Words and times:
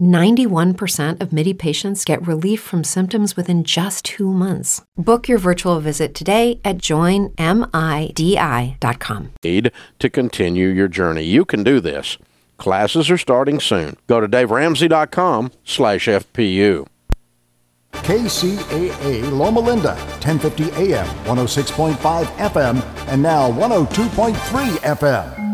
91% 0.00 1.20
of 1.20 1.32
MIDI 1.32 1.54
patients 1.54 2.04
get 2.04 2.26
relief 2.26 2.60
from 2.60 2.82
symptoms 2.84 3.36
within 3.36 3.64
just 3.64 4.04
two 4.04 4.32
months. 4.32 4.82
Book 4.96 5.28
your 5.28 5.38
virtual 5.38 5.80
visit 5.80 6.14
today 6.14 6.60
at 6.64 6.78
joinmidi.com. 6.78 7.32
Need 9.42 9.72
to 9.98 10.10
continue 10.10 10.68
your 10.68 10.88
journey. 10.88 11.24
You 11.24 11.44
can 11.44 11.62
do 11.62 11.80
this. 11.80 12.18
Classes 12.56 13.10
are 13.10 13.18
starting 13.18 13.60
soon. 13.60 13.96
Go 14.06 14.20
to 14.20 14.28
daveramsey.com 14.28 15.52
slash 15.64 16.06
FPU. 16.06 16.86
KCAA 17.92 19.30
Loma 19.30 19.60
Linda, 19.60 19.94
1050 20.24 20.64
AM, 20.72 21.06
106.5 21.26 22.24
FM, 22.24 22.82
and 23.08 23.22
now 23.22 23.50
102.3 23.52 24.34
FM. 24.78 25.53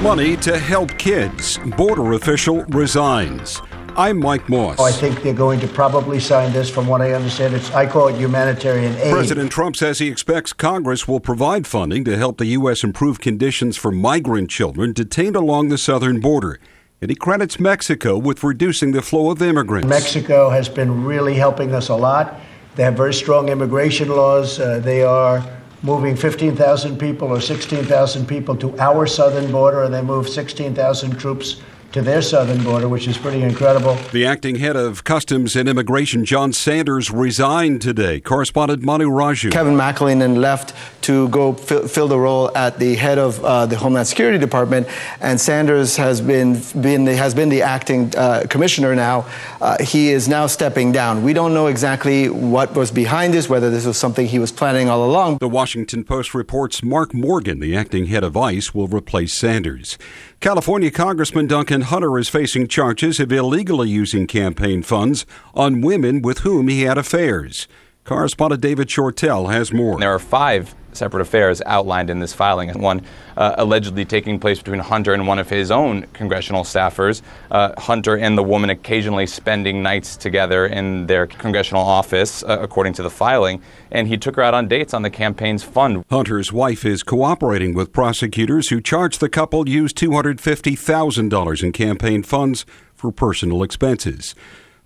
Money 0.00 0.34
to 0.38 0.58
help 0.58 0.96
kids. 0.96 1.58
Border 1.76 2.14
official 2.14 2.64
resigns. 2.70 3.60
I'm 3.98 4.18
Mike 4.18 4.48
Moss. 4.48 4.78
Oh, 4.80 4.84
I 4.84 4.92
think 4.92 5.22
they're 5.22 5.34
going 5.34 5.60
to 5.60 5.68
probably 5.68 6.18
sign 6.18 6.54
this. 6.54 6.70
From 6.70 6.86
what 6.86 7.02
I 7.02 7.12
understand, 7.12 7.52
it's 7.52 7.70
I 7.72 7.86
call 7.86 8.08
it 8.08 8.16
humanitarian 8.16 8.96
aid. 8.96 9.12
President 9.12 9.52
Trump 9.52 9.76
says 9.76 9.98
he 9.98 10.08
expects 10.08 10.54
Congress 10.54 11.06
will 11.06 11.20
provide 11.20 11.66
funding 11.66 12.02
to 12.04 12.16
help 12.16 12.38
the 12.38 12.46
U.S. 12.46 12.82
improve 12.82 13.20
conditions 13.20 13.76
for 13.76 13.92
migrant 13.92 14.48
children 14.48 14.94
detained 14.94 15.36
along 15.36 15.68
the 15.68 15.76
southern 15.76 16.18
border. 16.18 16.58
And 17.02 17.10
he 17.10 17.14
credits 17.14 17.60
Mexico 17.60 18.16
with 18.16 18.42
reducing 18.42 18.92
the 18.92 19.02
flow 19.02 19.30
of 19.30 19.42
immigrants. 19.42 19.86
Mexico 19.86 20.48
has 20.48 20.66
been 20.66 21.04
really 21.04 21.34
helping 21.34 21.74
us 21.74 21.90
a 21.90 21.94
lot. 21.94 22.40
They 22.74 22.84
have 22.84 22.94
very 22.94 23.12
strong 23.12 23.50
immigration 23.50 24.08
laws. 24.08 24.58
Uh, 24.58 24.78
they 24.78 25.02
are 25.02 25.44
moving 25.82 26.14
15,000 26.14 26.98
people 26.98 27.28
or 27.28 27.40
16,000 27.40 28.26
people 28.26 28.56
to 28.56 28.78
our 28.78 29.06
southern 29.06 29.50
border, 29.50 29.84
and 29.84 29.94
they 29.94 30.02
move 30.02 30.28
16,000 30.28 31.18
troops 31.18 31.60
to 31.92 32.02
their 32.02 32.22
southern 32.22 32.62
border, 32.62 32.88
which 32.88 33.08
is 33.08 33.18
pretty 33.18 33.42
incredible. 33.42 33.94
The 34.12 34.24
acting 34.24 34.56
head 34.56 34.76
of 34.76 35.04
Customs 35.04 35.56
and 35.56 35.68
Immigration, 35.68 36.24
John 36.24 36.52
Sanders, 36.52 37.10
resigned 37.10 37.82
today. 37.82 38.20
Correspondent 38.20 38.82
Manu 38.82 39.08
Raju. 39.08 39.50
Kevin 39.50 39.74
McAleenan 39.74 40.38
left 40.38 40.74
to 41.02 41.28
go 41.30 41.52
fill, 41.52 41.88
fill 41.88 42.08
the 42.08 42.18
role 42.18 42.56
at 42.56 42.78
the 42.78 42.94
head 42.94 43.18
of 43.18 43.44
uh, 43.44 43.66
the 43.66 43.76
Homeland 43.76 44.06
Security 44.06 44.38
Department, 44.38 44.86
and 45.20 45.40
Sanders 45.40 45.96
has 45.96 46.20
been, 46.20 46.60
been 46.80 47.06
has 47.06 47.34
been 47.34 47.48
the 47.48 47.62
acting 47.62 48.14
uh, 48.16 48.44
commissioner 48.48 48.94
now. 48.94 49.26
Uh, 49.60 49.82
he 49.82 50.10
is 50.10 50.28
now 50.28 50.46
stepping 50.46 50.92
down. 50.92 51.24
We 51.24 51.32
don't 51.32 51.54
know 51.54 51.66
exactly 51.66 52.28
what 52.28 52.74
was 52.74 52.90
behind 52.90 53.34
this, 53.34 53.48
whether 53.48 53.70
this 53.70 53.86
was 53.86 53.96
something 53.96 54.26
he 54.26 54.38
was 54.38 54.52
planning 54.52 54.88
all 54.88 55.04
along. 55.04 55.38
The 55.38 55.48
Washington 55.48 56.04
Post 56.04 56.34
reports 56.34 56.82
Mark 56.82 57.14
Morgan, 57.14 57.58
the 57.58 57.76
acting 57.76 58.06
head 58.06 58.22
of 58.22 58.36
ICE, 58.36 58.72
will 58.74 58.88
replace 58.88 59.32
Sanders. 59.32 59.98
California 60.40 60.90
Congressman 60.90 61.46
Duncan 61.46 61.82
Hunter 61.82 62.16
is 62.16 62.30
facing 62.30 62.66
charges 62.66 63.20
of 63.20 63.30
illegally 63.30 63.90
using 63.90 64.26
campaign 64.26 64.82
funds 64.82 65.26
on 65.52 65.82
women 65.82 66.22
with 66.22 66.38
whom 66.38 66.68
he 66.68 66.84
had 66.84 66.96
affairs. 66.96 67.68
Correspondent 68.04 68.62
David 68.62 68.88
Shortell 68.88 69.52
has 69.52 69.70
more. 69.70 70.00
There 70.00 70.14
are 70.14 70.18
five 70.18 70.74
separate 70.92 71.20
affairs 71.20 71.62
outlined 71.66 72.10
in 72.10 72.18
this 72.20 72.32
filing, 72.32 72.70
and 72.70 72.80
one 72.80 73.02
uh, 73.36 73.54
allegedly 73.58 74.04
taking 74.04 74.38
place 74.38 74.58
between 74.58 74.80
Hunter 74.80 75.12
and 75.12 75.26
one 75.26 75.38
of 75.38 75.48
his 75.48 75.70
own 75.70 76.02
congressional 76.12 76.64
staffers. 76.64 77.22
Uh, 77.50 77.72
Hunter 77.78 78.16
and 78.16 78.36
the 78.36 78.42
woman 78.42 78.70
occasionally 78.70 79.26
spending 79.26 79.82
nights 79.82 80.16
together 80.16 80.66
in 80.66 81.06
their 81.06 81.26
congressional 81.26 81.82
office, 81.82 82.42
uh, 82.42 82.58
according 82.60 82.92
to 82.94 83.02
the 83.02 83.10
filing, 83.10 83.62
and 83.90 84.08
he 84.08 84.16
took 84.16 84.36
her 84.36 84.42
out 84.42 84.54
on 84.54 84.68
dates 84.68 84.94
on 84.94 85.02
the 85.02 85.10
campaign's 85.10 85.62
fund. 85.62 86.04
Hunter's 86.10 86.52
wife 86.52 86.84
is 86.84 87.02
cooperating 87.02 87.74
with 87.74 87.92
prosecutors 87.92 88.68
who 88.68 88.80
charge 88.80 89.18
the 89.18 89.28
couple 89.28 89.68
used 89.68 89.96
$250,000 89.96 91.62
in 91.62 91.72
campaign 91.72 92.22
funds 92.22 92.66
for 92.94 93.10
personal 93.10 93.62
expenses. 93.62 94.34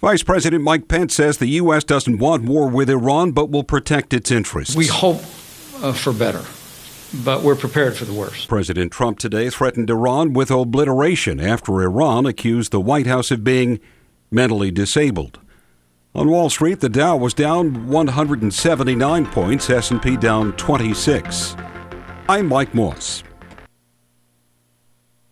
Vice 0.00 0.22
President 0.22 0.62
Mike 0.62 0.86
Pence 0.86 1.14
says 1.14 1.38
the 1.38 1.46
U.S. 1.46 1.82
doesn't 1.82 2.18
want 2.18 2.44
war 2.44 2.68
with 2.68 2.90
Iran, 2.90 3.32
but 3.32 3.50
will 3.50 3.64
protect 3.64 4.12
its 4.12 4.30
interests. 4.30 4.76
We 4.76 4.86
hope 4.86 5.22
uh, 5.84 5.92
for 5.92 6.12
better, 6.12 6.42
but 7.24 7.42
we're 7.42 7.54
prepared 7.54 7.94
for 7.96 8.06
the 8.06 8.12
worst. 8.12 8.48
President 8.48 8.90
Trump 8.90 9.18
today 9.18 9.50
threatened 9.50 9.90
Iran 9.90 10.32
with 10.32 10.50
obliteration 10.50 11.38
after 11.38 11.82
Iran 11.82 12.24
accused 12.24 12.72
the 12.72 12.80
White 12.80 13.06
House 13.06 13.30
of 13.30 13.44
being 13.44 13.80
mentally 14.30 14.70
disabled. 14.70 15.38
On 16.14 16.30
Wall 16.30 16.48
Street, 16.48 16.80
the 16.80 16.88
Dow 16.88 17.16
was 17.16 17.34
down 17.34 17.88
179 17.88 19.26
points, 19.26 19.68
S&P 19.68 20.16
down 20.16 20.52
26. 20.52 21.56
I'm 22.28 22.46
Mike 22.48 22.74
Moss. 22.74 23.22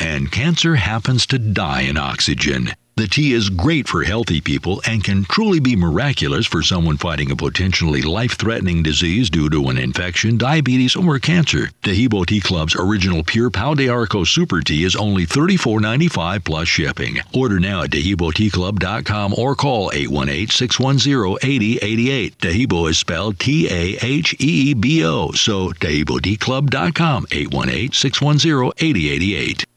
and 0.00 0.30
cancer 0.30 0.76
happens 0.76 1.26
to 1.26 1.38
die 1.38 1.82
in 1.82 1.96
oxygen. 1.96 2.72
The 2.98 3.06
tea 3.06 3.32
is 3.32 3.48
great 3.48 3.86
for 3.86 4.02
healthy 4.02 4.40
people 4.40 4.82
and 4.84 5.04
can 5.04 5.22
truly 5.22 5.60
be 5.60 5.76
miraculous 5.76 6.48
for 6.48 6.64
someone 6.64 6.96
fighting 6.96 7.30
a 7.30 7.36
potentially 7.36 8.02
life 8.02 8.32
threatening 8.32 8.82
disease 8.82 9.30
due 9.30 9.48
to 9.50 9.68
an 9.68 9.78
infection, 9.78 10.36
diabetes, 10.36 10.96
or 10.96 11.20
cancer. 11.20 11.68
Taheebo 11.84 12.26
Tea 12.26 12.40
Club's 12.40 12.74
original 12.74 13.22
Pure 13.22 13.50
Pau 13.50 13.74
d'Arco 13.74 14.24
Super 14.24 14.62
Tea 14.62 14.82
is 14.82 14.96
only 14.96 15.26
$34.95 15.26 16.44
plus 16.44 16.66
shipping. 16.66 17.18
Order 17.32 17.60
now 17.60 17.84
at 17.84 17.90
TaheeboTeaClub.com 17.90 19.34
or 19.38 19.54
call 19.54 19.92
818 19.94 20.48
610 20.48 21.38
8088. 21.48 22.38
Taheebo 22.38 22.90
is 22.90 22.98
spelled 22.98 23.38
T 23.38 23.68
A 23.70 23.96
H 24.04 24.34
E 24.40 24.70
E 24.70 24.74
B 24.74 25.06
O, 25.06 25.30
so 25.30 25.68
TaheeboTeaClub.com 25.68 27.26
818 27.30 27.92
610 27.92 28.72
8088. 28.76 29.67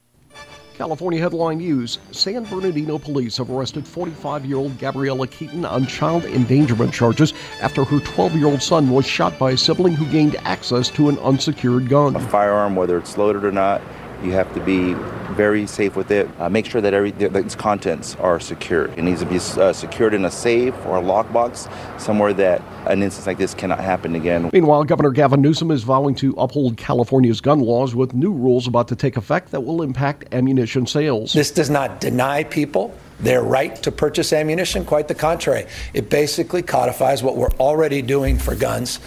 California 0.81 1.21
Headline 1.21 1.59
News 1.59 1.99
San 2.09 2.43
Bernardino 2.45 2.97
police 2.97 3.37
have 3.37 3.51
arrested 3.51 3.87
45 3.87 4.47
year 4.47 4.57
old 4.57 4.79
Gabriella 4.79 5.27
Keaton 5.27 5.63
on 5.63 5.85
child 5.85 6.25
endangerment 6.25 6.91
charges 6.91 7.35
after 7.61 7.83
her 7.83 7.99
12 7.99 8.35
year 8.35 8.47
old 8.47 8.63
son 8.63 8.89
was 8.89 9.05
shot 9.05 9.37
by 9.37 9.51
a 9.51 9.57
sibling 9.57 9.93
who 9.93 10.11
gained 10.11 10.37
access 10.37 10.89
to 10.89 11.09
an 11.09 11.19
unsecured 11.19 11.87
gun. 11.87 12.15
A 12.15 12.19
firearm, 12.19 12.75
whether 12.75 12.97
it's 12.97 13.15
loaded 13.15 13.45
or 13.45 13.51
not, 13.51 13.79
you 14.23 14.31
have 14.33 14.53
to 14.53 14.59
be 14.61 14.93
very 15.33 15.65
safe 15.65 15.95
with 15.95 16.11
it. 16.11 16.29
Uh, 16.39 16.49
make 16.49 16.65
sure 16.65 16.81
that 16.81 16.93
every 16.93 17.11
that 17.11 17.35
its 17.35 17.55
contents 17.55 18.15
are 18.17 18.39
secure. 18.39 18.85
It 18.85 19.01
needs 19.03 19.21
to 19.21 19.25
be 19.25 19.37
uh, 19.37 19.73
secured 19.73 20.13
in 20.13 20.25
a 20.25 20.31
safe 20.31 20.75
or 20.85 20.97
a 20.97 21.01
lockbox, 21.01 21.71
somewhere 21.99 22.33
that 22.33 22.61
an 22.85 23.01
instance 23.01 23.27
like 23.27 23.37
this 23.37 23.53
cannot 23.53 23.79
happen 23.79 24.15
again. 24.15 24.49
Meanwhile, 24.53 24.83
Governor 24.85 25.11
Gavin 25.11 25.41
Newsom 25.41 25.71
is 25.71 25.83
vowing 25.83 26.15
to 26.15 26.33
uphold 26.37 26.77
California's 26.77 27.41
gun 27.41 27.59
laws 27.59 27.95
with 27.95 28.13
new 28.13 28.31
rules 28.31 28.67
about 28.67 28.87
to 28.89 28.95
take 28.95 29.17
effect 29.17 29.51
that 29.51 29.61
will 29.61 29.81
impact 29.81 30.25
ammunition 30.33 30.85
sales. 30.85 31.33
This 31.33 31.51
does 31.51 31.69
not 31.69 32.01
deny 32.01 32.43
people 32.43 32.95
their 33.19 33.43
right 33.43 33.75
to 33.83 33.91
purchase 33.91 34.33
ammunition. 34.33 34.83
Quite 34.83 35.07
the 35.07 35.15
contrary. 35.15 35.67
It 35.93 36.09
basically 36.09 36.63
codifies 36.63 37.21
what 37.21 37.37
we're 37.37 37.51
already 37.51 38.01
doing 38.01 38.37
for 38.37 38.55
guns 38.55 38.99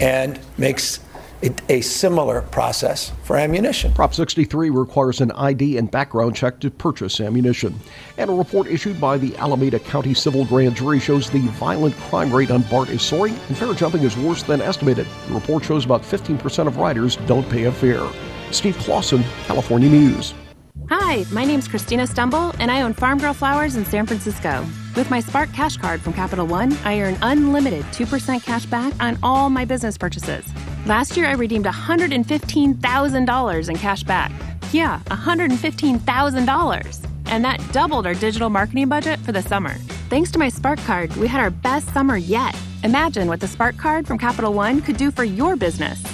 and 0.00 0.38
makes 0.58 1.00
a 1.68 1.80
similar 1.80 2.42
process 2.42 3.12
for 3.24 3.36
ammunition. 3.36 3.92
Prop 3.92 4.14
63 4.14 4.70
requires 4.70 5.20
an 5.20 5.32
ID 5.32 5.76
and 5.78 5.90
background 5.90 6.36
check 6.36 6.60
to 6.60 6.70
purchase 6.70 7.20
ammunition. 7.20 7.74
And 8.18 8.30
a 8.30 8.34
report 8.34 8.66
issued 8.66 9.00
by 9.00 9.18
the 9.18 9.36
Alameda 9.36 9.78
County 9.78 10.14
Civil 10.14 10.44
Grand 10.44 10.76
Jury 10.76 11.00
shows 11.00 11.30
the 11.30 11.40
violent 11.40 11.96
crime 11.96 12.32
rate 12.32 12.50
on 12.50 12.62
BART 12.62 12.90
is 12.90 13.02
soaring 13.02 13.34
and 13.48 13.56
fare 13.56 13.74
jumping 13.74 14.02
is 14.02 14.16
worse 14.16 14.42
than 14.42 14.60
estimated. 14.60 15.06
The 15.28 15.34
report 15.34 15.64
shows 15.64 15.84
about 15.84 16.02
15% 16.02 16.66
of 16.66 16.76
riders 16.76 17.16
don't 17.26 17.48
pay 17.48 17.64
a 17.64 17.72
fare. 17.72 18.08
Steve 18.50 18.76
Clausen, 18.78 19.22
California 19.46 19.88
News. 19.88 20.34
Hi, 20.88 21.24
my 21.32 21.44
name's 21.44 21.68
Christina 21.68 22.02
Stembel, 22.02 22.54
and 22.58 22.70
I 22.70 22.82
own 22.82 22.92
Farm 22.92 23.18
Girl 23.18 23.32
Flowers 23.32 23.76
in 23.76 23.84
San 23.86 24.06
Francisco. 24.06 24.66
With 24.94 25.10
my 25.10 25.20
Spark 25.20 25.50
Cash 25.52 25.78
Card 25.78 26.02
from 26.02 26.12
Capital 26.12 26.46
One, 26.46 26.72
I 26.84 27.00
earn 27.00 27.16
unlimited 27.22 27.84
2% 27.86 28.42
cash 28.42 28.66
back 28.66 28.92
on 29.00 29.18
all 29.22 29.48
my 29.48 29.64
business 29.64 29.96
purchases. 29.96 30.44
Last 30.84 31.16
year, 31.16 31.28
I 31.28 31.34
redeemed 31.34 31.66
$115,000 31.66 33.68
in 33.68 33.76
cash 33.76 34.02
back. 34.02 34.32
Yeah, 34.72 34.98
$115,000. 35.06 37.06
And 37.26 37.44
that 37.44 37.64
doubled 37.72 38.04
our 38.04 38.14
digital 38.14 38.50
marketing 38.50 38.88
budget 38.88 39.20
for 39.20 39.30
the 39.30 39.42
summer. 39.42 39.74
Thanks 40.10 40.32
to 40.32 40.40
my 40.40 40.48
Spark 40.48 40.80
Card, 40.80 41.14
we 41.16 41.28
had 41.28 41.40
our 41.40 41.50
best 41.50 41.94
summer 41.94 42.16
yet. 42.16 42.56
Imagine 42.82 43.28
what 43.28 43.38
the 43.38 43.46
Spark 43.46 43.76
Card 43.76 44.08
from 44.08 44.18
Capital 44.18 44.54
One 44.54 44.82
could 44.82 44.96
do 44.96 45.12
for 45.12 45.22
your 45.22 45.54
business. 45.54 46.04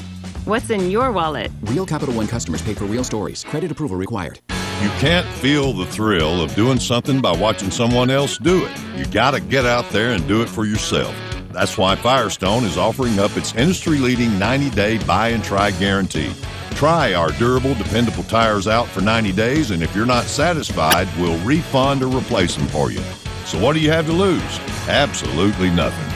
What's 0.44 0.68
in 0.68 0.90
your 0.90 1.12
wallet? 1.12 1.50
Real 1.62 1.86
Capital 1.86 2.14
One 2.14 2.26
customers 2.26 2.60
pay 2.60 2.74
for 2.74 2.84
real 2.84 3.04
stories. 3.04 3.44
Credit 3.44 3.72
approval 3.72 3.96
required. 3.96 4.38
You 4.82 4.90
can't 5.00 5.26
feel 5.26 5.72
the 5.72 5.86
thrill 5.86 6.42
of 6.42 6.54
doing 6.54 6.78
something 6.78 7.22
by 7.22 7.32
watching 7.32 7.70
someone 7.70 8.10
else 8.10 8.36
do 8.36 8.66
it. 8.66 8.72
You 8.98 9.06
got 9.06 9.30
to 9.30 9.40
get 9.40 9.64
out 9.64 9.88
there 9.90 10.10
and 10.10 10.28
do 10.28 10.42
it 10.42 10.48
for 10.50 10.66
yourself. 10.66 11.16
That's 11.58 11.76
why 11.76 11.96
Firestone 11.96 12.62
is 12.62 12.78
offering 12.78 13.18
up 13.18 13.36
its 13.36 13.52
industry 13.56 13.98
leading 13.98 14.38
90 14.38 14.70
day 14.70 14.96
buy 14.98 15.30
and 15.30 15.42
try 15.42 15.72
guarantee. 15.72 16.30
Try 16.76 17.14
our 17.14 17.32
durable, 17.32 17.74
dependable 17.74 18.22
tires 18.22 18.68
out 18.68 18.86
for 18.86 19.00
90 19.00 19.32
days, 19.32 19.72
and 19.72 19.82
if 19.82 19.92
you're 19.92 20.06
not 20.06 20.26
satisfied, 20.26 21.08
we'll 21.18 21.36
refund 21.44 22.04
or 22.04 22.16
replace 22.16 22.54
them 22.54 22.68
for 22.68 22.92
you. 22.92 23.02
So, 23.44 23.58
what 23.58 23.72
do 23.72 23.80
you 23.80 23.90
have 23.90 24.06
to 24.06 24.12
lose? 24.12 24.60
Absolutely 24.86 25.70
nothing. 25.70 26.08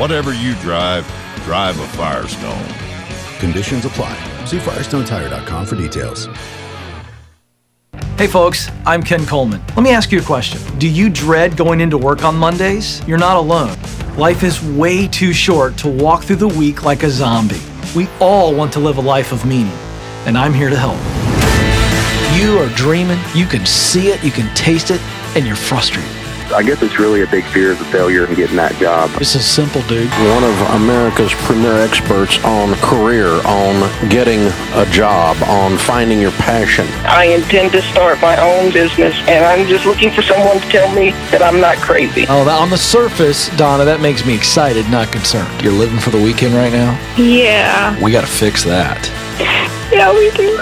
Whatever 0.00 0.32
you 0.32 0.54
drive, 0.60 1.04
drive 1.42 1.76
a 1.80 1.86
Firestone. 1.88 2.72
Conditions 3.40 3.86
apply. 3.86 4.14
See 4.44 4.58
FirestoneTire.com 4.58 5.66
for 5.66 5.74
details. 5.74 6.28
Hey 8.16 8.28
folks, 8.28 8.70
I'm 8.86 9.02
Ken 9.02 9.26
Coleman. 9.26 9.60
Let 9.74 9.82
me 9.82 9.90
ask 9.90 10.12
you 10.12 10.20
a 10.20 10.22
question. 10.22 10.60
Do 10.78 10.88
you 10.88 11.10
dread 11.10 11.56
going 11.56 11.80
into 11.80 11.98
work 11.98 12.22
on 12.22 12.36
Mondays? 12.36 13.06
You're 13.08 13.18
not 13.18 13.36
alone. 13.36 13.76
Life 14.16 14.44
is 14.44 14.62
way 14.62 15.06
too 15.06 15.34
short 15.34 15.76
to 15.78 15.88
walk 15.88 16.22
through 16.24 16.36
the 16.36 16.48
week 16.48 16.84
like 16.84 17.02
a 17.02 17.10
zombie. 17.10 17.60
We 17.94 18.08
all 18.18 18.54
want 18.54 18.72
to 18.72 18.80
live 18.80 18.96
a 18.96 19.02
life 19.02 19.30
of 19.30 19.44
meaning, 19.44 19.76
and 20.24 20.38
I'm 20.38 20.54
here 20.54 20.70
to 20.70 20.76
help. 20.76 20.96
You 22.40 22.58
are 22.58 22.74
dreaming, 22.74 23.18
you 23.34 23.44
can 23.44 23.66
see 23.66 24.08
it, 24.08 24.24
you 24.24 24.30
can 24.30 24.52
taste 24.54 24.90
it, 24.90 25.02
and 25.36 25.46
you're 25.46 25.54
frustrated. 25.54 26.15
I 26.54 26.62
guess 26.62 26.80
it's 26.80 26.98
really 26.98 27.22
a 27.22 27.26
big 27.26 27.44
fear 27.44 27.72
of 27.72 27.78
the 27.78 27.84
failure 27.86 28.24
in 28.24 28.34
getting 28.34 28.56
that 28.56 28.74
job. 28.76 29.10
This 29.18 29.34
is 29.34 29.44
simple, 29.44 29.82
dude. 29.82 30.08
One 30.10 30.44
of 30.44 30.56
America's 30.80 31.34
premier 31.34 31.76
experts 31.78 32.42
on 32.44 32.74
career, 32.76 33.28
on 33.44 34.08
getting 34.08 34.40
a 34.74 34.86
job, 34.90 35.36
on 35.42 35.76
finding 35.76 36.20
your 36.20 36.30
passion. 36.32 36.86
I 37.04 37.24
intend 37.24 37.72
to 37.72 37.82
start 37.82 38.20
my 38.20 38.36
own 38.40 38.72
business, 38.72 39.16
and 39.26 39.44
I'm 39.44 39.66
just 39.66 39.86
looking 39.86 40.12
for 40.12 40.22
someone 40.22 40.60
to 40.60 40.68
tell 40.68 40.92
me 40.94 41.10
that 41.30 41.42
I'm 41.42 41.60
not 41.60 41.78
crazy. 41.78 42.26
Oh, 42.28 42.48
on 42.48 42.70
the 42.70 42.78
surface, 42.78 43.48
Donna, 43.56 43.84
that 43.84 44.00
makes 44.00 44.24
me 44.24 44.34
excited, 44.34 44.88
not 44.88 45.10
concerned. 45.10 45.62
You're 45.62 45.72
living 45.72 45.98
for 45.98 46.10
the 46.10 46.22
weekend 46.22 46.54
right 46.54 46.72
now? 46.72 46.92
Yeah. 47.16 48.00
We 48.02 48.12
got 48.12 48.20
to 48.22 48.30
fix 48.30 48.62
that. 48.64 49.04
Yeah, 49.92 50.12
we 50.12 50.30
do. 50.30 50.56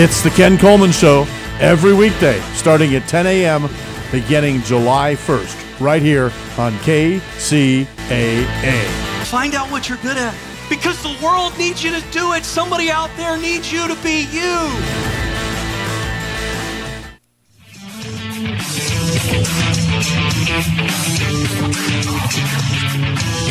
It's 0.00 0.22
the 0.22 0.30
Ken 0.30 0.58
Coleman 0.58 0.92
Show 0.92 1.26
every 1.60 1.94
weekday, 1.94 2.40
starting 2.52 2.94
at 2.94 3.08
10 3.08 3.26
a.m 3.26 3.68
beginning 4.10 4.62
July 4.62 5.14
1st, 5.14 5.80
right 5.80 6.02
here 6.02 6.32
on 6.56 6.72
KCAA. 6.84 7.86
Find 9.24 9.54
out 9.54 9.70
what 9.70 9.88
you're 9.88 9.98
good 9.98 10.16
at 10.16 10.34
because 10.68 11.02
the 11.02 11.16
world 11.24 11.56
needs 11.58 11.82
you 11.82 11.90
to 11.90 12.00
do 12.10 12.32
it. 12.32 12.44
Somebody 12.44 12.90
out 12.90 13.10
there 13.16 13.36
needs 13.38 13.72
you 13.72 13.86
to 13.88 13.94
be 14.02 14.26
you. 14.32 14.68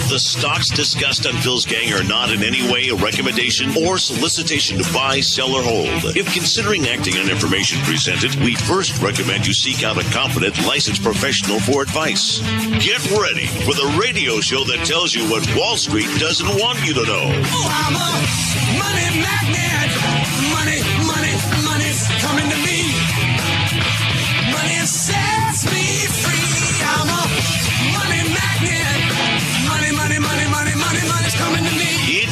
The 0.10 0.18
stocks 0.18 0.70
discussed 0.70 1.28
on 1.28 1.34
Phil's 1.42 1.66
Gang 1.66 1.92
are 1.94 2.04
not 2.04 2.32
in 2.32 2.42
any 2.42 2.64
way 2.72 2.88
a 2.88 2.96
recommendation 2.96 3.70
or 3.78 3.98
solicitation 3.98 4.82
to 4.82 4.94
buy, 4.94 5.20
sell, 5.20 5.54
or 5.54 5.62
hold. 5.62 6.16
If 6.16 6.34
considering 6.34 6.88
acting 6.88 7.18
on 7.18 7.30
information 7.30 7.82
presented, 7.82 8.34
we 8.36 8.56
first 8.56 9.02
recommend 9.02 9.46
you 9.46 9.54
seek 9.54 9.84
out 9.84 9.98
a 9.98 10.10
competent, 10.12 10.66
licensed 10.66 11.04
professional 11.04 11.60
for 11.60 11.82
advice. 11.82 12.40
Get 12.80 13.04
ready 13.12 13.48
for 13.66 13.74
the 13.76 13.98
radio 14.02 14.40
show 14.40 14.64
that 14.64 14.86
tells 14.86 15.14
you 15.14 15.30
what 15.30 15.46
Wall 15.56 15.76
Street 15.76 16.08
doesn't 16.18 16.48
want 16.48 16.80
you 16.88 16.94
to 16.94 17.04
know. 17.06 17.30
Oh, 17.52 17.88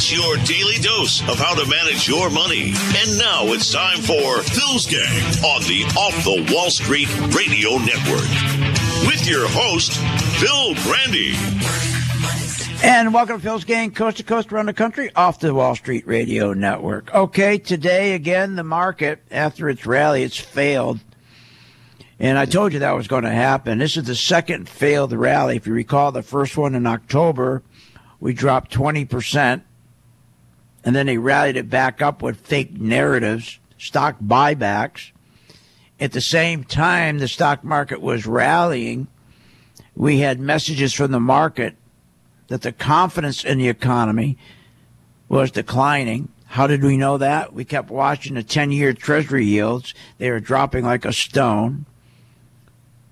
It's 0.07 0.13
your 0.13 0.37
daily 0.45 0.77
dose 0.83 1.27
of 1.27 1.39
how 1.39 1.55
to 1.55 1.67
manage 1.67 2.07
your 2.07 2.29
money. 2.29 2.73
And 2.95 3.17
now 3.17 3.45
it's 3.45 3.71
time 3.71 3.97
for 3.97 4.43
Phil's 4.43 4.85
Gang 4.85 5.23
on 5.43 5.63
the 5.63 5.83
Off 5.97 6.23
the 6.23 6.53
Wall 6.53 6.69
Street 6.69 7.09
Radio 7.33 7.79
Network. 7.79 8.29
With 9.07 9.27
your 9.27 9.47
host, 9.47 9.93
Phil 10.37 10.75
Grande. 10.83 11.33
And 12.83 13.15
welcome 13.15 13.37
to 13.37 13.41
Phil's 13.41 13.63
Gang, 13.63 13.89
coast 13.89 14.17
to 14.17 14.23
coast 14.23 14.53
around 14.53 14.67
the 14.67 14.73
country, 14.73 15.09
off 15.15 15.39
the 15.39 15.55
Wall 15.55 15.73
Street 15.73 16.05
Radio 16.05 16.53
Network. 16.53 17.11
Okay, 17.11 17.57
today 17.57 18.13
again, 18.13 18.57
the 18.57 18.63
market, 18.63 19.23
after 19.31 19.69
its 19.69 19.87
rally, 19.87 20.21
it's 20.21 20.37
failed. 20.37 20.99
And 22.19 22.37
I 22.37 22.45
told 22.45 22.73
you 22.73 22.79
that 22.79 22.95
was 22.95 23.07
going 23.07 23.23
to 23.23 23.31
happen. 23.31 23.79
This 23.79 23.97
is 23.97 24.03
the 24.03 24.13
second 24.13 24.69
failed 24.69 25.13
rally. 25.13 25.55
If 25.55 25.65
you 25.65 25.73
recall, 25.73 26.11
the 26.11 26.21
first 26.21 26.57
one 26.57 26.75
in 26.75 26.85
October, 26.85 27.63
we 28.19 28.33
dropped 28.33 28.71
20%. 28.71 29.63
And 30.85 30.95
then 30.95 31.07
they 31.07 31.17
rallied 31.17 31.57
it 31.57 31.69
back 31.69 32.01
up 32.01 32.21
with 32.21 32.39
fake 32.39 32.79
narratives, 32.79 33.59
stock 33.77 34.17
buybacks. 34.23 35.11
At 35.99 36.11
the 36.11 36.21
same 36.21 36.63
time, 36.63 37.17
the 37.17 37.27
stock 37.27 37.63
market 37.63 38.01
was 38.01 38.27
rallying. 38.27 39.07
We 39.95 40.19
had 40.19 40.39
messages 40.39 40.93
from 40.93 41.11
the 41.11 41.19
market 41.19 41.75
that 42.47 42.61
the 42.61 42.71
confidence 42.71 43.43
in 43.43 43.57
the 43.57 43.67
economy 43.67 44.37
was 45.27 45.49
declining. 45.49 46.29
How 46.45 46.67
did 46.67 46.83
we 46.83 46.97
know 46.97 47.17
that? 47.17 47.53
We 47.53 47.65
kept 47.65 47.89
watching 47.89 48.35
the 48.35 48.43
10 48.43 48.71
year 48.71 48.93
Treasury 48.93 49.45
yields. 49.45 49.95
They 50.19 50.29
were 50.29 50.39
dropping 50.39 50.85
like 50.85 51.03
a 51.03 51.13
stone, 51.13 51.85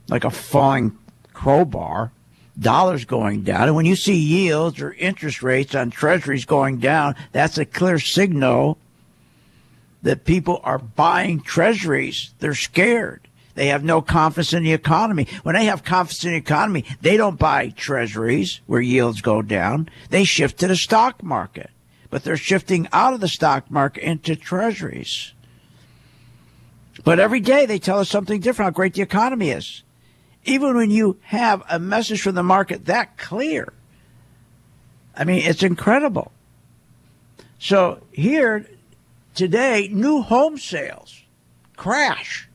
like 0.07 0.23
a 0.23 0.29
falling 0.29 0.97
crowbar. 1.33 2.11
Dollars 2.59 3.05
going 3.05 3.43
down. 3.43 3.63
And 3.63 3.75
when 3.75 3.85
you 3.85 3.95
see 3.95 4.15
yields 4.15 4.79
or 4.79 4.93
interest 4.93 5.41
rates 5.41 5.73
on 5.73 5.89
Treasuries 5.89 6.45
going 6.45 6.77
down, 6.77 7.15
that's 7.31 7.57
a 7.57 7.65
clear 7.65 7.99
signal 7.99 8.77
that 10.03 10.25
people 10.25 10.61
are 10.63 10.77
buying 10.77 11.41
Treasuries. 11.41 12.33
They're 12.39 12.53
scared. 12.53 13.27
They 13.55 13.67
have 13.67 13.83
no 13.83 14.01
confidence 14.01 14.53
in 14.53 14.63
the 14.63 14.73
economy. 14.73 15.27
When 15.43 15.55
they 15.55 15.65
have 15.65 15.83
confidence 15.83 16.23
in 16.25 16.31
the 16.31 16.37
economy, 16.37 16.85
they 17.01 17.17
don't 17.17 17.37
buy 17.37 17.69
treasuries 17.69 18.61
where 18.65 18.81
yields 18.81 19.21
go 19.21 19.41
down. 19.41 19.89
They 20.09 20.23
shift 20.23 20.59
to 20.59 20.67
the 20.67 20.75
stock 20.75 21.21
market. 21.21 21.69
But 22.09 22.23
they're 22.23 22.37
shifting 22.37 22.87
out 22.91 23.13
of 23.13 23.19
the 23.19 23.27
stock 23.27 23.69
market 23.69 24.03
into 24.03 24.35
treasuries. 24.35 25.33
But 27.03 27.19
every 27.19 27.39
day 27.39 27.65
they 27.65 27.79
tell 27.79 27.99
us 27.99 28.09
something 28.09 28.39
different 28.39 28.67
how 28.67 28.75
great 28.75 28.93
the 28.93 29.01
economy 29.01 29.49
is. 29.49 29.82
Even 30.45 30.75
when 30.75 30.91
you 30.91 31.17
have 31.23 31.63
a 31.69 31.79
message 31.79 32.21
from 32.21 32.35
the 32.35 32.43
market 32.43 32.85
that 32.85 33.17
clear, 33.17 33.71
I 35.15 35.23
mean, 35.23 35.43
it's 35.43 35.63
incredible. 35.63 36.31
So 37.59 38.01
here 38.11 38.67
today, 39.35 39.89
new 39.91 40.21
home 40.21 40.57
sales 40.57 41.21
crash. 41.77 42.49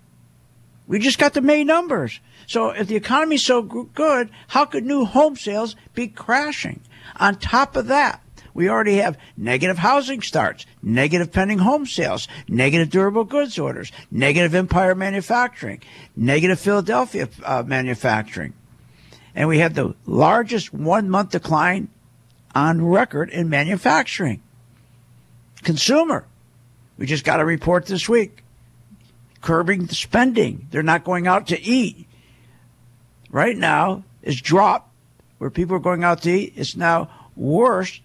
We 0.86 0.98
just 0.98 1.18
got 1.18 1.34
the 1.34 1.40
May 1.40 1.64
numbers. 1.64 2.20
So 2.46 2.70
if 2.70 2.88
the 2.88 2.96
economy's 2.96 3.44
so 3.44 3.62
good, 3.62 4.30
how 4.48 4.64
could 4.64 4.84
new 4.84 5.04
home 5.04 5.36
sales 5.36 5.76
be 5.94 6.08
crashing? 6.08 6.80
On 7.16 7.36
top 7.36 7.76
of 7.76 7.88
that, 7.88 8.22
we 8.58 8.68
already 8.68 8.96
have 8.96 9.16
negative 9.36 9.78
housing 9.78 10.20
starts, 10.20 10.66
negative 10.82 11.30
pending 11.30 11.58
home 11.58 11.86
sales, 11.86 12.26
negative 12.48 12.90
durable 12.90 13.22
goods 13.22 13.56
orders, 13.56 13.92
negative 14.10 14.52
Empire 14.52 14.96
manufacturing, 14.96 15.80
negative 16.16 16.58
Philadelphia 16.58 17.28
uh, 17.44 17.62
manufacturing. 17.64 18.54
And 19.36 19.48
we 19.48 19.60
have 19.60 19.74
the 19.74 19.94
largest 20.06 20.74
one 20.74 21.08
month 21.08 21.30
decline 21.30 21.86
on 22.52 22.84
record 22.84 23.30
in 23.30 23.48
manufacturing. 23.48 24.42
Consumer, 25.62 26.26
we 26.96 27.06
just 27.06 27.24
got 27.24 27.38
a 27.38 27.44
report 27.44 27.86
this 27.86 28.08
week 28.08 28.42
curbing 29.40 29.86
the 29.86 29.94
spending. 29.94 30.66
They're 30.72 30.82
not 30.82 31.04
going 31.04 31.28
out 31.28 31.46
to 31.46 31.62
eat. 31.62 32.08
Right 33.30 33.56
now, 33.56 34.02
it's 34.20 34.40
dropped 34.40 34.90
where 35.38 35.48
people 35.48 35.76
are 35.76 35.78
going 35.78 36.02
out 36.02 36.22
to 36.22 36.32
eat. 36.32 36.54
It's 36.56 36.74
now 36.74 37.08
worse 37.36 38.00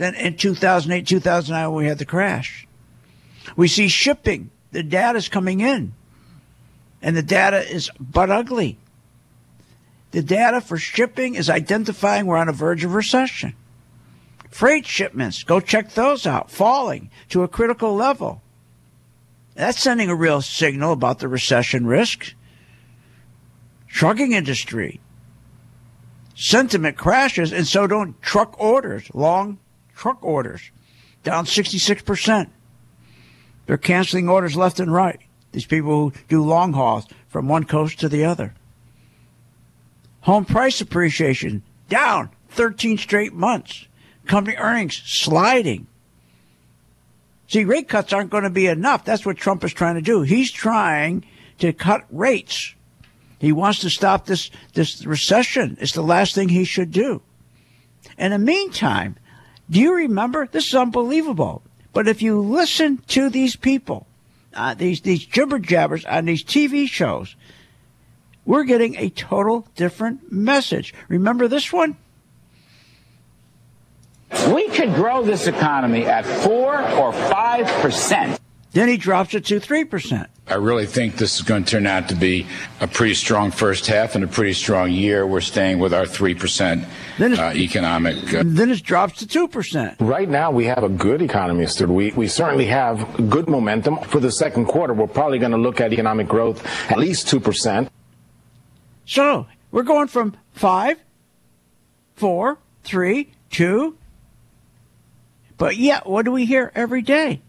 than 0.00 0.14
in 0.14 0.34
2008, 0.34 1.06
2009 1.06 1.70
when 1.70 1.84
we 1.84 1.86
had 1.86 1.98
the 1.98 2.06
crash. 2.06 2.66
We 3.54 3.68
see 3.68 3.88
shipping. 3.88 4.50
The 4.72 4.82
data 4.82 5.18
is 5.18 5.28
coming 5.28 5.60
in, 5.60 5.92
and 7.02 7.14
the 7.14 7.22
data 7.22 7.58
is 7.58 7.90
but 8.00 8.30
ugly. 8.30 8.78
The 10.12 10.22
data 10.22 10.62
for 10.62 10.78
shipping 10.78 11.34
is 11.34 11.50
identifying 11.50 12.24
we're 12.24 12.38
on 12.38 12.46
the 12.46 12.54
verge 12.54 12.82
of 12.82 12.94
recession. 12.94 13.54
Freight 14.48 14.86
shipments, 14.86 15.42
go 15.42 15.60
check 15.60 15.92
those 15.92 16.26
out, 16.26 16.50
falling 16.50 17.10
to 17.28 17.42
a 17.42 17.48
critical 17.48 17.94
level. 17.94 18.40
That's 19.54 19.82
sending 19.82 20.08
a 20.08 20.14
real 20.14 20.40
signal 20.40 20.92
about 20.92 21.18
the 21.18 21.28
recession 21.28 21.86
risk. 21.86 22.34
Trucking 23.86 24.32
industry. 24.32 24.98
Sentiment 26.34 26.96
crashes, 26.96 27.52
and 27.52 27.66
so 27.66 27.86
don't 27.86 28.20
truck 28.22 28.58
orders, 28.58 29.06
long 29.12 29.58
truck 30.00 30.24
orders, 30.24 30.70
down 31.24 31.44
66%. 31.44 32.48
They're 33.66 33.76
canceling 33.76 34.30
orders 34.30 34.56
left 34.56 34.80
and 34.80 34.90
right. 34.90 35.20
These 35.52 35.66
people 35.66 36.08
who 36.08 36.12
do 36.26 36.42
long 36.42 36.72
hauls 36.72 37.06
from 37.28 37.48
one 37.48 37.64
coast 37.64 38.00
to 38.00 38.08
the 38.08 38.24
other. 38.24 38.54
Home 40.22 40.46
price 40.46 40.80
appreciation 40.80 41.62
down 41.90 42.30
13 42.48 42.96
straight 42.96 43.34
months. 43.34 43.86
Company 44.26 44.56
earnings 44.56 44.96
sliding. 45.04 45.86
See, 47.48 47.64
rate 47.64 47.88
cuts 47.88 48.14
aren't 48.14 48.30
going 48.30 48.44
to 48.44 48.50
be 48.50 48.68
enough. 48.68 49.04
That's 49.04 49.26
what 49.26 49.36
Trump 49.36 49.64
is 49.64 49.72
trying 49.74 49.96
to 49.96 50.02
do. 50.02 50.22
He's 50.22 50.50
trying 50.50 51.26
to 51.58 51.74
cut 51.74 52.06
rates. 52.10 52.74
He 53.38 53.52
wants 53.52 53.80
to 53.80 53.90
stop 53.90 54.24
this, 54.24 54.50
this 54.72 55.04
recession. 55.04 55.76
It's 55.78 55.92
the 55.92 56.02
last 56.02 56.34
thing 56.34 56.48
he 56.48 56.64
should 56.64 56.90
do. 56.90 57.20
In 58.16 58.30
the 58.30 58.38
meantime, 58.38 59.16
do 59.70 59.80
you 59.80 59.94
remember? 59.94 60.46
This 60.46 60.66
is 60.66 60.74
unbelievable. 60.74 61.62
But 61.92 62.08
if 62.08 62.22
you 62.22 62.40
listen 62.40 62.98
to 63.08 63.30
these 63.30 63.56
people, 63.56 64.06
uh, 64.54 64.74
these, 64.74 65.00
these 65.00 65.24
jibber 65.24 65.58
jabbers 65.58 66.04
on 66.04 66.24
these 66.24 66.44
TV 66.44 66.88
shows, 66.88 67.36
we're 68.44 68.64
getting 68.64 68.96
a 68.96 69.10
total 69.10 69.66
different 69.76 70.32
message. 70.32 70.94
Remember 71.08 71.46
this 71.46 71.72
one? 71.72 71.96
We 74.52 74.68
could 74.68 74.94
grow 74.94 75.22
this 75.22 75.46
economy 75.46 76.06
at 76.06 76.24
four 76.24 76.80
or 76.92 77.12
five 77.12 77.66
percent. 77.82 78.40
Then 78.72 78.88
he 78.88 78.96
drops 78.96 79.34
it 79.34 79.44
to 79.46 79.58
three 79.58 79.84
percent. 79.84 80.28
I 80.46 80.54
really 80.54 80.86
think 80.86 81.16
this 81.16 81.36
is 81.36 81.42
going 81.42 81.64
to 81.64 81.70
turn 81.70 81.86
out 81.86 82.08
to 82.08 82.14
be 82.14 82.46
a 82.80 82.86
pretty 82.86 83.14
strong 83.14 83.50
first 83.50 83.86
half 83.86 84.14
and 84.14 84.24
a 84.24 84.26
pretty 84.28 84.52
strong 84.52 84.90
year. 84.90 85.26
We're 85.26 85.40
staying 85.40 85.78
with 85.78 85.92
our 85.94 86.06
three 86.06 86.34
percent 86.34 86.84
uh, 87.20 87.52
economic. 87.54 88.32
Uh, 88.34 88.42
Then 88.44 88.70
it 88.70 88.82
drops 88.82 89.18
to 89.20 89.26
two 89.26 89.48
percent. 89.48 89.96
Right 90.00 90.28
now, 90.28 90.50
we 90.50 90.64
have 90.66 90.82
a 90.84 90.88
good 90.88 91.20
economy, 91.22 91.64
Mr. 91.64 91.88
We, 91.88 92.12
we 92.12 92.28
certainly 92.28 92.66
have 92.66 93.28
good 93.30 93.48
momentum. 93.48 93.98
For 94.04 94.20
the 94.20 94.30
second 94.32 94.66
quarter, 94.66 94.92
we're 94.94 95.06
probably 95.08 95.38
going 95.38 95.52
to 95.52 95.58
look 95.58 95.80
at 95.80 95.92
economic 95.92 96.28
growth 96.28 96.64
at 96.90 96.98
least 96.98 97.26
2%. 97.28 97.88
So 99.06 99.46
we're 99.72 99.82
going 99.82 100.06
from 100.08 100.36
five, 100.52 100.98
four, 102.14 102.58
three, 102.84 103.32
two. 103.50 103.96
But 105.58 105.76
yet, 105.76 106.06
what 106.06 106.24
do 106.24 106.32
we 106.32 106.46
hear 106.46 106.70
every 106.74 107.02
day? 107.02 107.42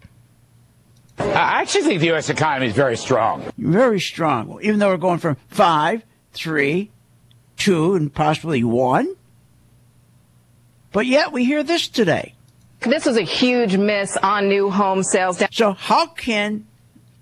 I 1.20 1.62
actually 1.62 1.84
think 1.84 2.00
the 2.00 2.08
U.S. 2.08 2.30
economy 2.30 2.68
is 2.68 2.74
very 2.74 2.98
strong. 2.98 3.44
Very 3.58 4.00
strong. 4.00 4.60
Even 4.62 4.80
though 4.80 4.90
we're 4.90 4.98
going 4.98 5.20
from 5.20 5.38
five, 5.48 6.04
three, 6.34 6.92
two, 7.58 7.96
and 7.96 8.14
possibly 8.14 8.64
one. 8.64 9.16
But 10.92 11.06
yet 11.06 11.32
we 11.32 11.46
hear 11.46 11.64
this 11.64 11.88
today. 11.88 12.34
This 12.82 13.06
was 13.06 13.18
a 13.18 13.22
huge 13.22 13.78
miss 13.78 14.18
on 14.18 14.50
new 14.50 14.70
home 14.72 15.04
sales. 15.04 15.42
So 15.52 15.74
how 15.74 16.08
can 16.08 16.66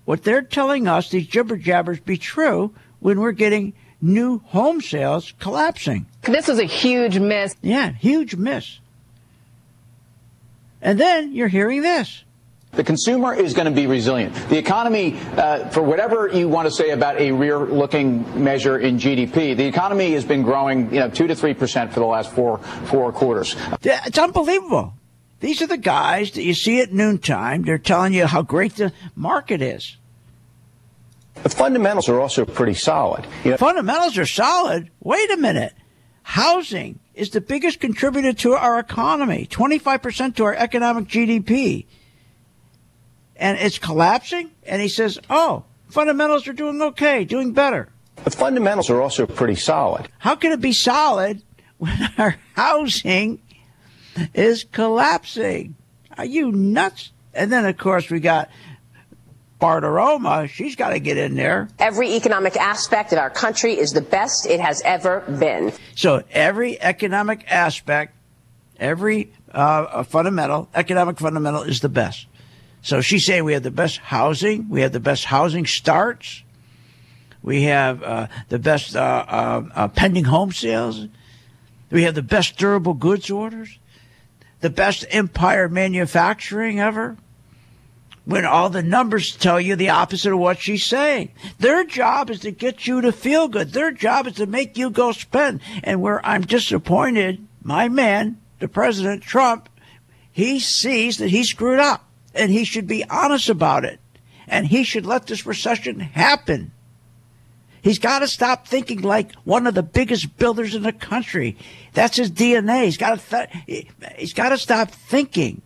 what 0.06 0.24
they're 0.24 0.42
telling 0.42 0.88
us, 0.88 1.10
these 1.10 1.26
jibber 1.26 1.56
jabbers, 1.56 2.00
be 2.00 2.16
true 2.16 2.74
when 3.00 3.20
we're 3.20 3.32
getting 3.32 3.74
new 4.00 4.38
home 4.38 4.80
sales 4.80 5.34
collapsing? 5.38 6.06
This 6.22 6.48
was 6.48 6.58
a 6.58 6.64
huge 6.64 7.18
miss. 7.18 7.54
Yeah, 7.60 7.92
huge 7.92 8.34
miss. 8.36 8.80
And 10.80 10.98
then 10.98 11.34
you're 11.34 11.48
hearing 11.48 11.82
this. 11.82 12.24
The 12.72 12.84
consumer 12.84 13.34
is 13.34 13.52
going 13.52 13.64
to 13.66 13.72
be 13.72 13.88
resilient. 13.88 14.32
The 14.48 14.56
economy, 14.56 15.18
uh, 15.36 15.68
for 15.70 15.82
whatever 15.82 16.28
you 16.28 16.48
want 16.48 16.66
to 16.66 16.70
say 16.70 16.90
about 16.90 17.18
a 17.20 17.32
rear-looking 17.32 18.44
measure 18.44 18.78
in 18.78 18.96
GDP, 18.96 19.56
the 19.56 19.64
economy 19.66 20.12
has 20.12 20.24
been 20.24 20.42
growing, 20.42 20.92
you 20.94 21.00
know, 21.00 21.10
two 21.10 21.26
to 21.26 21.34
three 21.34 21.52
percent 21.54 21.92
for 21.92 21.98
the 21.98 22.06
last 22.06 22.30
four 22.32 22.58
four 22.86 23.12
quarters. 23.12 23.56
Yeah, 23.82 24.00
It's 24.06 24.18
unbelievable. 24.18 24.94
These 25.40 25.62
are 25.62 25.66
the 25.66 25.78
guys 25.78 26.30
that 26.32 26.42
you 26.42 26.54
see 26.54 26.80
at 26.80 26.92
noontime. 26.92 27.62
They're 27.62 27.78
telling 27.78 28.12
you 28.12 28.26
how 28.26 28.42
great 28.42 28.76
the 28.76 28.92
market 29.16 29.62
is. 29.62 29.96
The 31.42 31.48
fundamentals 31.48 32.08
are 32.08 32.20
also 32.20 32.44
pretty 32.44 32.74
solid. 32.74 33.26
You 33.44 33.52
know, 33.52 33.56
Fundamentals 33.56 34.18
are 34.18 34.26
solid. 34.26 34.90
Wait 35.00 35.30
a 35.30 35.38
minute. 35.38 35.72
Housing 36.22 37.00
is 37.14 37.30
the 37.30 37.40
biggest 37.40 37.80
contributor 37.80 38.32
to 38.34 38.52
our 38.52 38.78
economy, 38.78 39.48
25% 39.50 40.36
to 40.36 40.44
our 40.44 40.54
economic 40.54 41.06
GDP. 41.06 41.86
And 43.40 43.58
it's 43.58 43.78
collapsing. 43.78 44.50
And 44.64 44.80
he 44.80 44.88
says, 44.88 45.18
oh, 45.30 45.64
fundamentals 45.88 46.46
are 46.46 46.52
doing 46.52 46.80
okay, 46.80 47.24
doing 47.24 47.52
better. 47.52 47.88
the 48.22 48.30
fundamentals 48.30 48.90
are 48.90 49.00
also 49.00 49.26
pretty 49.26 49.54
solid. 49.56 50.08
How 50.18 50.36
can 50.36 50.52
it 50.52 50.60
be 50.60 50.74
solid 50.74 51.42
when 51.78 51.98
our 52.18 52.36
housing 52.54 53.40
is 54.34 54.64
collapsing? 54.64 55.74
Are 56.18 56.26
you 56.26 56.52
nuts? 56.52 57.12
And 57.32 57.50
then, 57.50 57.64
of 57.64 57.78
course, 57.78 58.10
we 58.10 58.20
got 58.20 58.50
Bartiromo. 59.58 60.48
She's 60.48 60.76
got 60.76 60.90
to 60.90 60.98
get 60.98 61.16
in 61.16 61.34
there. 61.34 61.68
Every 61.78 62.14
economic 62.16 62.56
aspect 62.56 63.12
of 63.12 63.18
our 63.18 63.30
country 63.30 63.78
is 63.78 63.92
the 63.92 64.02
best 64.02 64.46
it 64.46 64.60
has 64.60 64.82
ever 64.84 65.20
been. 65.38 65.72
So 65.94 66.24
every 66.30 66.80
economic 66.80 67.44
aspect, 67.50 68.14
every 68.78 69.32
uh, 69.52 70.02
fundamental, 70.04 70.68
economic 70.74 71.18
fundamental 71.18 71.62
is 71.62 71.80
the 71.80 71.88
best. 71.88 72.26
So 72.82 73.00
she's 73.00 73.26
saying 73.26 73.44
we 73.44 73.52
have 73.52 73.62
the 73.62 73.70
best 73.70 73.98
housing, 73.98 74.68
we 74.68 74.80
have 74.80 74.92
the 74.92 75.00
best 75.00 75.26
housing 75.26 75.66
starts, 75.66 76.42
we 77.42 77.64
have 77.64 78.02
uh, 78.02 78.26
the 78.48 78.58
best 78.58 78.96
uh, 78.96 79.24
uh, 79.28 79.62
uh, 79.74 79.88
pending 79.88 80.24
home 80.24 80.52
sales, 80.52 81.06
we 81.90 82.04
have 82.04 82.14
the 82.14 82.22
best 82.22 82.56
durable 82.56 82.94
goods 82.94 83.30
orders, 83.30 83.78
the 84.60 84.70
best 84.70 85.04
empire 85.10 85.68
manufacturing 85.68 86.80
ever. 86.80 87.16
When 88.26 88.44
all 88.44 88.70
the 88.70 88.82
numbers 88.82 89.34
tell 89.34 89.60
you 89.60 89.74
the 89.74 89.88
opposite 89.88 90.32
of 90.32 90.38
what 90.38 90.60
she's 90.60 90.84
saying. 90.84 91.30
Their 91.58 91.84
job 91.84 92.30
is 92.30 92.40
to 92.40 92.52
get 92.52 92.86
you 92.86 93.00
to 93.00 93.12
feel 93.12 93.48
good. 93.48 93.72
Their 93.72 93.90
job 93.90 94.26
is 94.26 94.34
to 94.34 94.46
make 94.46 94.76
you 94.76 94.90
go 94.90 95.10
spend. 95.12 95.60
And 95.82 96.00
where 96.00 96.24
I'm 96.24 96.42
disappointed, 96.42 97.44
my 97.62 97.88
man, 97.88 98.40
the 98.60 98.68
President 98.68 99.22
Trump, 99.22 99.68
he 100.30 100.60
sees 100.60 101.16
that 101.16 101.30
he 101.30 101.42
screwed 101.42 101.80
up 101.80 102.09
and 102.34 102.50
he 102.50 102.64
should 102.64 102.86
be 102.86 103.04
honest 103.04 103.48
about 103.48 103.84
it. 103.84 104.00
And 104.46 104.66
he 104.66 104.84
should 104.84 105.06
let 105.06 105.26
this 105.26 105.46
recession 105.46 106.00
happen. 106.00 106.72
He's 107.82 107.98
got 107.98 108.18
to 108.18 108.28
stop 108.28 108.66
thinking 108.66 109.00
like 109.00 109.34
one 109.44 109.66
of 109.66 109.74
the 109.74 109.82
biggest 109.82 110.36
builders 110.36 110.74
in 110.74 110.82
the 110.82 110.92
country. 110.92 111.56
That's 111.94 112.16
his 112.16 112.30
DNA. 112.30 112.84
He's 112.84 112.96
got 112.96 113.18
to 113.18 113.46
th- 113.66 113.88
he's 114.16 114.34
got 114.34 114.50
to 114.50 114.58
stop 114.58 114.90
thinking. 114.90 115.62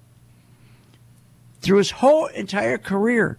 Through 1.61 1.78
his 1.78 1.90
whole 1.90 2.26
entire 2.26 2.76
career, 2.76 3.38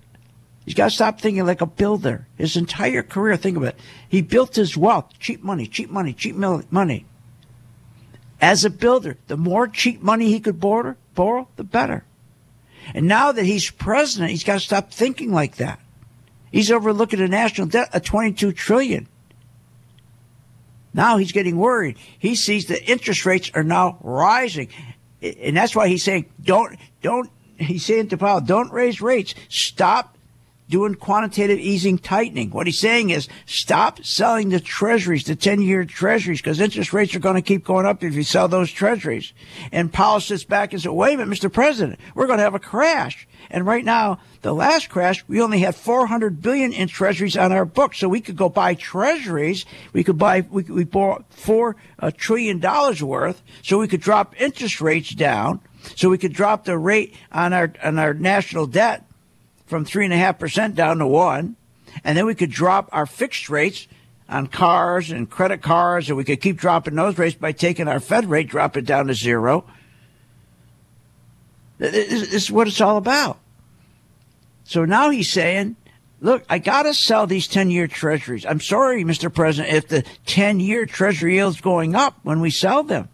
He's 0.66 0.74
got 0.74 0.86
to 0.86 0.92
stop 0.92 1.22
thinking 1.22 1.46
like 1.46 1.62
a 1.62 1.68
builder. 1.68 2.28
His 2.38 2.58
entire 2.58 3.04
career, 3.04 3.38
think 3.38 3.56
of 3.56 3.64
it. 3.64 3.80
He 4.10 4.22
built 4.22 4.56
his 4.56 4.76
wealth. 4.76 5.12
Cheap 5.20 5.44
money, 5.44 5.68
cheap 5.68 5.92
money, 5.92 6.12
cheap 6.12 6.36
money. 6.36 7.06
As 8.42 8.66
a 8.66 8.70
builder, 8.72 9.18
the 9.28 9.38
more 9.38 9.68
cheap 9.68 10.02
money 10.02 10.28
he 10.28 10.40
could 10.40 10.60
borrow, 10.60 10.96
borrow, 11.14 11.48
the 11.56 11.64
better. 11.64 12.04
And 12.94 13.08
now 13.08 13.32
that 13.32 13.46
he's 13.46 13.70
president, 13.70 14.32
he's 14.32 14.44
got 14.44 14.56
to 14.56 14.60
stop 14.60 14.92
thinking 14.92 15.32
like 15.32 15.58
that. 15.58 15.80
He's 16.52 16.72
overlooking 16.72 17.20
a 17.20 17.28
national 17.28 17.68
debt 17.68 17.94
of 17.94 18.04
22 18.04 18.54
trillion. 18.54 19.08
Now 20.94 21.18
he's 21.18 21.34
getting 21.34 21.58
worried. 21.58 21.98
He 22.18 22.36
sees 22.36 22.68
the 22.68 22.82
interest 22.90 23.26
rates 23.26 23.52
are 23.54 23.64
now 23.64 23.98
rising. 24.02 24.70
And 25.22 25.58
that's 25.58 25.76
why 25.76 25.90
he's 25.90 26.04
saying, 26.04 26.28
don't, 26.42 26.78
don't, 27.02 27.30
he's 27.58 27.86
saying 27.86 28.10
to 28.10 28.18
Powell, 28.18 28.40
don't 28.40 28.72
raise 28.72 29.02
rates. 29.02 29.36
Stop 29.50 30.15
doing 30.70 30.96
quantitative 30.96 31.60
easing 31.60 31.98
tightening. 31.98 32.50
What 32.50 32.68
he's 32.68 32.80
saying 32.80 33.12
is 33.12 33.28
stop 33.46 34.04
selling 34.04 34.50
the 34.50 34.60
treasuries, 34.60 35.26
the 35.26 35.36
10 35.36 35.62
year 35.62 35.86
treasuries, 35.86 36.42
because 36.42 36.60
interest 36.60 36.94
rates 36.94 37.16
are 37.16 37.20
going 37.20 37.36
to 37.36 37.42
keep 37.42 37.64
going 37.64 37.86
up 37.86 38.04
if 38.04 38.16
you 38.16 38.24
sell 38.24 38.48
those 38.48 38.72
treasuries. 38.72 39.34
And 39.72 39.94
Powell 39.94 40.20
sits 40.20 40.44
back 40.44 40.74
and 40.74 40.82
says, 40.82 40.92
wait 40.92 41.14
a 41.14 41.18
minute, 41.18 41.38
Mr. 41.38 41.52
President, 41.52 42.00
we're 42.16 42.28
going 42.28 42.40
to 42.40 42.44
have 42.44 42.56
a 42.56 42.60
crash. 42.60 43.28
And 43.50 43.66
right 43.66 43.86
now, 43.86 44.20
the 44.42 44.54
last 44.54 44.90
crash, 44.90 45.24
we 45.28 45.42
only 45.42 45.60
had 45.60 45.76
400 45.76 46.42
billion 46.42 46.74
in 46.74 46.88
treasuries 46.88 47.38
on 47.38 47.52
our 47.52 47.66
books. 47.66 48.00
So 48.00 48.10
we 48.10 48.22
could 48.22 48.36
go 48.36 48.50
buy 48.50 48.74
treasuries. 48.74 49.66
We 49.94 50.04
could 50.04 50.18
buy, 50.18 50.42
we, 50.50 50.64
we 50.64 50.84
bought 50.84 51.26
four 51.32 51.76
uh, 52.00 52.12
trillion 52.16 52.60
dollars 52.60 53.04
worth. 53.04 53.44
So 53.62 53.78
we 53.78 53.88
could 53.88 54.02
drop 54.02 54.40
interest 54.42 54.82
rates 54.82 55.14
down. 55.14 55.62
So 55.96 56.10
we 56.10 56.18
could 56.18 56.34
drop 56.34 56.66
the 56.66 56.78
rate 56.80 57.16
on 57.32 57.54
our, 57.54 57.72
on 57.84 58.00
our 58.00 58.16
national 58.16 58.66
debt 58.66 59.06
from 59.66 59.86
3.5% 59.86 60.76
down 60.76 61.00
to 61.00 61.08
1 61.08 61.56
And 62.04 62.18
then 62.18 62.26
we 62.26 62.36
could 62.36 62.52
drop 62.52 62.90
our 62.92 63.06
fixed 63.06 63.50
rates 63.50 63.88
on 64.28 64.48
cars 64.48 65.12
and 65.12 65.30
credit 65.30 65.62
cards, 65.62 66.10
and 66.10 66.18
we 66.18 66.24
could 66.24 66.42
keep 66.42 66.58
dropping 66.58 66.96
those 66.96 67.18
rates 67.18 67.36
by 67.36 67.52
taking 67.52 67.88
our 67.88 68.00
Fed 68.00 68.30
rate, 68.30 68.48
drop 68.48 68.76
it 68.76 68.86
down 68.86 69.08
to 69.08 69.14
zero. 69.14 69.66
This 71.78 72.34
is 72.34 72.52
what 72.52 72.68
it's 72.68 72.82
all 72.82 72.98
about. 72.98 73.40
So 74.64 74.86
now 74.86 75.10
he's 75.12 75.32
saying, 75.32 75.76
look, 76.22 76.44
I 76.50 76.58
got 76.58 76.84
to 76.84 76.94
sell 76.94 77.28
these 77.28 77.48
10 77.48 77.70
year 77.70 77.88
treasuries. 77.88 78.46
I'm 78.46 78.62
sorry, 78.62 79.04
Mr. 79.04 79.32
President, 79.32 79.74
if 79.76 79.88
the 79.88 80.04
10 80.26 80.60
year 80.60 80.86
treasury 80.86 81.36
yield's 81.36 81.62
going 81.62 81.96
up 81.96 82.18
when 82.24 82.40
we 82.40 82.50
sell 82.50 82.82
them. 82.84 83.10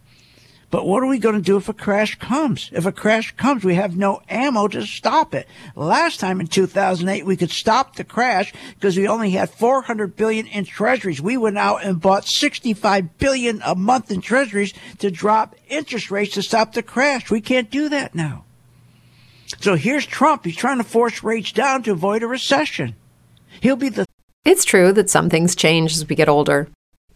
But 0.71 0.87
what 0.87 1.03
are 1.03 1.07
we 1.07 1.19
going 1.19 1.35
to 1.35 1.41
do 1.41 1.57
if 1.57 1.67
a 1.67 1.73
crash 1.73 2.17
comes? 2.17 2.69
If 2.73 2.85
a 2.85 2.93
crash 2.93 3.35
comes, 3.35 3.65
we 3.65 3.75
have 3.75 3.97
no 3.97 4.21
ammo 4.29 4.69
to 4.69 4.85
stop 4.85 5.35
it. 5.35 5.47
Last 5.75 6.21
time 6.21 6.39
in 6.39 6.47
2008, 6.47 7.25
we 7.25 7.35
could 7.35 7.51
stop 7.51 7.97
the 7.97 8.05
crash 8.05 8.53
because 8.75 8.97
we 8.97 9.05
only 9.05 9.31
had 9.31 9.49
400 9.49 10.15
billion 10.15 10.47
in 10.47 10.63
treasuries. 10.63 11.21
We 11.21 11.35
went 11.35 11.57
out 11.57 11.83
and 11.83 11.99
bought 11.99 12.25
65 12.25 13.17
billion 13.17 13.61
a 13.65 13.75
month 13.75 14.11
in 14.11 14.21
treasuries 14.21 14.73
to 14.99 15.11
drop 15.11 15.55
interest 15.67 16.09
rates 16.09 16.35
to 16.35 16.41
stop 16.41 16.71
the 16.71 16.83
crash. 16.83 17.29
We 17.29 17.41
can't 17.41 17.69
do 17.69 17.89
that 17.89 18.15
now. 18.15 18.45
So 19.59 19.75
here's 19.75 20.05
Trump. 20.05 20.45
He's 20.45 20.55
trying 20.55 20.77
to 20.77 20.85
force 20.85 21.21
rates 21.21 21.51
down 21.51 21.83
to 21.83 21.91
avoid 21.91 22.23
a 22.23 22.27
recession. 22.27 22.95
He'll 23.59 23.75
be 23.75 23.89
the. 23.89 24.05
It's 24.45 24.63
true 24.63 24.93
that 24.93 25.09
some 25.09 25.29
things 25.29 25.53
change 25.53 25.93
as 25.93 26.07
we 26.07 26.15
get 26.15 26.29
older. 26.29 26.69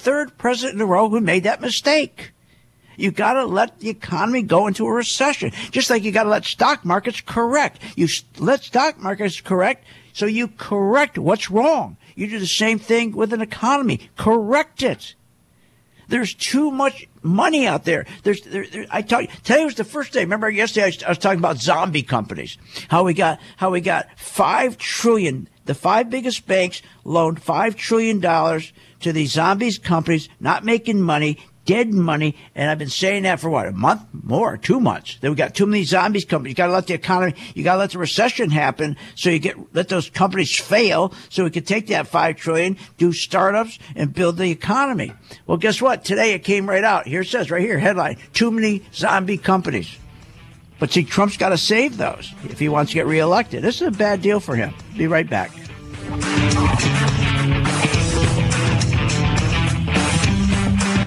third 0.00 0.38
president 0.38 0.76
in 0.76 0.80
a 0.80 0.86
row 0.86 1.08
who 1.08 1.20
made 1.20 1.44
that 1.44 1.60
mistake. 1.60 2.32
You 2.96 3.10
got 3.10 3.34
to 3.34 3.46
let 3.46 3.80
the 3.80 3.88
economy 3.88 4.42
go 4.42 4.66
into 4.66 4.86
a 4.86 4.92
recession, 4.92 5.52
just 5.70 5.88
like 5.88 6.02
you 6.02 6.12
got 6.12 6.24
to 6.24 6.28
let 6.28 6.44
stock 6.44 6.84
markets 6.84 7.20
correct. 7.20 7.80
You 7.96 8.08
let 8.38 8.62
stock 8.62 8.98
markets 8.98 9.40
correct, 9.40 9.84
so 10.12 10.26
you 10.26 10.48
correct 10.48 11.16
what's 11.16 11.50
wrong. 11.50 11.96
You 12.14 12.26
do 12.26 12.38
the 12.38 12.46
same 12.46 12.78
thing 12.78 13.12
with 13.12 13.32
an 13.32 13.40
economy. 13.40 14.10
Correct 14.16 14.82
it. 14.82 15.14
There's 16.08 16.34
too 16.34 16.70
much 16.70 17.06
money 17.22 17.66
out 17.66 17.84
there. 17.84 18.04
There's, 18.24 18.42
there, 18.42 18.66
there, 18.66 18.86
I 18.90 19.00
tell 19.02 19.22
you, 19.22 19.28
today 19.44 19.64
was 19.64 19.76
the 19.76 19.84
first 19.84 20.12
day. 20.12 20.20
Remember 20.20 20.50
yesterday 20.50 20.84
I 20.84 20.88
was, 20.88 21.02
I 21.04 21.08
was 21.10 21.18
talking 21.18 21.38
about 21.38 21.58
zombie 21.58 22.02
companies. 22.02 22.58
How 22.88 23.04
we 23.04 23.14
got, 23.14 23.38
how 23.56 23.70
we 23.70 23.80
got 23.80 24.08
five 24.18 24.76
trillion. 24.76 25.48
The 25.66 25.74
five 25.74 26.10
biggest 26.10 26.46
banks 26.46 26.82
loaned 27.04 27.40
five 27.40 27.76
trillion 27.76 28.18
dollars 28.18 28.72
to 29.00 29.12
these 29.12 29.32
zombies 29.32 29.78
companies 29.78 30.28
not 30.40 30.64
making 30.64 31.00
money, 31.00 31.38
dead 31.64 31.92
money. 31.92 32.36
And 32.54 32.70
I've 32.70 32.78
been 32.78 32.88
saying 32.88 33.24
that 33.24 33.40
for 33.40 33.50
what, 33.50 33.66
a 33.66 33.72
month 33.72 34.02
more, 34.12 34.56
two 34.56 34.80
months. 34.80 35.18
That 35.20 35.30
we 35.30 35.36
got 35.36 35.54
too 35.54 35.66
many 35.66 35.84
zombies 35.84 36.24
companies. 36.24 36.52
You 36.52 36.56
got 36.56 36.66
to 36.66 36.72
let 36.72 36.86
the 36.86 36.94
economy, 36.94 37.34
you 37.54 37.62
got 37.62 37.74
to 37.74 37.78
let 37.78 37.90
the 37.90 37.98
recession 37.98 38.50
happen. 38.50 38.96
So 39.14 39.30
you 39.30 39.38
get, 39.38 39.56
let 39.74 39.88
those 39.88 40.10
companies 40.10 40.58
fail 40.58 41.12
so 41.28 41.44
we 41.44 41.50
can 41.50 41.64
take 41.64 41.88
that 41.88 42.06
five 42.06 42.36
trillion, 42.36 42.76
do 42.98 43.12
startups 43.12 43.78
and 43.94 44.12
build 44.12 44.36
the 44.36 44.50
economy. 44.50 45.12
Well, 45.46 45.58
guess 45.58 45.80
what? 45.80 46.04
Today 46.04 46.32
it 46.32 46.40
came 46.40 46.68
right 46.68 46.84
out. 46.84 47.06
Here 47.06 47.20
it 47.22 47.28
says 47.28 47.50
right 47.50 47.62
here, 47.62 47.78
headline, 47.78 48.18
too 48.32 48.50
many 48.50 48.82
zombie 48.92 49.38
companies. 49.38 49.96
But 50.80 50.90
see, 50.90 51.04
Trump's 51.04 51.36
got 51.36 51.50
to 51.50 51.58
save 51.58 51.98
those 51.98 52.32
if 52.44 52.58
he 52.58 52.70
wants 52.70 52.92
to 52.92 52.94
get 52.94 53.06
reelected. 53.06 53.62
This 53.62 53.82
is 53.82 53.88
a 53.88 53.90
bad 53.90 54.22
deal 54.22 54.40
for 54.40 54.56
him. 54.56 54.72
Be 54.96 55.06
right 55.06 55.28
back. 55.28 55.50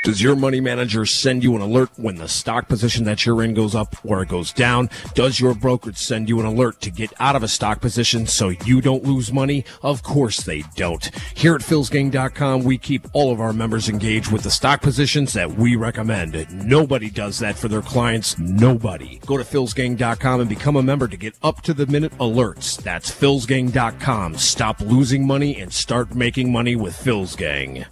Does 0.05 0.21
your 0.21 0.35
money 0.35 0.61
manager 0.61 1.03
send 1.07 1.43
you 1.43 1.55
an 1.55 1.63
alert 1.63 1.89
when 1.95 2.17
the 2.17 2.27
stock 2.27 2.67
position 2.67 3.05
that 3.05 3.25
you're 3.25 3.41
in 3.41 3.55
goes 3.55 3.73
up 3.73 3.95
or 4.05 4.21
it 4.21 4.29
goes 4.29 4.53
down? 4.53 4.91
Does 5.15 5.39
your 5.39 5.55
brokerage 5.55 5.97
send 5.97 6.29
you 6.29 6.39
an 6.39 6.45
alert 6.45 6.79
to 6.81 6.91
get 6.91 7.11
out 7.19 7.35
of 7.35 7.41
a 7.41 7.47
stock 7.47 7.81
position 7.81 8.27
so 8.27 8.49
you 8.49 8.81
don't 8.81 9.03
lose 9.03 9.33
money? 9.33 9.65
Of 9.81 10.03
course 10.03 10.43
they 10.43 10.61
don't. 10.75 11.09
Here 11.33 11.55
at 11.55 11.61
philsgang.com, 11.61 12.63
we 12.63 12.77
keep 12.77 13.07
all 13.13 13.31
of 13.31 13.41
our 13.41 13.51
members 13.51 13.89
engaged 13.89 14.31
with 14.31 14.43
the 14.43 14.51
stock 14.51 14.83
positions 14.83 15.33
that 15.33 15.53
we 15.53 15.75
recommend. 15.75 16.53
Nobody 16.53 17.09
does 17.09 17.39
that 17.39 17.57
for 17.57 17.67
their 17.67 17.81
clients. 17.81 18.37
Nobody. 18.37 19.19
Go 19.25 19.37
to 19.37 19.43
philsgang.com 19.43 20.39
and 20.39 20.47
become 20.47 20.75
a 20.75 20.83
member 20.83 21.07
to 21.07 21.17
get 21.17 21.33
up 21.41 21.61
to 21.61 21.73
the 21.73 21.87
minute 21.87 22.15
alerts. 22.19 22.77
That's 22.77 23.09
philsgang.com. 23.09 24.37
Stop 24.37 24.81
losing 24.81 25.25
money 25.25 25.59
and 25.59 25.73
start 25.73 26.13
making 26.13 26.51
money 26.51 26.75
with 26.75 26.95
Phil's 26.95 27.35
Gang. 27.35 27.87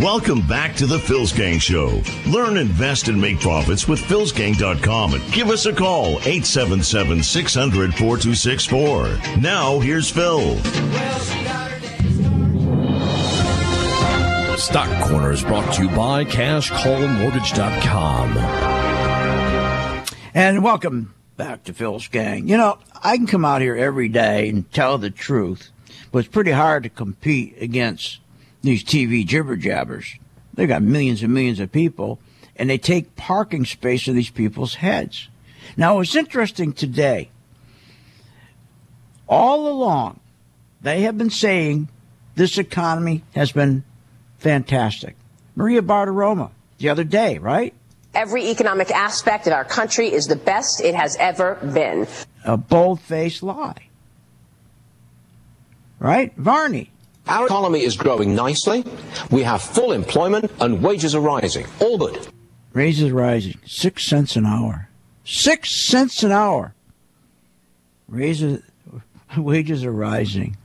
Welcome 0.00 0.42
back 0.42 0.76
to 0.76 0.86
the 0.86 0.98
Phil's 0.98 1.32
Gang 1.32 1.58
Show. 1.58 2.00
Learn, 2.28 2.56
invest, 2.56 3.08
and 3.08 3.20
make 3.20 3.40
profits 3.40 3.88
with 3.88 3.98
philsgang.com 3.98 5.14
and 5.14 5.32
give 5.32 5.50
us 5.50 5.66
a 5.66 5.72
call 5.72 6.20
877 6.20 7.20
600 7.20 7.94
4264. 7.94 9.18
Now, 9.40 9.80
here's 9.80 10.08
Phil. 10.08 10.56
Stock 14.56 15.08
Corner 15.08 15.32
is 15.32 15.42
brought 15.42 15.74
to 15.74 15.82
you 15.82 15.88
by 15.88 16.24
CashCallMortgage.com. 16.24 18.38
And 20.34 20.62
welcome 20.62 21.12
back 21.38 21.64
to 21.64 21.72
Phil's 21.72 22.08
Gang. 22.08 22.48
You 22.48 22.58
know, 22.58 22.78
I 23.02 23.16
can 23.16 23.28
come 23.28 23.44
out 23.44 23.62
here 23.62 23.76
every 23.76 24.08
day 24.08 24.48
and 24.48 24.70
tell 24.72 24.98
the 24.98 25.08
truth, 25.08 25.70
but 26.12 26.18
it's 26.18 26.28
pretty 26.28 26.50
hard 26.50 26.82
to 26.82 26.90
compete 26.90 27.56
against 27.62 28.18
these 28.60 28.84
TV 28.84 29.24
jibber 29.24 29.56
jabbers. 29.56 30.16
They 30.52 30.66
got 30.66 30.82
millions 30.82 31.22
and 31.22 31.32
millions 31.32 31.60
of 31.60 31.70
people, 31.70 32.18
and 32.56 32.68
they 32.68 32.76
take 32.76 33.14
parking 33.14 33.64
space 33.64 34.08
in 34.08 34.16
these 34.16 34.30
people's 34.30 34.74
heads. 34.74 35.28
Now, 35.76 36.00
it's 36.00 36.16
interesting 36.16 36.72
today. 36.72 37.30
All 39.28 39.68
along, 39.68 40.18
they 40.80 41.02
have 41.02 41.16
been 41.16 41.30
saying 41.30 41.88
this 42.34 42.58
economy 42.58 43.22
has 43.36 43.52
been 43.52 43.84
fantastic. 44.38 45.14
Maria 45.54 45.82
Bartiromo, 45.82 46.50
the 46.78 46.88
other 46.88 47.04
day, 47.04 47.38
right? 47.38 47.74
Every 48.14 48.48
economic 48.50 48.90
aspect 48.90 49.46
of 49.46 49.52
our 49.52 49.64
country 49.64 50.12
is 50.12 50.26
the 50.26 50.36
best 50.36 50.80
it 50.80 50.94
has 50.94 51.16
ever 51.16 51.56
been. 51.56 52.06
A 52.44 52.56
bold 52.56 53.00
faced 53.00 53.42
lie. 53.42 53.88
Right? 55.98 56.34
Varney. 56.36 56.90
Our 57.26 57.44
economy 57.46 57.82
is 57.82 57.96
growing 57.96 58.34
nicely. 58.34 58.84
We 59.30 59.42
have 59.42 59.60
full 59.60 59.92
employment 59.92 60.50
and 60.60 60.82
wages 60.82 61.14
are 61.14 61.20
rising. 61.20 61.66
All 61.80 61.98
good. 61.98 62.26
Raises 62.72 63.10
rising. 63.12 63.58
Six 63.66 64.04
cents 64.04 64.36
an 64.36 64.46
hour. 64.46 64.88
Six 65.24 65.70
cents 65.70 66.22
an 66.22 66.32
hour. 66.32 66.74
Raises, 68.08 68.62
wages 69.36 69.84
are 69.84 69.92
rising. 69.92 70.56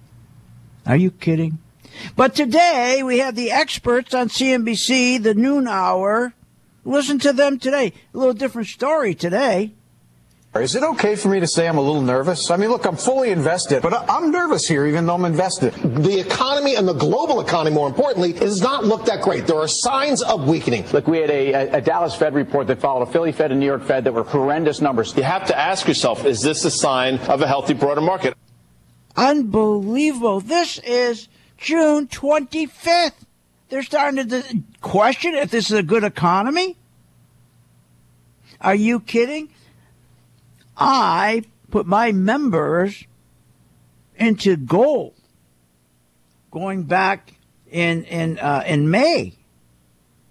Are 0.86 0.96
you 0.96 1.12
kidding? 1.12 1.58
But 2.16 2.36
today 2.36 3.04
we 3.04 3.20
have 3.20 3.36
the 3.36 3.52
experts 3.52 4.14
on 4.14 4.30
CNBC, 4.30 5.22
the 5.22 5.34
noon 5.34 5.68
hour. 5.68 6.34
Listen 6.86 7.20
to 7.20 7.34
them 7.34 7.60
today. 7.60 7.94
A 8.14 8.18
little 8.18 8.34
different 8.34 8.68
story 8.68 9.16
today. 9.16 9.74
Is 10.56 10.76
it 10.76 10.84
okay 10.84 11.16
for 11.16 11.30
me 11.30 11.40
to 11.40 11.48
say 11.48 11.68
I'm 11.68 11.80
a 11.80 11.82
little 11.82 12.04
nervous? 12.04 12.52
I 12.52 12.58
mean, 12.58 12.70
look, 12.70 12.86
I'm 12.86 12.96
fully 12.96 13.32
invested, 13.32 13.82
but 13.82 13.92
I- 13.92 14.06
I'm 14.18 14.30
nervous 14.30 14.68
here, 14.68 14.86
even 14.86 15.08
though 15.08 15.16
I'm 15.16 15.26
invested. 15.26 15.74
The 15.74 16.20
economy 16.20 16.76
and 16.76 16.88
the 16.88 16.94
global 16.94 17.42
economy, 17.42 17.74
more 17.76 17.88
importantly, 17.88 18.34
does 18.34 18.62
not 18.62 18.86
look 18.86 19.06
that 19.06 19.22
great. 19.24 19.48
There 19.48 19.58
are 19.58 19.68
signs 19.68 20.22
of 20.22 20.48
weakening. 20.48 20.86
Look, 20.94 21.08
we 21.08 21.18
had 21.22 21.32
a, 21.32 21.54
a 21.78 21.82
Dallas 21.82 22.14
Fed 22.14 22.36
report 22.36 22.68
that 22.68 22.80
followed 22.80 23.08
a 23.08 23.12
Philly 23.12 23.32
Fed 23.32 23.50
and 23.50 23.60
New 23.60 23.66
York 23.66 23.84
Fed 23.84 24.04
that 24.04 24.14
were 24.14 24.24
horrendous 24.24 24.80
numbers. 24.80 25.18
You 25.18 25.24
have 25.24 25.48
to 25.48 25.58
ask 25.58 25.88
yourself, 25.88 26.24
is 26.24 26.42
this 26.42 26.64
a 26.66 26.72
sign 26.72 27.18
of 27.22 27.42
a 27.42 27.48
healthy 27.48 27.74
broader 27.74 28.02
market? 28.02 28.36
Unbelievable. 29.16 30.40
This 30.40 30.78
is 30.80 31.30
June 31.58 32.08
25th. 32.08 33.14
They're 33.74 33.82
starting 33.82 34.30
to 34.30 34.44
question 34.82 35.34
if 35.34 35.50
this 35.50 35.72
is 35.72 35.78
a 35.80 35.82
good 35.82 36.04
economy. 36.04 36.78
Are 38.62 38.76
you 38.76 39.00
kidding? 39.00 39.50
I 40.78 41.42
put 41.72 41.88
my 41.88 42.12
members 42.12 43.06
into 44.16 44.58
gold 44.58 45.16
going 46.52 46.84
back 46.84 47.34
in 47.72 48.04
in 48.04 48.38
uh, 48.38 48.64
in 48.68 48.92
May 48.92 49.34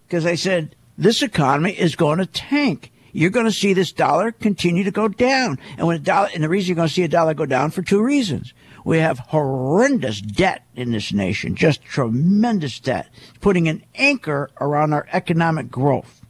because 0.07 0.25
I 0.25 0.37
said 0.37 0.77
this 0.97 1.21
economy 1.21 1.73
is 1.73 1.97
going 1.97 2.19
to 2.19 2.27
tank. 2.27 2.93
You're 3.11 3.31
going 3.31 3.47
to 3.47 3.51
see 3.51 3.73
this 3.73 3.91
dollar 3.91 4.31
continue 4.31 4.85
to 4.85 4.93
go 4.93 5.09
down, 5.09 5.59
and 5.77 5.89
when 5.89 5.97
a 5.97 5.99
dollar, 5.99 6.29
and 6.33 6.45
the 6.45 6.49
reason 6.49 6.69
you're 6.69 6.77
going 6.77 6.87
to 6.87 6.95
see 6.95 7.03
a 7.03 7.09
dollar 7.09 7.35
go 7.35 7.47
down 7.47 7.73
for 7.73 7.83
two 7.83 8.05
reasons. 8.05 8.55
We 8.85 8.99
have 8.99 9.19
horrendous 9.19 10.21
debt 10.21 10.65
in 10.75 10.93
this 10.93 11.13
nation, 11.13 11.55
just 11.55 11.85
tremendous 11.85 12.81
debt, 12.81 13.09
putting 13.41 13.69
an 13.69 13.85
anchor 13.95 14.51
around 14.61 14.93
our 14.93 15.07
economic 15.13 15.71
growth. 15.71 16.21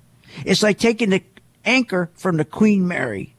It's 0.45 0.62
like 0.62 0.79
taking 0.79 1.11
the 1.11 1.23
anchor 1.65 2.11
from 2.15 2.37
the 2.37 2.45
Queen 2.45 2.87
Mary, 2.87 3.35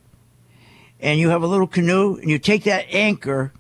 and 1.00 1.20
you 1.20 1.30
have 1.30 1.44
a 1.44 1.48
little 1.48 1.68
canoe, 1.68 2.16
and 2.16 2.30
you 2.30 2.40
take 2.40 2.64
that 2.64 2.86
anchor, 2.90 3.54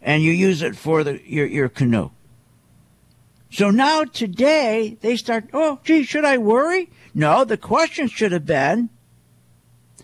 and 0.00 0.22
you 0.22 0.32
use 0.32 0.62
it 0.62 0.76
for 0.76 1.04
the 1.04 1.20
your, 1.28 1.46
your 1.46 1.68
canoe. 1.68 2.10
So 3.50 3.70
now 3.70 4.04
today 4.04 4.98
they 5.00 5.16
start, 5.16 5.48
oh, 5.52 5.80
gee, 5.84 6.02
should 6.02 6.24
I 6.24 6.38
worry? 6.38 6.90
No, 7.14 7.44
the 7.44 7.56
question 7.56 8.08
should 8.08 8.32
have 8.32 8.46
been, 8.46 8.90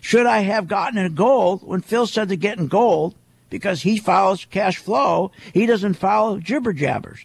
should 0.00 0.26
I 0.26 0.40
have 0.40 0.68
gotten 0.68 0.98
in 0.98 1.14
gold 1.14 1.62
when 1.62 1.80
Phil 1.80 2.06
said 2.06 2.28
to 2.28 2.36
get 2.36 2.58
in 2.58 2.66
gold 2.68 3.14
because 3.52 3.82
he 3.82 3.98
follows 3.98 4.46
cash 4.46 4.78
flow? 4.78 5.30
He 5.54 5.66
doesn't 5.66 5.94
follow 5.94 6.40
jibber 6.40 6.72
jabbers. 6.72 7.24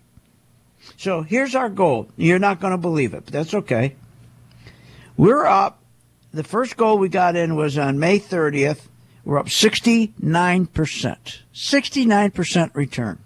So 0.98 1.22
here's 1.24 1.56
our 1.56 1.70
goal. 1.70 2.10
You're 2.18 2.38
not 2.38 2.60
going 2.60 2.72
to 2.72 2.78
believe 2.78 3.16
it, 3.16 3.26
but 3.26 3.34
that's 3.34 3.56
okay. 3.56 3.96
We're 5.16 5.46
up. 5.46 5.82
The 6.32 6.44
first 6.44 6.78
goal 6.78 7.00
we 7.00 7.10
got 7.10 7.36
in 7.36 7.56
was 7.56 7.78
on 7.78 7.98
May 7.98 8.20
30th. 8.20 8.82
We're 9.26 9.40
up 9.40 9.48
69%. 9.48 10.14
69% 11.54 12.76
return. 12.76 13.20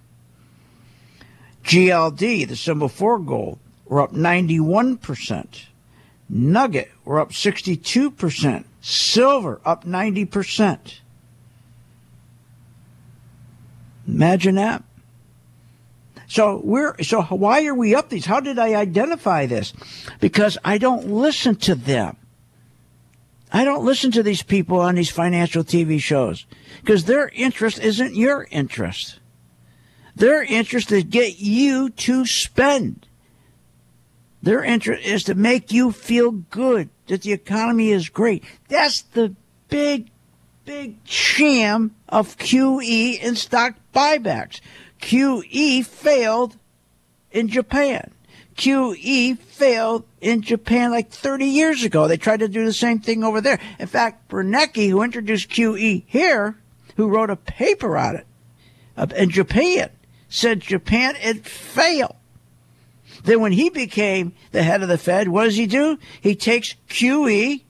GLD, 1.63 2.47
the 2.47 2.55
symbol 2.55 2.87
for 2.87 3.19
gold, 3.19 3.59
we're 3.85 4.01
up 4.01 4.13
91%. 4.13 5.65
Nugget, 6.29 6.91
we're 7.03 7.19
up 7.19 7.31
62%. 7.31 8.63
Silver, 8.81 9.61
up 9.65 9.85
90%. 9.85 11.00
Imagine 14.11 14.55
that. 14.55 14.83
So 16.27 16.61
we're 16.63 17.01
so 17.01 17.23
why 17.23 17.65
are 17.65 17.75
we 17.75 17.95
up 17.95 18.09
these? 18.09 18.25
How 18.25 18.39
did 18.39 18.59
I 18.59 18.75
identify 18.75 19.45
this? 19.45 19.73
Because 20.19 20.57
I 20.63 20.77
don't 20.77 21.07
listen 21.07 21.55
to 21.57 21.75
them. 21.75 22.17
I 23.51 23.65
don't 23.65 23.83
listen 23.83 24.11
to 24.11 24.23
these 24.23 24.43
people 24.43 24.79
on 24.79 24.95
these 24.95 25.09
financial 25.09 25.63
TV 25.63 25.99
shows 25.99 26.45
because 26.79 27.03
their 27.03 27.29
interest 27.29 27.79
isn't 27.79 28.15
your 28.15 28.47
interest. 28.49 29.19
Their 30.15 30.43
interest 30.43 30.91
is 30.91 31.03
get 31.03 31.39
you 31.39 31.89
to 31.89 32.25
spend. 32.25 33.07
Their 34.41 34.63
interest 34.63 35.05
is 35.05 35.23
to 35.25 35.35
make 35.35 35.71
you 35.71 35.91
feel 35.91 36.31
good 36.31 36.89
that 37.07 37.23
the 37.23 37.33
economy 37.33 37.91
is 37.91 38.09
great. 38.09 38.43
That's 38.69 39.01
the 39.01 39.35
big, 39.67 40.09
big 40.65 40.97
sham 41.05 41.95
of 42.09 42.37
QE 42.37 43.19
and 43.21 43.37
stock 43.37 43.75
buybacks. 43.93 44.61
QE 45.01 45.85
failed 45.85 46.57
in 47.31 47.47
Japan. 47.47 48.11
QE 48.55 49.37
failed 49.37 50.05
in 50.19 50.41
Japan 50.41 50.91
like 50.91 51.09
30 51.09 51.45
years 51.45 51.83
ago. 51.83 52.07
They 52.07 52.17
tried 52.17 52.41
to 52.41 52.47
do 52.47 52.65
the 52.65 52.73
same 52.73 52.99
thing 52.99 53.23
over 53.23 53.41
there. 53.41 53.59
In 53.79 53.87
fact, 53.87 54.29
Bernanke, 54.29 54.89
who 54.89 55.01
introduced 55.01 55.49
QE 55.49 56.03
here, 56.05 56.57
who 56.95 57.07
wrote 57.07 57.29
a 57.29 57.35
paper 57.35 57.97
on 57.97 58.17
it 58.17 58.27
uh, 58.97 59.07
in 59.15 59.29
Japan, 59.29 59.89
said 60.29 60.59
Japan 60.59 61.15
it 61.21 61.45
failed. 61.45 62.15
Then 63.23 63.39
when 63.39 63.51
he 63.51 63.69
became 63.69 64.33
the 64.51 64.63
head 64.63 64.81
of 64.81 64.89
the 64.89 64.97
Fed, 64.97 65.27
what 65.27 65.45
does 65.45 65.55
he 65.55 65.67
do? 65.67 65.97
He 66.19 66.35
takes 66.35 66.75
QE 66.89 67.61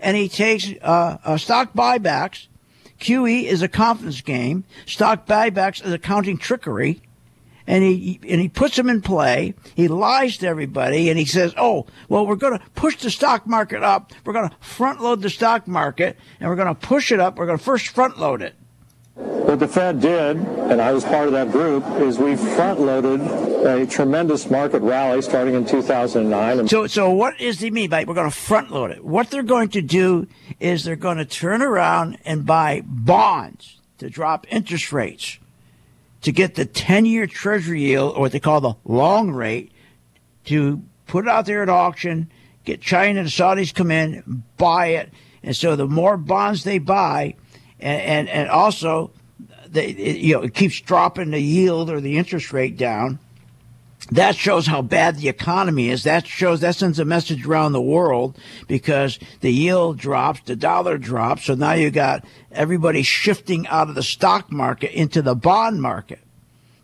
and 0.00 0.16
he 0.16 0.28
takes 0.28 0.70
uh, 0.82 1.18
uh, 1.24 1.36
stock 1.36 1.72
buybacks. 1.72 2.48
QE 3.00 3.44
is 3.44 3.62
a 3.62 3.68
confidence 3.68 4.20
game. 4.20 4.64
Stock 4.86 5.26
buybacks 5.26 5.84
is 5.84 5.92
accounting 5.92 6.38
trickery. 6.38 7.02
And 7.68 7.82
he 7.82 8.20
and 8.28 8.40
he 8.40 8.48
puts 8.48 8.76
them 8.76 8.88
in 8.88 9.02
play. 9.02 9.54
He 9.74 9.88
lies 9.88 10.36
to 10.36 10.46
everybody, 10.46 11.10
and 11.10 11.18
he 11.18 11.24
says, 11.24 11.52
"Oh, 11.56 11.86
well, 12.08 12.24
we're 12.24 12.36
going 12.36 12.56
to 12.56 12.64
push 12.76 12.96
the 12.98 13.10
stock 13.10 13.44
market 13.44 13.82
up. 13.82 14.12
We're 14.24 14.34
going 14.34 14.48
to 14.48 14.56
front 14.60 15.02
load 15.02 15.20
the 15.20 15.30
stock 15.30 15.66
market, 15.66 16.16
and 16.38 16.48
we're 16.48 16.54
going 16.54 16.68
to 16.68 16.76
push 16.76 17.10
it 17.10 17.18
up. 17.18 17.36
We're 17.36 17.46
going 17.46 17.58
to 17.58 17.64
first 17.64 17.88
front 17.88 18.20
load 18.20 18.40
it." 18.40 18.54
What 19.16 19.60
the 19.60 19.68
Fed 19.68 20.00
did, 20.00 20.36
and 20.36 20.82
I 20.82 20.92
was 20.92 21.02
part 21.02 21.26
of 21.26 21.32
that 21.32 21.50
group, 21.50 21.82
is 22.02 22.18
we 22.18 22.36
front 22.36 22.80
loaded 22.80 23.22
a 23.22 23.86
tremendous 23.86 24.50
market 24.50 24.80
rally 24.82 25.22
starting 25.22 25.54
in 25.54 25.64
2009. 25.64 26.68
So, 26.68 26.86
so 26.86 27.10
what 27.10 27.38
does 27.38 27.58
he 27.58 27.70
mean 27.70 27.88
by 27.88 28.04
we're 28.04 28.12
going 28.12 28.30
to 28.30 28.36
front 28.36 28.70
load 28.70 28.90
it? 28.90 29.02
What 29.02 29.30
they're 29.30 29.42
going 29.42 29.70
to 29.70 29.80
do 29.80 30.26
is 30.60 30.84
they're 30.84 30.96
going 30.96 31.16
to 31.16 31.24
turn 31.24 31.62
around 31.62 32.18
and 32.26 32.44
buy 32.44 32.82
bonds 32.84 33.80
to 33.98 34.10
drop 34.10 34.46
interest 34.50 34.92
rates 34.92 35.38
to 36.20 36.30
get 36.30 36.54
the 36.54 36.66
10 36.66 37.06
year 37.06 37.26
treasury 37.26 37.84
yield, 37.84 38.16
or 38.16 38.20
what 38.20 38.32
they 38.32 38.40
call 38.40 38.60
the 38.60 38.74
long 38.84 39.30
rate, 39.30 39.72
to 40.44 40.82
put 41.06 41.24
it 41.24 41.30
out 41.30 41.46
there 41.46 41.62
at 41.62 41.70
auction, 41.70 42.30
get 42.66 42.82
China 42.82 43.20
and 43.20 43.30
Saudis 43.30 43.74
come 43.74 43.90
in, 43.90 44.42
buy 44.58 44.88
it. 44.88 45.10
And 45.42 45.56
so 45.56 45.74
the 45.74 45.86
more 45.86 46.18
bonds 46.18 46.64
they 46.64 46.78
buy, 46.78 47.36
and, 47.80 48.00
and, 48.00 48.28
and 48.28 48.48
also, 48.48 49.10
they, 49.68 49.88
it, 49.88 50.16
you 50.18 50.34
know, 50.34 50.42
it 50.42 50.54
keeps 50.54 50.80
dropping 50.80 51.30
the 51.30 51.40
yield 51.40 51.90
or 51.90 52.00
the 52.00 52.18
interest 52.18 52.52
rate 52.52 52.76
down. 52.76 53.18
That 54.12 54.36
shows 54.36 54.66
how 54.66 54.82
bad 54.82 55.16
the 55.16 55.28
economy 55.28 55.88
is. 55.88 56.04
That 56.04 56.26
shows 56.26 56.60
that 56.60 56.76
sends 56.76 57.00
a 57.00 57.04
message 57.04 57.44
around 57.44 57.72
the 57.72 57.82
world 57.82 58.38
because 58.68 59.18
the 59.40 59.52
yield 59.52 59.98
drops, 59.98 60.40
the 60.44 60.54
dollar 60.54 60.96
drops. 60.96 61.44
So 61.44 61.54
now 61.54 61.72
you 61.72 61.90
got 61.90 62.24
everybody 62.52 63.02
shifting 63.02 63.66
out 63.66 63.88
of 63.88 63.96
the 63.96 64.04
stock 64.04 64.52
market 64.52 64.92
into 64.92 65.22
the 65.22 65.34
bond 65.34 65.82
market. 65.82 66.20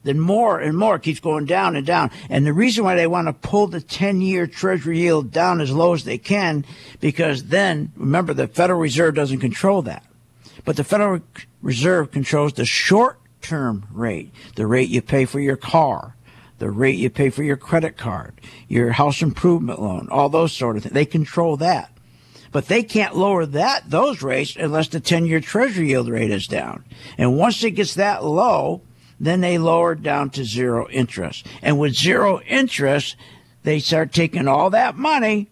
Then 0.05 0.19
more 0.19 0.59
and 0.59 0.77
more 0.77 0.99
keeps 0.99 1.21
going 1.21 1.45
down 1.47 1.77
and 1.77 1.87
down. 1.87 2.11
And 2.29 2.45
the 2.45 2.53
reason 2.53 2.83
why 2.83 2.97
they 2.97 3.07
want 3.07 3.29
to 3.29 3.33
pull 3.33 3.69
the 3.69 3.81
10 3.81 4.21
year 4.21 4.49
treasury 4.49 4.99
yield 4.99 5.31
down 5.31 5.61
as 5.61 5.71
low 5.71 5.95
as 5.95 6.03
they 6.03 6.19
can, 6.19 6.65
because 6.99 7.45
then 7.45 7.93
remember 7.97 8.35
the 8.35 8.49
Federal 8.49 8.81
Reserve 8.81 9.15
doesn't 9.15 9.39
control 9.39 9.83
that. 9.83 10.05
But 10.65 10.77
the 10.77 10.85
Federal 10.85 11.21
Reserve 11.61 12.11
controls 12.11 12.53
the 12.55 12.65
short 12.65 13.19
term 13.41 13.87
rate, 13.93 14.33
the 14.57 14.67
rate 14.67 14.89
you 14.89 15.03
pay 15.03 15.25
for 15.25 15.41
your 15.41 15.57
car, 15.57 16.17
the 16.59 16.71
rate 16.71 16.97
you 16.97 17.11
pay 17.11 17.31
for 17.31 17.43
your 17.43 17.57
credit 17.57 17.97
card, 17.97 18.41
your 18.69 18.93
house 18.93 19.21
improvement 19.23 19.83
loan, 19.83 20.09
all 20.11 20.29
those 20.29 20.53
sort 20.53 20.77
of 20.77 20.85
things. 20.85 20.95
They 20.95 21.05
control 21.05 21.57
that. 21.59 21.91
But 22.53 22.69
they 22.69 22.83
can't 22.83 23.17
lower 23.17 23.47
that 23.47 23.91
those 23.91 24.23
rates 24.23 24.57
unless 24.57 24.89
the 24.89 25.01
10-year 25.01 25.41
treasury 25.41 25.89
yield 25.89 26.09
rate 26.09 26.31
is 26.31 26.47
down. 26.47 26.85
And 27.17 27.39
once 27.39 27.65
it 27.65 27.73
gets 27.73 27.95
that 27.95 28.25
low, 28.25 28.83
then 29.19 29.41
they 29.41 29.57
lower 29.57 29.95
down 29.95 30.31
to 30.31 30.45
zero 30.45 30.89
interest. 30.91 31.47
And 31.63 31.79
with 31.79 31.95
zero 31.95 32.41
interest, 32.43 33.17
they 33.63 33.79
start 33.79 34.13
taking 34.13 34.49
all 34.49 34.71
that 34.71 34.97
money 34.97 35.49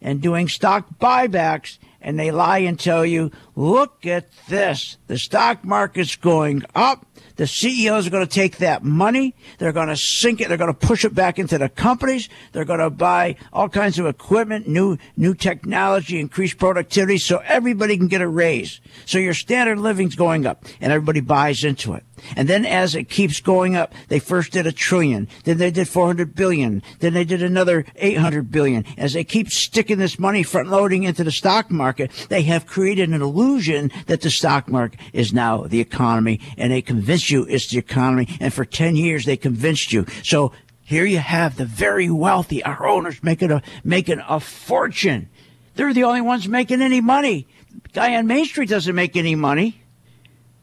and 0.00 0.20
doing 0.20 0.48
stock 0.48 0.86
buybacks, 1.00 1.78
and 2.00 2.18
they 2.18 2.30
lie 2.30 2.58
and 2.58 2.78
tell 2.78 3.04
you, 3.04 3.30
look 3.54 4.06
at 4.06 4.26
this. 4.48 4.96
The 5.06 5.18
stock 5.18 5.64
market's 5.64 6.16
going 6.16 6.64
up. 6.74 7.06
The 7.36 7.46
CEOs 7.46 8.06
are 8.06 8.10
going 8.10 8.26
to 8.26 8.34
take 8.34 8.58
that 8.58 8.82
money. 8.82 9.34
They're 9.58 9.72
going 9.72 9.88
to 9.88 9.96
sink 9.96 10.40
it. 10.40 10.48
They're 10.48 10.56
going 10.56 10.72
to 10.72 10.86
push 10.86 11.04
it 11.04 11.14
back 11.14 11.38
into 11.38 11.58
the 11.58 11.68
companies. 11.68 12.28
They're 12.52 12.64
going 12.64 12.80
to 12.80 12.90
buy 12.90 13.36
all 13.52 13.68
kinds 13.68 13.98
of 13.98 14.06
equipment, 14.06 14.66
new, 14.66 14.96
new 15.16 15.34
technology, 15.34 16.18
increase 16.18 16.54
productivity 16.54 17.18
so 17.18 17.42
everybody 17.44 17.98
can 17.98 18.08
get 18.08 18.22
a 18.22 18.28
raise. 18.28 18.80
So 19.04 19.18
your 19.18 19.34
standard 19.34 19.78
living's 19.78 20.14
going 20.14 20.46
up 20.46 20.64
and 20.80 20.92
everybody 20.92 21.20
buys 21.20 21.62
into 21.62 21.92
it. 21.92 22.05
And 22.36 22.48
then 22.48 22.64
as 22.64 22.94
it 22.94 23.08
keeps 23.08 23.40
going 23.40 23.76
up, 23.76 23.92
they 24.08 24.18
first 24.18 24.52
did 24.52 24.66
a 24.66 24.72
trillion, 24.72 25.28
then 25.44 25.58
they 25.58 25.70
did 25.70 25.88
400 25.88 26.34
billion, 26.34 26.82
then 27.00 27.14
they 27.14 27.24
did 27.24 27.42
another 27.42 27.84
800 27.96 28.50
billion. 28.50 28.84
As 28.96 29.12
they 29.12 29.24
keep 29.24 29.50
sticking 29.50 29.98
this 29.98 30.18
money 30.18 30.42
front 30.42 30.68
loading 30.68 31.04
into 31.04 31.24
the 31.24 31.30
stock 31.30 31.70
market, 31.70 32.10
they 32.28 32.42
have 32.42 32.66
created 32.66 33.10
an 33.10 33.22
illusion 33.22 33.90
that 34.06 34.20
the 34.20 34.30
stock 34.30 34.68
market 34.68 35.00
is 35.12 35.32
now 35.32 35.62
the 35.62 35.80
economy 35.80 36.40
and 36.56 36.72
they 36.72 36.82
convince 36.82 37.30
you 37.30 37.44
it's 37.44 37.68
the 37.68 37.78
economy. 37.78 38.28
And 38.40 38.52
for 38.52 38.64
10 38.64 38.96
years, 38.96 39.24
they 39.24 39.36
convinced 39.36 39.92
you. 39.92 40.06
So 40.22 40.52
here 40.82 41.04
you 41.04 41.18
have 41.18 41.56
the 41.56 41.64
very 41.64 42.10
wealthy, 42.10 42.62
our 42.62 42.86
owners 42.86 43.22
making 43.22 43.50
a, 43.50 43.62
making 43.82 44.22
a 44.28 44.40
fortune. 44.40 45.28
They're 45.74 45.92
the 45.92 46.04
only 46.04 46.20
ones 46.20 46.48
making 46.48 46.80
any 46.80 47.00
money. 47.00 47.48
Guy 47.92 48.14
on 48.16 48.26
Main 48.26 48.44
Street 48.46 48.68
doesn't 48.68 48.94
make 48.94 49.16
any 49.16 49.34
money. 49.34 49.80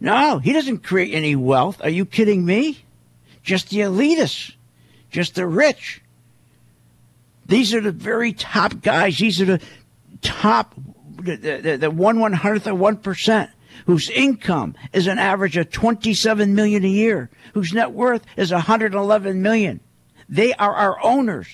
No, 0.04 0.39
he 0.39 0.52
doesn't 0.52 0.80
create 0.80 1.13
any 1.13 1.34
wealth. 1.34 1.80
Are 1.82 1.89
you 1.89 2.06
kidding 2.06 2.46
me? 2.46 2.84
Just 3.42 3.70
the 3.70 3.80
elitists, 3.80 4.54
just 5.10 5.36
the 5.36 5.48
rich. 5.48 6.02
These 7.46 7.74
are 7.74 7.80
the 7.80 7.94
very 7.94 8.34
top 8.34 8.82
guys. 8.82 9.18
These 9.18 9.39
are 9.39 9.46
the 9.46 9.62
top, 10.22 10.76
the, 11.22 11.38
the, 11.38 11.78
the 11.78 11.89
one 11.89 12.20
one 12.20 12.34
hundredth 12.34 12.68
of 12.68 12.78
one 12.78 12.98
percent 12.98 13.50
whose 13.86 14.10
income 14.10 14.76
is 14.92 15.08
an 15.08 15.20
average 15.20 15.56
of 15.56 15.72
27 15.72 16.54
million 16.54 16.84
a 16.84 16.88
year, 16.89 17.30
whose 17.54 17.74
net 17.74 17.92
worth 17.92 18.26
is 18.36 18.52
111 18.52 19.42
million. 19.42 19.80
They 20.28 20.54
are 20.54 20.74
our 20.74 21.02
owners. 21.04 21.48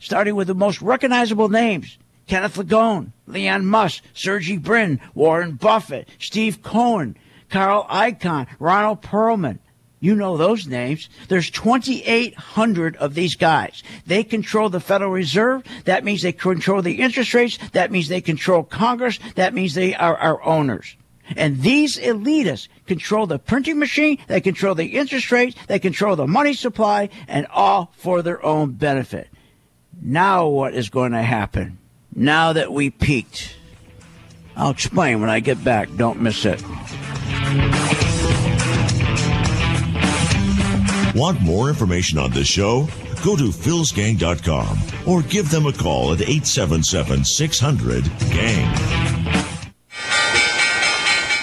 Starting 0.00 0.34
with 0.34 0.48
the 0.48 0.54
most 0.54 0.82
recognizable 0.82 1.48
names. 1.48 1.96
Kenneth 2.30 2.54
Langone, 2.54 3.10
Elon 3.28 3.66
Musk, 3.66 4.04
Sergey 4.14 4.56
Brin, 4.56 5.00
Warren 5.14 5.54
Buffett, 5.54 6.08
Steve 6.20 6.62
Cohen, 6.62 7.16
Carl 7.48 7.84
Icahn, 7.90 8.46
Ronald 8.60 9.02
Perelman. 9.02 9.58
You 9.98 10.14
know 10.14 10.36
those 10.36 10.68
names. 10.68 11.08
There's 11.26 11.50
2,800 11.50 12.94
of 12.98 13.14
these 13.14 13.34
guys. 13.34 13.82
They 14.06 14.22
control 14.22 14.68
the 14.68 14.78
Federal 14.78 15.10
Reserve. 15.10 15.64
That 15.86 16.04
means 16.04 16.22
they 16.22 16.30
control 16.30 16.82
the 16.82 17.00
interest 17.00 17.34
rates. 17.34 17.58
That 17.72 17.90
means 17.90 18.06
they 18.06 18.20
control 18.20 18.62
Congress. 18.62 19.18
That 19.34 19.52
means 19.52 19.74
they 19.74 19.96
are 19.96 20.16
our 20.16 20.40
owners. 20.44 20.96
And 21.36 21.62
these 21.62 21.98
elitists 21.98 22.68
control 22.86 23.26
the 23.26 23.40
printing 23.40 23.80
machine, 23.80 24.18
they 24.28 24.40
control 24.40 24.76
the 24.76 24.96
interest 24.96 25.32
rates, 25.32 25.56
they 25.66 25.80
control 25.80 26.14
the 26.14 26.28
money 26.28 26.54
supply, 26.54 27.08
and 27.26 27.48
all 27.48 27.92
for 27.96 28.22
their 28.22 28.44
own 28.44 28.72
benefit. 28.72 29.26
Now, 30.00 30.46
what 30.46 30.74
is 30.74 30.90
going 30.90 31.10
to 31.10 31.22
happen? 31.22 31.79
Now 32.14 32.52
that 32.52 32.72
we 32.72 32.90
peaked, 32.90 33.56
I'll 34.56 34.70
explain 34.70 35.20
when 35.20 35.30
I 35.30 35.40
get 35.40 35.62
back. 35.62 35.88
Don't 35.96 36.20
miss 36.20 36.44
it. 36.44 36.62
Want 41.14 41.40
more 41.40 41.68
information 41.68 42.18
on 42.18 42.30
this 42.30 42.46
show? 42.46 42.86
Go 43.22 43.36
to 43.36 43.50
philsgang.com 43.50 44.78
or 45.06 45.22
give 45.22 45.50
them 45.50 45.66
a 45.66 45.72
call 45.72 46.12
at 46.12 46.20
877 46.20 47.24
600 47.24 48.04
GANG. 48.30 49.49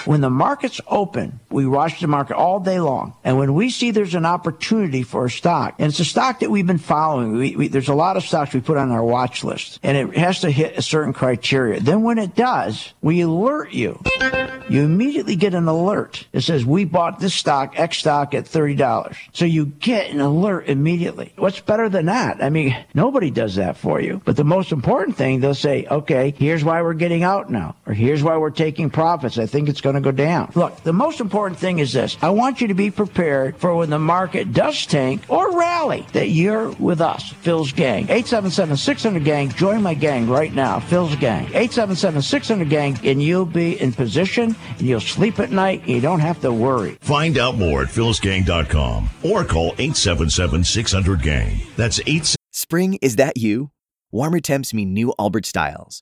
When 0.07 0.21
the 0.21 0.29
markets 0.29 0.79
open, 0.87 1.41
we 1.49 1.67
watch 1.67 1.99
the 1.99 2.07
market 2.07 2.37
all 2.37 2.61
day 2.61 2.79
long. 2.79 3.13
And 3.25 3.37
when 3.37 3.53
we 3.53 3.69
see 3.69 3.91
there's 3.91 4.15
an 4.15 4.25
opportunity 4.25 5.03
for 5.03 5.25
a 5.25 5.29
stock, 5.29 5.75
and 5.79 5.89
it's 5.89 5.99
a 5.99 6.05
stock 6.05 6.39
that 6.39 6.49
we've 6.49 6.65
been 6.65 6.77
following, 6.77 7.33
we, 7.33 7.57
we, 7.57 7.67
there's 7.67 7.89
a 7.89 7.93
lot 7.93 8.15
of 8.15 8.23
stocks 8.23 8.53
we 8.53 8.61
put 8.61 8.77
on 8.77 8.89
our 8.89 9.03
watch 9.03 9.43
list, 9.43 9.81
and 9.83 9.97
it 9.97 10.17
has 10.17 10.39
to 10.41 10.49
hit 10.49 10.77
a 10.77 10.81
certain 10.81 11.11
criteria. 11.11 11.81
Then 11.81 12.03
when 12.03 12.19
it 12.19 12.35
does, 12.35 12.93
we 13.01 13.19
alert 13.19 13.73
you. 13.73 14.01
You 14.69 14.83
immediately 14.83 15.35
get 15.35 15.53
an 15.53 15.67
alert. 15.67 16.25
It 16.33 16.41
says, 16.41 16.65
we 16.65 16.85
bought 16.85 17.19
this 17.19 17.33
stock, 17.33 17.77
X 17.77 17.97
stock 17.97 18.33
at 18.33 18.45
$30. 18.45 19.15
So 19.33 19.45
you 19.45 19.65
get 19.65 20.11
an 20.11 20.19
alert 20.19 20.67
immediately. 20.67 21.33
What's 21.37 21.61
better 21.61 21.87
than 21.89 22.07
that? 22.07 22.43
I 22.43 22.49
mean, 22.49 22.77
nobody 22.93 23.31
does 23.31 23.55
that 23.55 23.77
for 23.77 24.01
you. 24.01 24.21
But 24.23 24.35
the 24.35 24.43
most 24.43 24.71
important 24.71 25.17
thing, 25.17 25.39
they'll 25.39 25.53
say, 25.53 25.85
okay, 25.85 26.33
here's 26.37 26.63
why 26.63 26.81
we're 26.81 26.93
getting 26.93 27.23
out 27.23 27.49
now, 27.49 27.75
or 27.85 27.93
here's 27.93 28.23
why 28.23 28.37
we're 28.37 28.51
taking 28.51 28.89
profits. 28.89 29.37
I 29.37 29.45
think 29.45 29.69
it's 29.69 29.81
going 29.81 29.96
to 30.01 30.11
go 30.11 30.15
down. 30.15 30.51
Look, 30.55 30.83
the 30.83 30.93
most 30.93 31.19
important 31.19 31.59
thing 31.59 31.79
is 31.79 31.93
this. 31.93 32.17
I 32.21 32.29
want 32.29 32.61
you 32.61 32.67
to 32.67 32.73
be 32.73 32.91
prepared 32.91 33.57
for 33.57 33.75
when 33.75 33.89
the 33.89 33.99
market 33.99 34.53
does 34.53 34.85
tank 34.85 35.23
or 35.29 35.57
rally 35.57 36.05
that 36.13 36.29
you're 36.29 36.69
with 36.71 37.01
us, 37.01 37.31
Phil's 37.41 37.71
Gang. 37.71 38.07
877-600 38.07 39.23
Gang. 39.23 39.49
Join 39.49 39.81
my 39.81 39.93
gang 39.93 40.29
right 40.29 40.53
now, 40.53 40.79
Phil's 40.79 41.15
Gang. 41.15 41.47
877-600 41.47 42.69
Gang, 42.69 42.99
and 43.03 43.21
you'll 43.21 43.45
be 43.45 43.79
in 43.79 43.93
position 43.93 44.55
and 44.77 44.87
you'll 44.87 44.99
sleep 44.99 45.39
at 45.39 45.51
night 45.51 45.81
and 45.81 45.89
you 45.89 46.01
don't 46.01 46.19
have 46.19 46.41
to 46.41 46.51
worry. 46.51 46.97
Find 47.01 47.37
out 47.37 47.57
more 47.57 47.83
at 47.83 47.89
philsgang.com 47.89 49.09
or 49.23 49.43
call 49.43 49.73
877-600-GANG. 49.73 51.61
That's 51.75 51.99
8 52.05 52.35
Spring, 52.51 52.97
is 53.01 53.17
that 53.17 53.37
you? 53.37 53.71
Warmer 54.11 54.39
temps 54.39 54.73
mean 54.73 54.93
new 54.93 55.13
Allbirds 55.19 55.45
styles. 55.45 56.01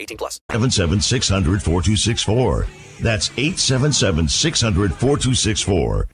18 0.01 0.17
plus. 0.17 0.39
877 0.51 1.59
4264 1.59 2.67
That's 3.01 3.29
877 3.37 4.27
600 4.27 4.93
4264 4.93 6.07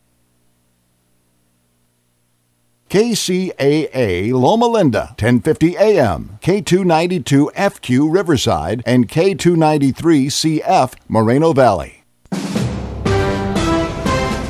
KCAA 2.90 4.32
Loma 4.32 4.66
Linda, 4.66 5.08
1050 5.20 5.78
AM, 5.78 6.40
K292 6.42 7.52
FQ 7.54 8.14
Riverside, 8.14 8.82
and 8.86 9.10
K293 9.10 10.62
CF 10.62 10.94
Moreno 11.10 11.52
Valley. 11.52 12.06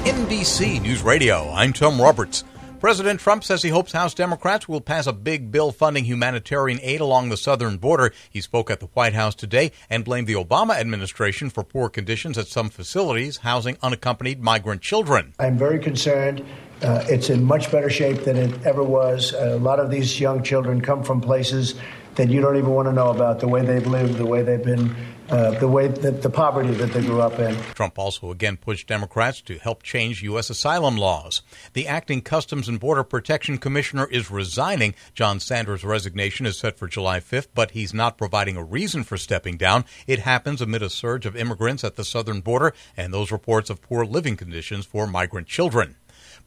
NBC 0.06 0.80
News 0.84 1.02
Radio, 1.02 1.50
I'm 1.52 1.74
Tom 1.74 2.00
Roberts. 2.00 2.44
President 2.80 3.20
Trump 3.20 3.44
says 3.44 3.64
he 3.64 3.70
hopes 3.70 3.92
House 3.92 4.14
Democrats 4.14 4.70
will 4.70 4.82
pass 4.82 5.08
a 5.08 5.14
big 5.14 5.52
bill 5.52 5.72
funding 5.72 6.06
humanitarian 6.06 6.80
aid 6.84 7.02
along 7.02 7.30
the 7.30 7.38
southern 7.38 7.78
border. 7.78 8.14
He 8.30 8.40
spoke 8.40 8.70
at 8.70 8.80
the 8.80 8.86
White 8.88 9.14
House 9.14 9.34
today 9.34 9.72
and 9.90 10.06
blamed 10.06 10.28
the 10.28 10.36
Obama 10.36 10.76
administration 10.76 11.50
for 11.50 11.64
poor 11.64 11.90
conditions 11.90 12.38
at 12.38 12.48
some 12.48 12.70
facilities 12.70 13.38
housing 13.38 13.78
unaccompanied 13.82 14.42
migrant 14.42 14.82
children. 14.82 15.34
I'm 15.40 15.58
very 15.58 15.80
concerned. 15.80 16.46
Uh, 16.84 17.04
it's 17.10 17.32
in 17.32 17.44
much 17.44 17.72
better 17.72 17.90
shape 17.90 18.24
than 18.26 18.38
it 18.38 18.64
ever 18.64 18.84
was. 18.84 19.34
a 19.34 19.58
lot 19.58 19.80
of 19.80 19.90
these 19.90 20.20
young 20.20 20.44
children 20.44 20.80
come 20.80 21.04
from 21.04 21.20
places 21.20 21.74
that 22.14 22.30
you 22.30 22.42
don't 22.42 22.58
even 22.58 22.70
want 22.70 22.88
to 22.88 22.94
know 22.94 23.10
about 23.10 23.40
the 23.40 23.48
way 23.48 23.66
they've 23.66 23.88
lived, 23.88 24.18
the 24.18 24.26
way 24.26 24.44
they've 24.44 24.64
been 24.64 24.96
uh, 25.30 25.52
the 25.60 25.68
way 25.68 25.88
that 25.88 26.22
the 26.22 26.30
poverty 26.30 26.72
that 26.72 26.92
they 26.94 27.02
grew 27.02 27.22
up 27.22 27.40
in. 27.40 27.56
Trump 27.74 28.00
also 28.00 28.32
again 28.32 28.58
pushed 28.58 28.88
Democrats 28.88 29.42
to 29.42 29.58
help 29.58 29.84
change 29.84 30.24
U.S. 30.24 30.50
asylum 30.50 30.98
laws. 30.98 31.42
The 31.74 31.88
acting 31.88 32.22
Customs 32.22 32.68
and 32.68 32.80
Border 32.80 33.04
Protection 33.04 33.58
Commissioner 33.58 34.08
is 34.08 34.32
resigning. 34.32 34.96
John 35.14 35.40
Sanders' 35.40 35.84
resignation 35.84 36.46
is 36.46 36.58
set 36.58 36.78
for 36.78 36.88
July 36.88 37.20
5th, 37.20 37.48
but 37.54 37.72
he's 37.72 37.94
not 37.94 38.18
providing 38.18 38.58
a 38.58 38.64
reason 38.64 39.04
for 39.04 39.18
stepping 39.18 39.58
down. 39.58 39.86
It 40.06 40.20
happens 40.20 40.62
amid 40.62 40.82
a 40.82 40.90
surge 40.90 41.26
of 41.26 41.36
immigrants 41.36 41.84
at 41.84 41.96
the 41.96 42.06
southern 42.06 42.42
border 42.42 42.74
and 42.96 43.14
those 43.14 43.32
reports 43.32 43.70
of 43.70 43.82
poor 43.82 44.06
living 44.06 44.38
conditions 44.38 44.86
for 44.86 45.08
migrant 45.08 45.48
children. 45.48 45.96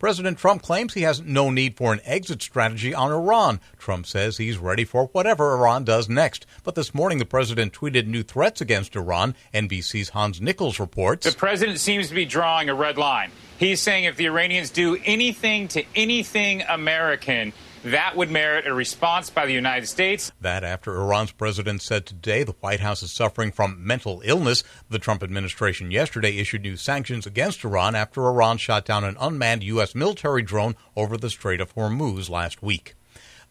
President 0.00 0.38
Trump 0.38 0.62
claims 0.62 0.94
he 0.94 1.02
has 1.02 1.20
no 1.20 1.50
need 1.50 1.76
for 1.76 1.92
an 1.92 2.00
exit 2.04 2.40
strategy 2.40 2.94
on 2.94 3.12
Iran. 3.12 3.60
Trump 3.76 4.06
says 4.06 4.38
he's 4.38 4.56
ready 4.56 4.82
for 4.82 5.08
whatever 5.08 5.52
Iran 5.52 5.84
does 5.84 6.08
next. 6.08 6.46
But 6.64 6.74
this 6.74 6.94
morning, 6.94 7.18
the 7.18 7.26
president 7.26 7.74
tweeted 7.74 8.06
new 8.06 8.22
threats 8.22 8.62
against 8.62 8.96
Iran. 8.96 9.34
NBC's 9.52 10.08
Hans 10.08 10.40
Nichols 10.40 10.80
reports. 10.80 11.30
The 11.30 11.36
president 11.36 11.80
seems 11.80 12.08
to 12.08 12.14
be 12.14 12.24
drawing 12.24 12.70
a 12.70 12.74
red 12.74 12.96
line. 12.96 13.30
He's 13.58 13.82
saying 13.82 14.04
if 14.04 14.16
the 14.16 14.24
Iranians 14.24 14.70
do 14.70 14.96
anything 15.04 15.68
to 15.68 15.84
anything 15.94 16.62
American, 16.62 17.52
that 17.84 18.16
would 18.16 18.30
merit 18.30 18.66
a 18.66 18.74
response 18.74 19.30
by 19.30 19.46
the 19.46 19.52
United 19.52 19.86
States. 19.86 20.32
That 20.40 20.64
after 20.64 20.94
Iran's 20.94 21.32
president 21.32 21.82
said 21.82 22.06
today 22.06 22.42
the 22.42 22.54
White 22.60 22.80
House 22.80 23.02
is 23.02 23.12
suffering 23.12 23.52
from 23.52 23.86
mental 23.86 24.20
illness. 24.24 24.62
The 24.88 24.98
Trump 24.98 25.22
administration 25.22 25.90
yesterday 25.90 26.38
issued 26.38 26.62
new 26.62 26.76
sanctions 26.76 27.26
against 27.26 27.64
Iran 27.64 27.94
after 27.94 28.26
Iran 28.26 28.58
shot 28.58 28.84
down 28.84 29.04
an 29.04 29.16
unmanned 29.18 29.62
U.S. 29.64 29.94
military 29.94 30.42
drone 30.42 30.76
over 30.96 31.16
the 31.16 31.30
Strait 31.30 31.60
of 31.60 31.74
Hormuz 31.74 32.28
last 32.28 32.62
week. 32.62 32.94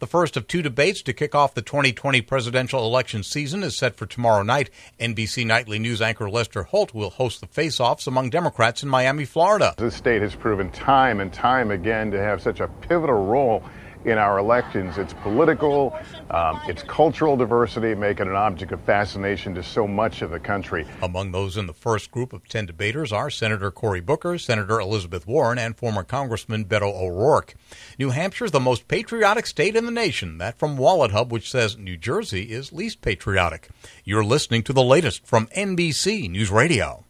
The 0.00 0.06
first 0.06 0.38
of 0.38 0.46
two 0.46 0.62
debates 0.62 1.02
to 1.02 1.12
kick 1.12 1.34
off 1.34 1.52
the 1.52 1.60
2020 1.60 2.22
presidential 2.22 2.86
election 2.86 3.22
season 3.22 3.62
is 3.62 3.76
set 3.76 3.96
for 3.96 4.06
tomorrow 4.06 4.42
night. 4.42 4.70
NBC 4.98 5.44
Nightly 5.44 5.78
News 5.78 6.00
anchor 6.00 6.30
Lester 6.30 6.62
Holt 6.62 6.94
will 6.94 7.10
host 7.10 7.42
the 7.42 7.46
face 7.46 7.78
offs 7.78 8.06
among 8.06 8.30
Democrats 8.30 8.82
in 8.82 8.88
Miami, 8.88 9.26
Florida. 9.26 9.74
This 9.76 9.94
state 9.94 10.22
has 10.22 10.34
proven 10.34 10.70
time 10.70 11.20
and 11.20 11.30
time 11.30 11.70
again 11.70 12.10
to 12.12 12.18
have 12.18 12.40
such 12.40 12.60
a 12.60 12.68
pivotal 12.68 13.26
role 13.26 13.62
in 14.04 14.18
our 14.18 14.38
elections. 14.38 14.98
It's 14.98 15.12
political, 15.14 15.96
um, 16.30 16.60
it's 16.66 16.82
cultural 16.82 17.36
diversity, 17.36 17.94
making 17.94 18.28
an 18.28 18.34
object 18.34 18.72
of 18.72 18.80
fascination 18.82 19.54
to 19.54 19.62
so 19.62 19.86
much 19.86 20.22
of 20.22 20.30
the 20.30 20.40
country. 20.40 20.86
Among 21.02 21.32
those 21.32 21.56
in 21.56 21.66
the 21.66 21.74
first 21.74 22.10
group 22.10 22.32
of 22.32 22.48
10 22.48 22.66
debaters 22.66 23.12
are 23.12 23.30
Senator 23.30 23.70
Cory 23.70 24.00
Booker, 24.00 24.38
Senator 24.38 24.80
Elizabeth 24.80 25.26
Warren, 25.26 25.58
and 25.58 25.76
former 25.76 26.02
Congressman 26.02 26.64
Beto 26.64 26.94
O'Rourke. 26.94 27.54
New 27.98 28.10
Hampshire 28.10 28.46
is 28.46 28.52
the 28.52 28.60
most 28.60 28.88
patriotic 28.88 29.46
state 29.46 29.76
in 29.76 29.84
the 29.84 29.90
nation. 29.90 30.38
That 30.38 30.58
from 30.58 30.76
Wallet 30.76 31.10
Hub, 31.10 31.30
which 31.32 31.50
says 31.50 31.76
New 31.76 31.96
Jersey 31.96 32.52
is 32.52 32.72
least 32.72 33.02
patriotic. 33.02 33.68
You're 34.04 34.24
listening 34.24 34.62
to 34.64 34.72
the 34.72 34.82
latest 34.82 35.26
from 35.26 35.46
NBC 35.48 36.30
News 36.30 36.50
Radio. 36.50 37.04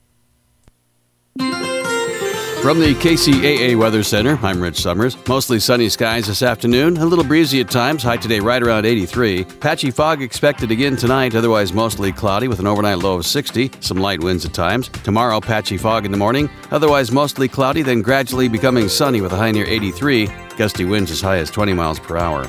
From 2.63 2.79
the 2.79 2.95
KCAA 2.95 3.75
Weather 3.79 4.03
Center, 4.03 4.39
I'm 4.43 4.61
Rich 4.61 4.83
Summers. 4.83 5.17
Mostly 5.27 5.59
sunny 5.59 5.89
skies 5.89 6.27
this 6.27 6.43
afternoon, 6.43 6.99
a 6.99 7.07
little 7.07 7.25
breezy 7.25 7.59
at 7.63 7.71
times, 7.71 8.03
high 8.03 8.19
today 8.19 8.39
right 8.39 8.63
around 8.63 8.85
83. 8.85 9.45
Patchy 9.45 9.91
fog 9.91 10.21
expected 10.21 10.71
again 10.71 10.95
tonight, 10.95 11.35
otherwise 11.35 11.73
mostly 11.73 12.13
cloudy 12.13 12.49
with 12.49 12.61
an 12.61 12.67
overnight 12.67 12.99
low 12.99 13.17
of 13.17 13.25
60. 13.25 13.71
Some 13.81 13.97
light 13.97 14.23
winds 14.23 14.45
at 14.45 14.53
times. 14.53 14.91
Tomorrow, 14.91 15.41
patchy 15.41 15.79
fog 15.79 16.05
in 16.05 16.13
the 16.13 16.19
morning, 16.19 16.51
otherwise 16.71 17.11
mostly 17.11 17.49
cloudy, 17.49 17.81
then 17.81 18.03
gradually 18.03 18.47
becoming 18.47 18.91
sunny 18.91 19.23
with 19.23 19.33
a 19.33 19.37
high 19.37 19.53
near 19.53 19.65
83. 19.65 20.29
Gusty 20.59 20.85
winds 20.85 21.11
as 21.11 21.23
high 21.23 21.39
as 21.39 21.51
20 21.51 21.73
miles 21.73 21.99
per 21.99 22.19
hour. 22.19 22.47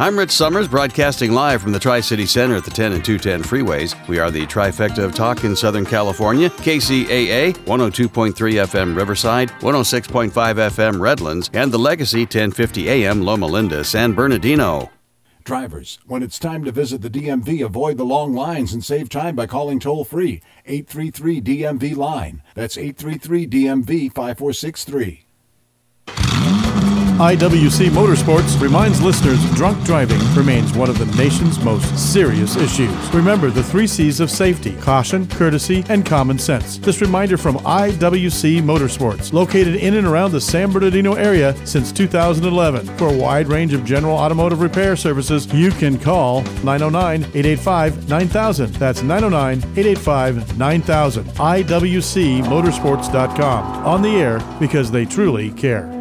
I'm 0.00 0.16
Rich 0.16 0.30
Summers, 0.30 0.68
broadcasting 0.68 1.32
live 1.32 1.60
from 1.60 1.72
the 1.72 1.80
Tri 1.80 1.98
City 1.98 2.24
Center 2.24 2.54
at 2.54 2.64
the 2.64 2.70
10 2.70 2.92
and 2.92 3.04
210 3.04 3.42
freeways. 3.42 4.06
We 4.06 4.20
are 4.20 4.30
the 4.30 4.46
trifecta 4.46 4.98
of 4.98 5.12
talk 5.12 5.42
in 5.42 5.56
Southern 5.56 5.84
California 5.84 6.50
KCAA, 6.50 7.54
102.3 7.54 8.32
FM 8.32 8.96
Riverside, 8.96 9.50
106.5 9.58 10.30
FM 10.30 11.00
Redlands, 11.00 11.50
and 11.52 11.72
the 11.72 11.80
Legacy 11.80 12.20
1050 12.20 12.88
AM 12.88 13.22
Loma 13.22 13.46
Linda, 13.46 13.82
San 13.82 14.12
Bernardino. 14.12 14.88
Drivers, 15.42 15.98
when 16.06 16.22
it's 16.22 16.38
time 16.38 16.62
to 16.62 16.70
visit 16.70 17.02
the 17.02 17.10
DMV, 17.10 17.64
avoid 17.64 17.96
the 17.96 18.04
long 18.04 18.32
lines 18.34 18.72
and 18.72 18.84
save 18.84 19.08
time 19.08 19.34
by 19.34 19.48
calling 19.48 19.80
toll 19.80 20.04
free 20.04 20.40
833 20.64 21.40
DMV 21.40 21.96
line. 21.96 22.40
That's 22.54 22.78
833 22.78 23.48
DMV 23.48 24.12
5463. 24.12 25.24
IWC 27.18 27.90
Motorsports 27.90 28.60
reminds 28.62 29.02
listeners 29.02 29.44
drunk 29.56 29.84
driving 29.84 30.20
remains 30.36 30.72
one 30.72 30.88
of 30.88 31.00
the 31.00 31.06
nation's 31.20 31.58
most 31.64 32.12
serious 32.12 32.54
issues. 32.54 32.94
Remember 33.12 33.50
the 33.50 33.64
three 33.64 33.88
C's 33.88 34.20
of 34.20 34.30
safety 34.30 34.76
caution, 34.76 35.26
courtesy, 35.26 35.84
and 35.88 36.06
common 36.06 36.38
sense. 36.38 36.78
This 36.78 37.00
reminder 37.00 37.36
from 37.36 37.56
IWC 37.56 38.62
Motorsports, 38.62 39.32
located 39.32 39.74
in 39.74 39.94
and 39.94 40.06
around 40.06 40.30
the 40.30 40.40
San 40.40 40.70
Bernardino 40.70 41.14
area 41.14 41.56
since 41.66 41.90
2011. 41.90 42.86
For 42.96 43.08
a 43.08 43.16
wide 43.16 43.48
range 43.48 43.74
of 43.74 43.84
general 43.84 44.16
automotive 44.16 44.60
repair 44.60 44.94
services, 44.94 45.52
you 45.52 45.72
can 45.72 45.98
call 45.98 46.42
909 46.62 47.22
885 47.34 48.08
9000. 48.08 48.74
That's 48.74 49.02
909 49.02 49.58
885 49.76 50.56
9000. 50.56 51.24
IWCMotorsports.com. 51.24 53.84
On 53.84 54.02
the 54.02 54.10
air 54.10 54.38
because 54.60 54.92
they 54.92 55.04
truly 55.04 55.50
care. 55.50 55.97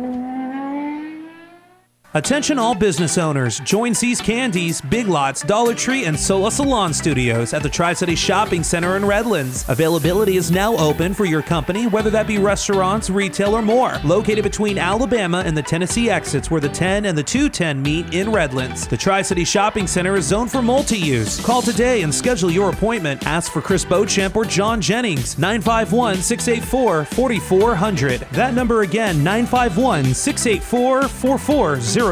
Attention 2.17 2.57
all 2.57 2.73
business 2.73 3.19
owners. 3.19 3.59
Join 3.59 3.93
See's 3.93 4.19
Candies, 4.19 4.81
Big 4.81 5.07
Lots, 5.07 5.43
Dollar 5.43 5.75
Tree, 5.75 6.05
and 6.05 6.19
Sola 6.19 6.51
Salon 6.51 6.91
Studios 6.91 7.53
at 7.53 7.61
the 7.61 7.69
Tri-City 7.69 8.15
Shopping 8.15 8.63
Center 8.63 8.97
in 8.97 9.05
Redlands. 9.05 9.63
Availability 9.69 10.35
is 10.35 10.49
now 10.49 10.75
open 10.77 11.13
for 11.13 11.25
your 11.25 11.43
company, 11.43 11.85
whether 11.85 12.09
that 12.09 12.25
be 12.25 12.39
restaurants, 12.39 13.11
retail, 13.11 13.53
or 13.53 13.61
more. 13.61 13.99
Located 14.03 14.43
between 14.43 14.79
Alabama 14.79 15.43
and 15.45 15.55
the 15.55 15.61
Tennessee 15.61 16.09
exits 16.09 16.49
where 16.49 16.59
the 16.59 16.69
10 16.69 17.05
and 17.05 17.15
the 17.15 17.21
210 17.21 17.83
meet 17.83 18.11
in 18.15 18.31
Redlands. 18.31 18.87
The 18.87 18.97
Tri-City 18.97 19.45
Shopping 19.45 19.85
Center 19.85 20.15
is 20.15 20.25
zoned 20.25 20.51
for 20.51 20.63
multi-use. 20.63 21.39
Call 21.45 21.61
today 21.61 22.01
and 22.01 22.11
schedule 22.11 22.49
your 22.49 22.71
appointment. 22.71 23.27
Ask 23.27 23.51
for 23.51 23.61
Chris 23.61 23.85
Beauchamp 23.85 24.35
or 24.35 24.43
John 24.43 24.81
Jennings, 24.81 25.35
951-684-4400. 25.35 28.27
That 28.31 28.55
number 28.55 28.81
again, 28.81 29.17
951-684-4400. 29.17 32.06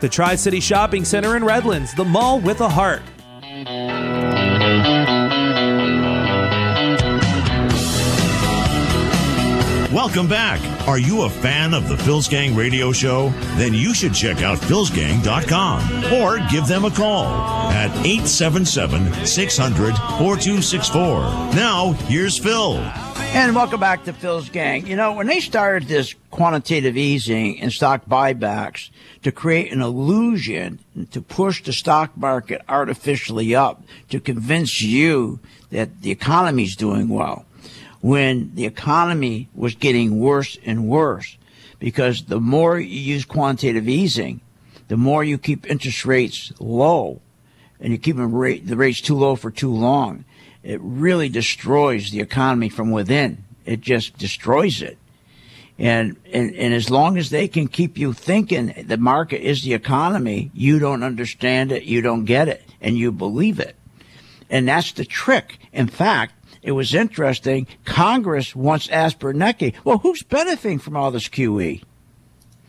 The 0.00 0.08
Tri 0.10 0.34
City 0.34 0.60
Shopping 0.60 1.04
Center 1.04 1.36
in 1.36 1.44
Redlands, 1.44 1.94
the 1.94 2.04
mall 2.04 2.40
with 2.40 2.60
a 2.60 2.68
heart. 2.68 3.02
Welcome 9.92 10.28
back. 10.28 10.60
Are 10.88 10.98
you 10.98 11.22
a 11.22 11.30
fan 11.30 11.74
of 11.74 11.88
the 11.88 11.96
Phil's 11.96 12.28
Gang 12.28 12.54
radio 12.54 12.92
show? 12.92 13.30
Then 13.56 13.74
you 13.74 13.94
should 13.94 14.14
check 14.14 14.42
out 14.42 14.58
philsgang.com 14.58 16.12
or 16.14 16.38
give 16.50 16.66
them 16.66 16.84
a 16.84 16.90
call 16.90 17.26
at 17.70 17.90
877 18.06 19.26
600 19.26 19.96
4264. 19.96 21.20
Now, 21.54 21.92
here's 21.92 22.38
Phil. 22.38 23.05
And 23.36 23.54
welcome 23.54 23.80
back 23.80 24.04
to 24.04 24.14
Phil's 24.14 24.48
Gang. 24.48 24.86
You 24.86 24.96
know, 24.96 25.12
when 25.12 25.26
they 25.26 25.40
started 25.40 25.86
this 25.86 26.14
quantitative 26.30 26.96
easing 26.96 27.60
and 27.60 27.70
stock 27.70 28.06
buybacks 28.06 28.88
to 29.24 29.30
create 29.30 29.72
an 29.72 29.82
illusion 29.82 30.78
to 31.10 31.20
push 31.20 31.62
the 31.62 31.74
stock 31.74 32.16
market 32.16 32.62
artificially 32.66 33.54
up 33.54 33.82
to 34.08 34.20
convince 34.20 34.80
you 34.80 35.38
that 35.68 36.00
the 36.00 36.10
economy's 36.10 36.76
doing 36.76 37.10
well, 37.10 37.44
when 38.00 38.54
the 38.54 38.64
economy 38.64 39.50
was 39.54 39.74
getting 39.74 40.18
worse 40.18 40.56
and 40.64 40.88
worse, 40.88 41.36
because 41.78 42.22
the 42.24 42.40
more 42.40 42.80
you 42.80 42.98
use 42.98 43.26
quantitative 43.26 43.86
easing, 43.86 44.40
the 44.88 44.96
more 44.96 45.22
you 45.22 45.36
keep 45.36 45.70
interest 45.70 46.06
rates 46.06 46.54
low, 46.58 47.20
and 47.80 47.92
you 47.92 47.98
keep 47.98 48.16
rate, 48.18 48.66
the 48.66 48.78
rates 48.78 49.02
too 49.02 49.14
low 49.14 49.36
for 49.36 49.50
too 49.50 49.74
long, 49.74 50.24
it 50.66 50.80
really 50.82 51.28
destroys 51.28 52.10
the 52.10 52.20
economy 52.20 52.68
from 52.68 52.90
within. 52.90 53.44
It 53.64 53.80
just 53.80 54.18
destroys 54.18 54.82
it. 54.82 54.98
And, 55.78 56.16
and, 56.32 56.52
and 56.56 56.74
as 56.74 56.90
long 56.90 57.18
as 57.18 57.30
they 57.30 57.46
can 57.46 57.68
keep 57.68 57.96
you 57.96 58.12
thinking 58.12 58.74
the 58.86 58.96
market 58.96 59.46
is 59.46 59.62
the 59.62 59.74
economy, 59.74 60.50
you 60.54 60.80
don't 60.80 61.04
understand 61.04 61.70
it, 61.70 61.84
you 61.84 62.00
don't 62.00 62.24
get 62.24 62.48
it, 62.48 62.64
and 62.80 62.98
you 62.98 63.12
believe 63.12 63.60
it. 63.60 63.76
And 64.50 64.66
that's 64.66 64.90
the 64.92 65.04
trick. 65.04 65.58
In 65.72 65.86
fact, 65.86 66.34
it 66.62 66.72
was 66.72 66.94
interesting. 66.94 67.68
Congress 67.84 68.56
once 68.56 68.88
asked 68.88 69.20
Bernanke, 69.20 69.74
well, 69.84 69.98
who's 69.98 70.24
benefiting 70.24 70.80
from 70.80 70.96
all 70.96 71.12
this 71.12 71.28
QE? 71.28 71.84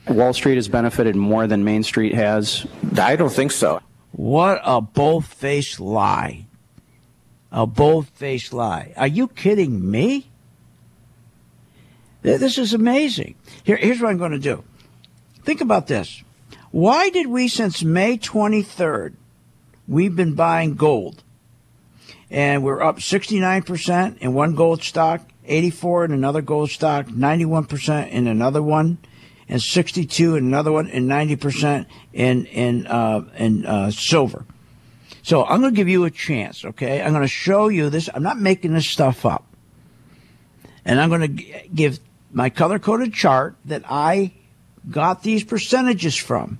Wall 0.08 0.34
Street 0.34 0.56
has 0.56 0.68
benefited 0.68 1.16
more 1.16 1.48
than 1.48 1.64
Main 1.64 1.82
Street 1.82 2.14
has. 2.14 2.68
I 2.95 3.16
don't 3.16 3.34
think 3.34 3.52
so. 3.52 3.82
What 4.12 4.62
a 4.64 4.82
bold-faced 4.82 5.80
lie. 5.80 6.47
A 7.52 7.66
bold-faced 7.66 8.54
lie. 8.54 8.93
Are 8.98 9.08
you 9.08 9.28
kidding 9.28 9.89
me? 9.89 10.30
This 12.22 12.58
is 12.58 12.74
amazing. 12.74 13.36
Here, 13.64 13.78
here's 13.78 14.02
what 14.02 14.10
I'm 14.10 14.18
going 14.18 14.32
to 14.32 14.39
do. 14.39 14.64
Think 15.43 15.62
about 15.62 15.88
this. 15.88 16.24
Why 16.72 17.10
did 17.10 17.28
we, 17.28 17.48
since 17.48 17.84
May 17.84 18.18
23rd, 18.18 19.14
we've 19.88 20.16
been 20.16 20.34
buying 20.34 20.76
gold? 20.76 21.24
and 22.30 22.64
we're 22.64 22.82
up 22.82 22.98
69% 22.98 24.18
in 24.20 24.34
one 24.34 24.56
gold 24.56 24.84
stock, 24.84 25.22
84 25.45 26.06
in 26.06 26.12
another 26.12 26.41
gold 26.41 26.70
stock, 26.70 27.08
91% 27.08 28.10
in 28.10 28.28
another 28.28 28.62
one, 28.62 28.98
and 29.48 29.62
62 29.62 30.36
in 30.36 30.45
another 30.45 30.72
one, 30.72 30.89
and 30.89 31.10
90% 31.10 31.86
in 32.12 32.45
in 32.48 32.86
uh, 32.88 33.24
in 33.38 33.66
uh, 33.66 33.91
silver. 33.91 34.45
So 35.28 35.43
I'm 35.43 35.59
going 35.59 35.73
to 35.73 35.75
give 35.75 35.89
you 35.89 36.05
a 36.05 36.09
chance, 36.09 36.63
okay? 36.63 37.01
I'm 37.01 37.11
going 37.11 37.21
to 37.21 37.28
show 37.28 37.67
you 37.67 37.89
this. 37.89 38.09
I'm 38.13 38.23
not 38.23 38.39
making 38.39 38.71
this 38.71 38.88
stuff 38.88 39.25
up, 39.25 39.43
and 40.86 41.01
I'm 41.01 41.09
going 41.09 41.36
to 41.36 41.67
give 41.67 41.99
my 42.32 42.49
color 42.49 42.80
coded 42.80 43.13
chart 43.13 43.57
that 43.65 43.84
I 43.89 44.32
got 44.89 45.23
these 45.23 45.43
percentages 45.43 46.15
from. 46.15 46.59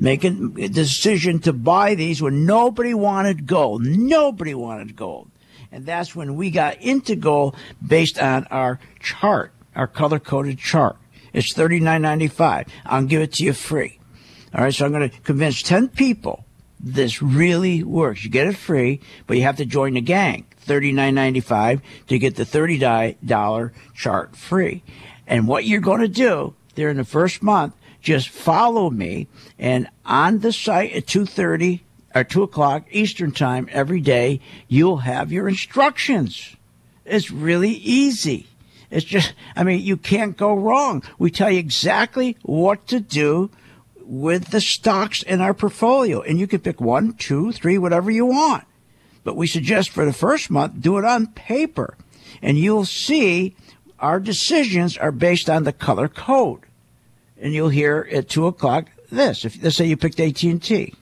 Making 0.00 0.56
a 0.58 0.68
decision 0.68 1.40
to 1.40 1.52
buy 1.52 1.94
these 1.94 2.22
when 2.22 2.46
nobody 2.46 2.94
wanted 2.94 3.46
gold. 3.46 3.84
Nobody 3.84 4.54
wanted 4.54 4.96
gold. 4.96 5.30
And 5.70 5.84
that's 5.84 6.16
when 6.16 6.36
we 6.36 6.50
got 6.50 6.80
into 6.80 7.16
gold 7.16 7.54
based 7.86 8.18
on 8.18 8.46
our 8.46 8.80
chart, 8.98 9.52
our 9.74 9.86
color 9.86 10.18
coded 10.18 10.56
chart. 10.56 10.96
It's 11.34 11.52
thirty 11.52 11.80
nine 11.80 12.00
ninety 12.00 12.28
five. 12.28 12.68
I'll 12.86 13.04
give 13.04 13.20
it 13.20 13.34
to 13.34 13.44
you 13.44 13.52
free. 13.52 13.98
All 14.54 14.64
right, 14.64 14.72
so 14.72 14.86
I'm 14.86 14.92
going 14.92 15.10
to 15.10 15.20
convince 15.20 15.60
ten 15.60 15.88
people 15.88 16.45
this 16.78 17.22
really 17.22 17.82
works. 17.82 18.24
You 18.24 18.30
get 18.30 18.46
it 18.46 18.56
free, 18.56 19.00
but 19.26 19.36
you 19.36 19.42
have 19.44 19.56
to 19.56 19.64
join 19.64 19.94
the 19.94 20.00
gang. 20.00 20.46
Thirty 20.58 20.92
nine 20.92 21.14
ninety 21.14 21.40
five 21.40 21.80
to 22.08 22.18
get 22.18 22.36
the 22.36 22.44
thirty 22.44 22.78
dollar 23.24 23.72
chart 23.94 24.36
free. 24.36 24.82
And 25.26 25.46
what 25.46 25.64
you're 25.64 25.80
going 25.80 26.00
to 26.00 26.08
do 26.08 26.54
during 26.74 26.96
the 26.96 27.04
first 27.04 27.42
month, 27.42 27.74
just 28.00 28.28
follow 28.28 28.90
me, 28.90 29.28
and 29.58 29.88
on 30.04 30.40
the 30.40 30.52
site 30.52 30.92
at 30.92 31.06
two 31.06 31.24
thirty 31.24 31.84
or 32.14 32.24
two 32.24 32.42
o'clock 32.42 32.84
Eastern 32.90 33.30
time 33.30 33.68
every 33.70 34.00
day, 34.00 34.40
you'll 34.68 34.98
have 34.98 35.30
your 35.30 35.48
instructions. 35.48 36.56
It's 37.04 37.30
really 37.30 37.70
easy. 37.70 38.46
It's 38.90 39.04
just, 39.04 39.34
I 39.54 39.64
mean, 39.64 39.80
you 39.80 39.96
can't 39.96 40.36
go 40.36 40.54
wrong. 40.54 41.02
We 41.18 41.30
tell 41.30 41.50
you 41.50 41.58
exactly 41.58 42.36
what 42.42 42.86
to 42.88 43.00
do 43.00 43.50
with 44.06 44.50
the 44.50 44.60
stocks 44.60 45.22
in 45.22 45.40
our 45.40 45.52
portfolio, 45.52 46.20
and 46.22 46.38
you 46.38 46.46
can 46.46 46.60
pick 46.60 46.80
one, 46.80 47.12
two, 47.14 47.52
three, 47.52 47.76
whatever 47.76 48.10
you 48.10 48.26
want. 48.26 48.64
But 49.24 49.36
we 49.36 49.46
suggest 49.46 49.90
for 49.90 50.04
the 50.04 50.12
first 50.12 50.50
month, 50.50 50.80
do 50.80 50.98
it 50.98 51.04
on 51.04 51.26
paper, 51.28 51.96
and 52.40 52.56
you'll 52.56 52.84
see 52.84 53.56
our 53.98 54.20
decisions 54.20 54.96
are 54.96 55.12
based 55.12 55.50
on 55.50 55.64
the 55.64 55.72
color 55.72 56.08
code. 56.08 56.60
And 57.38 57.52
you'll 57.52 57.70
hear 57.70 58.08
at 58.12 58.28
two 58.28 58.46
o'clock 58.46 58.88
this. 59.10 59.44
If 59.44 59.62
let's 59.62 59.76
say 59.76 59.86
you 59.86 59.96
picked 59.96 60.20
AT 60.20 60.42
and 60.44 60.62
T, 60.62 60.94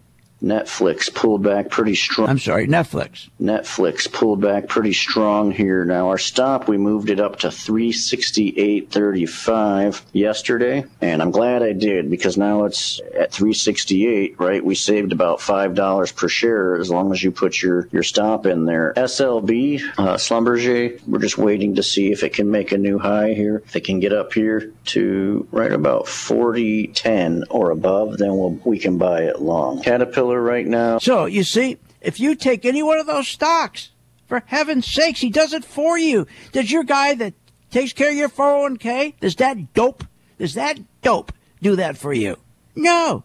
Netflix 0.45 1.13
pulled 1.13 1.43
back 1.43 1.71
pretty 1.71 1.95
strong. 1.95 2.29
I'm 2.29 2.39
sorry, 2.39 2.67
Netflix. 2.67 3.31
Netflix 3.41 4.13
pulled 4.13 4.43
back 4.43 4.69
pretty 4.69 4.93
strong 4.93 5.51
here. 5.51 5.87
Now 5.87 6.09
our 6.09 6.19
stop, 6.19 6.69
we 6.69 6.77
moved 6.77 7.09
it 7.09 7.19
up 7.19 7.39
to 7.41 7.49
368.35 7.49 10.03
yesterday, 10.13 10.85
and 11.01 11.23
I'm 11.23 11.31
glad 11.31 11.63
I 11.63 11.73
did 11.73 12.11
because 12.11 12.37
now 12.37 12.65
it's 12.65 13.01
at 13.19 13.33
368. 13.33 14.39
Right, 14.39 14.63
we 14.65 14.75
saved 14.75 15.13
about 15.13 15.41
five 15.41 15.75
dollars 15.75 16.13
per 16.13 16.29
share 16.29 16.77
as 16.77 16.91
long 16.91 17.11
as 17.13 17.23
you 17.23 17.31
put 17.31 17.63
your 17.63 17.89
your 17.91 18.03
stop 18.03 18.45
in 18.45 18.67
there. 18.67 18.93
SLB, 18.97 19.81
uh, 19.97 20.17
Schlumberger, 20.17 21.01
we're 21.07 21.21
just 21.21 21.39
waiting 21.39 21.77
to 21.77 21.83
see 21.83 22.13
if 22.13 22.23
it 22.23 22.35
can 22.35 22.51
make 22.51 22.73
a 22.73 22.79
new 22.79 22.99
high 22.99 23.33
here. 23.33 23.63
If 23.65 23.77
it 23.77 23.85
can 23.85 24.01
get 24.01 24.13
up 24.13 24.35
here 24.35 24.75
to 24.87 25.49
right 25.51 25.73
about 25.73 26.05
40.10 26.07 27.45
or 27.49 27.71
above, 27.71 28.19
then 28.19 28.37
we'll, 28.37 28.59
we 28.65 28.79
can 28.79 28.99
buy 28.99 29.23
it 29.23 29.41
long. 29.41 29.83
Caterpillar 29.83 30.34
right 30.41 30.67
now. 30.67 30.99
So 30.99 31.27
you 31.27 31.45
see, 31.45 31.79
if 32.01 32.21
you 32.21 32.35
take 32.35 32.65
any 32.65 32.83
one 32.83 32.99
of 32.99 33.07
those 33.07 33.29
stocks, 33.29 33.91
for 34.27 34.43
heaven's 34.47 34.87
sakes, 34.87 35.21
he 35.21 35.31
does 35.31 35.53
it 35.53 35.65
for 35.65 35.99
you. 35.99 36.27
Does 36.53 36.71
your 36.71 36.83
guy 36.83 37.15
that 37.15 37.35
takes 37.71 37.93
care 37.93 38.11
of 38.11 38.17
your 38.17 38.29
401k, 38.29 39.19
does 39.21 39.37
that 39.37 39.75
dope, 39.75 40.05
does 40.39 40.55
that 40.55 40.79
dope 41.03 41.33
do 41.61 41.77
that 41.77 41.97
for 41.97 42.13
you? 42.13 42.37
No. 42.75 43.25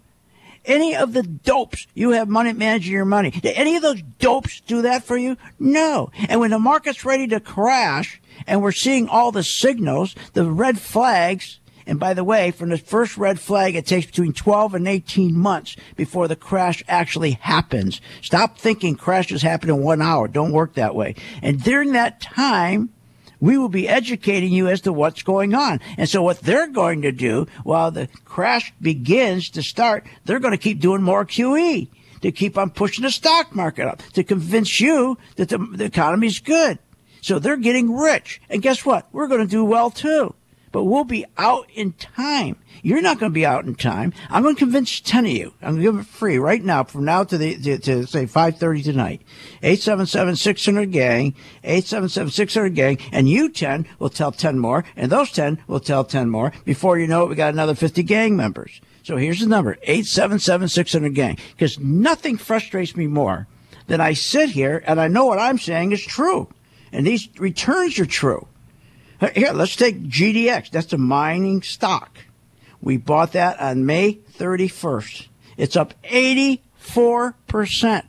Any 0.66 0.95
of 0.95 1.14
the 1.14 1.24
dopes 1.24 1.88
you 1.93 2.12
have 2.12 2.28
money 2.28 2.51
managing 2.53 2.91
your 2.91 3.05
money, 3.05 3.32
do 3.32 3.51
any 3.55 3.76
of 3.76 3.82
those 3.82 4.01
dopes 4.20 4.62
do 4.62 4.82
that 4.82 5.03
for 5.03 5.18
you? 5.18 5.38
No. 5.57 6.12
And 6.28 6.39
when 6.39 6.51
the 6.51 6.60
market's 6.60 7.05
ready 7.05 7.28
to 7.28 7.39
crash 7.39 8.22
and 8.45 8.62
we're 8.62 8.72
seeing 8.72 9.07
all 9.07 9.32
the 9.32 9.43
signals, 9.43 10.16
the 10.34 10.45
red 10.45 10.80
flags, 10.80 11.59
and 11.89 11.99
by 11.99 12.13
the 12.13 12.23
way, 12.23 12.51
from 12.51 12.69
the 12.69 12.77
first 12.77 13.17
red 13.17 13.39
flag, 13.39 13.75
it 13.75 13.87
takes 13.87 14.05
between 14.05 14.31
12 14.31 14.75
and 14.75 14.87
18 14.87 15.35
months 15.35 15.75
before 15.95 16.27
the 16.27 16.35
crash 16.35 16.83
actually 16.87 17.31
happens. 17.31 17.99
Stop 18.21 18.59
thinking 18.59 18.93
crashes 18.93 19.41
happen 19.41 19.71
in 19.71 19.81
one 19.81 19.99
hour. 19.99 20.27
Don't 20.27 20.51
work 20.51 20.75
that 20.75 20.93
way. 20.93 21.15
And 21.41 21.63
during 21.63 21.93
that 21.93 22.21
time, 22.21 22.89
we 23.39 23.57
will 23.57 23.69
be 23.69 23.89
educating 23.89 24.51
you 24.51 24.67
as 24.67 24.81
to 24.81 24.93
what's 24.93 25.23
going 25.23 25.55
on. 25.55 25.79
And 25.97 26.07
so 26.07 26.21
what 26.21 26.41
they're 26.41 26.67
going 26.67 27.01
to 27.01 27.11
do 27.11 27.47
while 27.63 27.89
the 27.89 28.07
crash 28.23 28.71
begins 28.79 29.49
to 29.51 29.63
start, 29.63 30.05
they're 30.25 30.37
going 30.37 30.51
to 30.51 30.59
keep 30.59 30.79
doing 30.79 31.01
more 31.01 31.25
QE 31.25 31.87
to 32.21 32.31
keep 32.31 32.55
on 32.55 32.69
pushing 32.69 33.01
the 33.01 33.09
stock 33.09 33.55
market 33.55 33.87
up 33.87 34.03
to 34.13 34.23
convince 34.23 34.79
you 34.79 35.17
that 35.37 35.49
the, 35.49 35.57
the 35.57 35.85
economy's 35.85 36.37
good. 36.37 36.77
So 37.21 37.39
they're 37.39 37.57
getting 37.57 37.97
rich. 37.97 38.39
And 38.47 38.61
guess 38.61 38.85
what? 38.85 39.07
We're 39.11 39.27
going 39.27 39.41
to 39.41 39.47
do 39.47 39.65
well 39.65 39.89
too 39.89 40.35
but 40.72 40.84
we'll 40.84 41.03
be 41.03 41.26
out 41.38 41.70
in 41.74 41.93
time. 41.93 42.57
You're 42.82 43.01
not 43.01 43.20
going 43.20 43.32
to 43.32 43.34
be 43.34 43.45
out 43.45 43.65
in 43.65 43.76
time. 43.76 44.13
I'm 44.30 44.43
going 44.43 44.55
to 44.55 44.59
convince 44.59 44.99
10 45.01 45.26
of 45.26 45.32
you. 45.32 45.53
I'm 45.61 45.76
going 45.76 45.86
to 45.86 45.91
give 45.91 45.99
it 45.99 46.05
free 46.05 46.38
right 46.38 46.63
now 46.63 46.84
from 46.84 47.05
now 47.05 47.24
to 47.24 47.38
the, 47.38 47.57
to, 47.57 47.78
to 47.80 48.07
say 48.07 48.26
530 48.26 48.84
tonight. 48.84 49.22
877-600-GANG, 49.63 51.36
877-600-GANG, 51.63 52.99
and 53.11 53.30
you 53.30 53.49
10 53.49 53.88
will 53.99 54.09
tell 54.09 54.32
10 54.32 54.59
more, 54.59 54.86
and 54.95 55.11
those 55.11 55.32
10 55.32 55.61
will 55.67 55.80
tell 55.80 56.03
10 56.03 56.30
more. 56.30 56.53
Before 56.65 56.97
you 56.97 57.07
know 57.07 57.24
it, 57.24 57.30
we 57.30 57.36
got 57.36 57.53
another 57.53 57.76
50 57.76 58.03
gang 58.03 58.36
members. 58.36 58.82
So 59.03 59.17
here's 59.17 59.39
the 59.39 59.47
number, 59.47 59.76
877-600-GANG, 59.88 61.38
because 61.51 61.80
nothing 61.80 62.38
frustrates 62.38 62.95
me 62.95 63.07
more 63.07 63.47
than 63.88 63.99
I 63.99 64.13
sit 64.13 64.51
here 64.51 64.84
and 64.86 65.01
I 65.01 65.07
know 65.07 65.26
what 65.26 65.39
I'm 65.39 65.57
saying 65.57 65.91
is 65.91 66.01
true. 66.01 66.47
And 66.91 67.05
these 67.05 67.28
returns 67.39 67.99
are 67.99 68.05
true. 68.05 68.47
Here, 69.34 69.51
let's 69.51 69.76
take 69.76 70.03
GDX. 70.03 70.72
That's 70.72 70.93
a 70.93 70.97
mining 70.97 71.61
stock. 71.61 72.20
We 72.82 72.97
bought 72.97 73.34
that 73.34 73.59
on 73.59 73.86
May 73.86 74.20
31st. 74.38 75.28
It's 75.57 75.76
up 75.76 75.93
84%. 76.03 78.03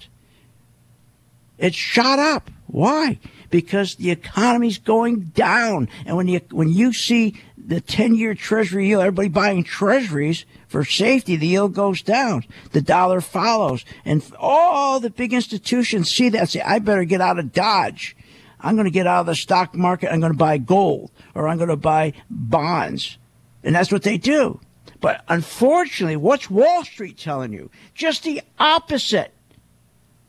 It 1.59 1.75
shot 1.75 2.21
up. 2.21 2.51
Why? 2.69 3.19
Because 3.51 3.97
the 3.97 4.13
economy's 4.13 4.79
going 4.79 5.33
down. 5.35 5.89
And 6.07 6.17
when 6.17 6.29
you, 6.29 6.41
when 6.51 6.69
you 6.69 6.93
see 6.93 7.35
the 7.59 7.81
10 7.81 8.15
year 8.15 8.35
treasury 8.35 8.87
yield, 8.87 9.03
everybody 9.03 9.29
buying 9.29 9.65
treasuries 9.65 10.45
for 10.69 10.85
safety, 10.85 11.35
the 11.35 11.49
yield 11.49 11.75
goes 11.75 12.03
down. 12.03 12.45
The 12.71 12.81
dollar 12.81 13.21
follows. 13.21 13.85
And 14.05 14.25
all 14.39 15.01
the 15.01 15.11
big 15.11 15.33
institutions 15.33 16.11
see 16.11 16.29
that 16.29 16.51
say, 16.51 16.61
I 16.61 16.79
better 16.79 17.03
get 17.03 17.21
out 17.21 17.41
of 17.41 17.53
Dodge. 17.53 18.15
I'm 18.63 18.77
going 18.77 18.85
to 18.85 18.91
get 18.91 19.07
out 19.07 19.21
of 19.21 19.27
the 19.27 19.35
stock 19.35 19.75
market. 19.75 20.13
I'm 20.13 20.21
going 20.21 20.33
to 20.33 20.39
buy 20.39 20.59
gold 20.59 21.11
or 21.35 21.49
I'm 21.49 21.57
going 21.57 21.71
to 21.71 21.77
buy 21.77 22.13
bonds. 22.29 23.19
And 23.63 23.75
that's 23.75 23.93
what 23.93 24.03
they 24.03 24.19
do. 24.19 24.61
But 25.01 25.25
unfortunately, 25.29 26.17
what's 26.17 26.51
Wall 26.51 26.85
Street 26.85 27.19
telling 27.19 27.53
you? 27.53 27.71
Just 27.95 28.23
the 28.25 28.43
opposite. 28.59 29.33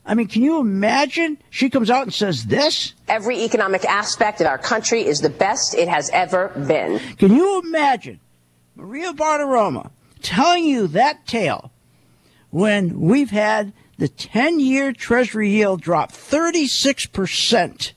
I 0.04 0.14
mean, 0.14 0.26
can 0.26 0.42
you 0.42 0.58
imagine? 0.58 1.38
She 1.50 1.70
comes 1.70 1.88
out 1.88 2.02
and 2.02 2.12
says 2.12 2.46
this. 2.46 2.94
Every 3.06 3.44
economic 3.44 3.84
aspect 3.84 4.40
of 4.40 4.46
our 4.46 4.58
country 4.58 5.04
is 5.04 5.20
the 5.20 5.30
best 5.30 5.74
it 5.74 5.88
has 5.88 6.10
ever 6.10 6.48
been. 6.48 6.98
Can 7.18 7.34
you 7.34 7.60
imagine 7.60 8.18
Maria 8.74 9.12
Bartiromo 9.12 9.90
telling 10.20 10.64
you 10.64 10.88
that 10.88 11.26
tale 11.26 11.70
when 12.50 13.00
we've 13.00 13.30
had 13.30 13.72
the 13.98 14.08
10 14.08 14.58
year 14.58 14.92
Treasury 14.92 15.50
yield 15.50 15.80
drop 15.80 16.10
36%? 16.10 17.92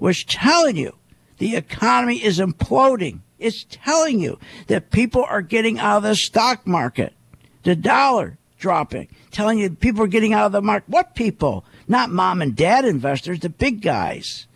Was 0.00 0.24
telling 0.24 0.76
you 0.76 0.96
the 1.38 1.56
economy 1.56 2.16
is 2.22 2.38
imploding. 2.38 3.20
It's 3.38 3.64
telling 3.70 4.20
you 4.20 4.38
that 4.66 4.90
people 4.90 5.24
are 5.24 5.42
getting 5.42 5.78
out 5.78 5.98
of 5.98 6.02
the 6.02 6.16
stock 6.16 6.66
market, 6.66 7.14
the 7.62 7.76
dollar 7.76 8.38
dropping, 8.58 9.08
telling 9.30 9.58
you 9.58 9.70
people 9.70 10.02
are 10.02 10.08
getting 10.08 10.32
out 10.32 10.46
of 10.46 10.52
the 10.52 10.62
market. 10.62 10.88
What 10.88 11.14
people? 11.14 11.64
Not 11.88 12.10
mom 12.10 12.42
and 12.42 12.54
dad 12.54 12.84
investors, 12.84 13.40
the 13.40 13.48
big 13.48 13.82
guys. 13.82 14.46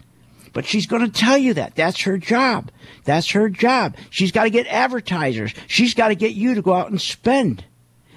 But 0.53 0.66
she's 0.66 0.86
going 0.86 1.05
to 1.05 1.11
tell 1.11 1.36
you 1.36 1.55
that. 1.55 1.74
That's 1.74 2.03
her 2.03 2.16
job. 2.16 2.70
That's 3.05 3.30
her 3.30 3.49
job. 3.49 3.97
She's 4.11 4.30
got 4.30 4.45
to 4.45 4.51
get 4.51 4.66
advertisers. 4.68 5.53
She's 5.66 5.95
got 5.95 6.09
to 6.09 6.14
get 6.14 6.32
you 6.32 6.55
to 6.55 6.62
go 6.62 6.74
out 6.74 6.90
and 6.90 7.01
spend. 7.01 7.64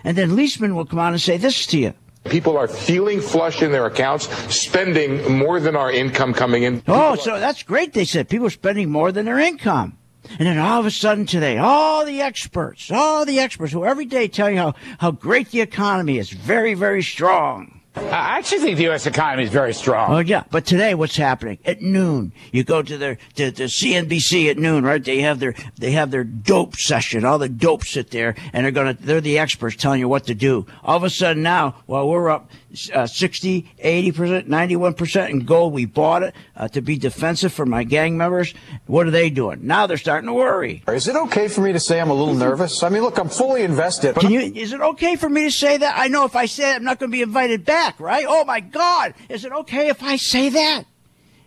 And 0.04 0.16
then 0.16 0.32
Liesman 0.32 0.76
will 0.76 0.86
come 0.86 1.00
on 1.00 1.14
and 1.14 1.22
say 1.22 1.38
this 1.38 1.66
to 1.68 1.80
you. 1.80 1.94
People 2.30 2.58
are 2.58 2.68
feeling 2.68 3.22
flush 3.22 3.62
in 3.62 3.72
their 3.72 3.86
accounts, 3.86 4.28
spending 4.54 5.38
more 5.38 5.60
than 5.60 5.76
our 5.76 5.92
income 5.92 6.34
coming 6.34 6.64
in. 6.64 6.84
Oh, 6.88 7.16
so 7.16 7.40
that's 7.40 7.64
great. 7.64 7.94
They 7.94 8.06
said 8.06 8.30
people 8.30 8.48
are 8.48 8.52
spending 8.52 8.90
more 8.90 9.12
than 9.12 9.26
their 9.26 9.40
income. 9.40 9.98
And 10.30 10.48
then 10.48 10.58
all 10.58 10.80
of 10.80 10.86
a 10.86 10.92
sudden 10.92 11.26
today, 11.26 11.58
all 11.58 12.06
the 12.06 12.22
experts, 12.22 12.92
all 12.92 13.26
the 13.26 13.40
experts 13.40 13.72
who 13.72 13.86
every 13.86 14.06
day 14.06 14.28
tell 14.28 14.50
you 14.50 14.58
how, 14.58 14.76
how 15.00 15.12
great 15.12 15.52
the 15.52 15.62
economy 15.62 16.18
is, 16.18 16.30
very, 16.30 16.74
very 16.74 17.02
strong. 17.02 17.77
I 17.98 18.38
actually 18.38 18.60
think 18.60 18.78
the 18.78 18.84
U.S. 18.84 19.06
economy 19.06 19.44
is 19.44 19.50
very 19.50 19.74
strong. 19.74 20.12
Oh 20.14 20.20
yeah, 20.20 20.44
but 20.52 20.66
today 20.66 20.94
what's 20.96 21.18
happening 21.18 21.58
at 21.66 21.82
noon? 21.82 22.32
You 22.52 22.64
go 22.64 22.82
to 22.82 22.98
their 22.98 23.18
to, 23.36 23.52
to 23.52 23.64
CNBC 23.64 24.50
at 24.50 24.58
noon, 24.58 24.84
right? 24.84 25.04
They 25.04 25.22
have 25.22 25.40
their 25.40 25.56
they 25.78 25.92
have 25.92 26.12
their 26.12 26.24
dope 26.24 26.76
session. 26.76 27.26
All 27.26 27.38
the 27.38 27.50
dope 27.50 27.84
sit 27.84 28.12
there, 28.12 28.36
and 28.54 28.64
they're 28.64 28.72
gonna 28.72 28.94
they're 28.94 29.22
the 29.22 29.40
experts 29.40 29.76
telling 29.76 30.00
you 30.00 30.08
what 30.08 30.26
to 30.28 30.36
do. 30.36 30.66
All 30.84 30.98
of 30.98 31.04
a 31.04 31.10
sudden 31.10 31.44
now, 31.44 31.76
while 31.86 32.08
we're 32.08 32.30
up 32.30 32.50
uh, 32.94 33.08
60, 33.08 33.72
80 33.80 34.12
percent, 34.12 34.48
91 34.48 34.94
percent 34.94 35.32
in 35.32 35.40
gold, 35.40 35.74
we 35.74 35.86
bought 35.86 36.24
it 36.24 36.36
uh, 36.56 36.68
to 36.70 36.82
be 36.82 36.98
defensive 36.98 37.54
for 37.54 37.66
my 37.66 37.84
gang 37.84 38.18
members. 38.18 38.54
What 38.86 39.08
are 39.08 39.12
they 39.12 39.30
doing 39.30 39.66
now? 39.66 39.88
They're 39.88 39.98
starting 39.98 40.28
to 40.28 40.34
worry. 40.34 40.84
Is 40.88 41.08
it 41.08 41.16
okay 41.16 41.48
for 41.48 41.62
me 41.62 41.74
to 41.74 41.80
say 41.80 42.00
I'm 42.00 42.10
a 42.10 42.14
little 42.14 42.36
nervous? 42.36 42.84
I 42.84 42.90
mean, 42.90 43.02
look, 43.02 43.18
I'm 43.18 43.30
fully 43.30 43.64
invested. 43.64 44.16
Can 44.16 44.32
you? 44.32 44.40
Is 44.40 44.74
it 44.74 44.82
okay 44.82 45.16
for 45.16 45.30
me 45.30 45.44
to 45.44 45.52
say 45.52 45.78
that? 45.78 45.96
I 45.98 46.08
know 46.08 46.26
if 46.26 46.36
I 46.36 46.46
say 46.46 46.74
it, 46.74 46.76
I'm 46.76 46.84
not 46.84 47.00
going 47.00 47.12
to 47.12 47.16
be 47.16 47.22
invited 47.22 47.66
back, 47.66 47.87
right? 48.00 48.26
Oh 48.28 48.46
my 48.46 48.60
God! 48.60 49.14
Is 49.30 49.46
it 49.46 49.52
okay 49.52 49.90
if 49.90 50.04
I 50.04 50.16
say 50.16 50.50
that? 50.50 50.84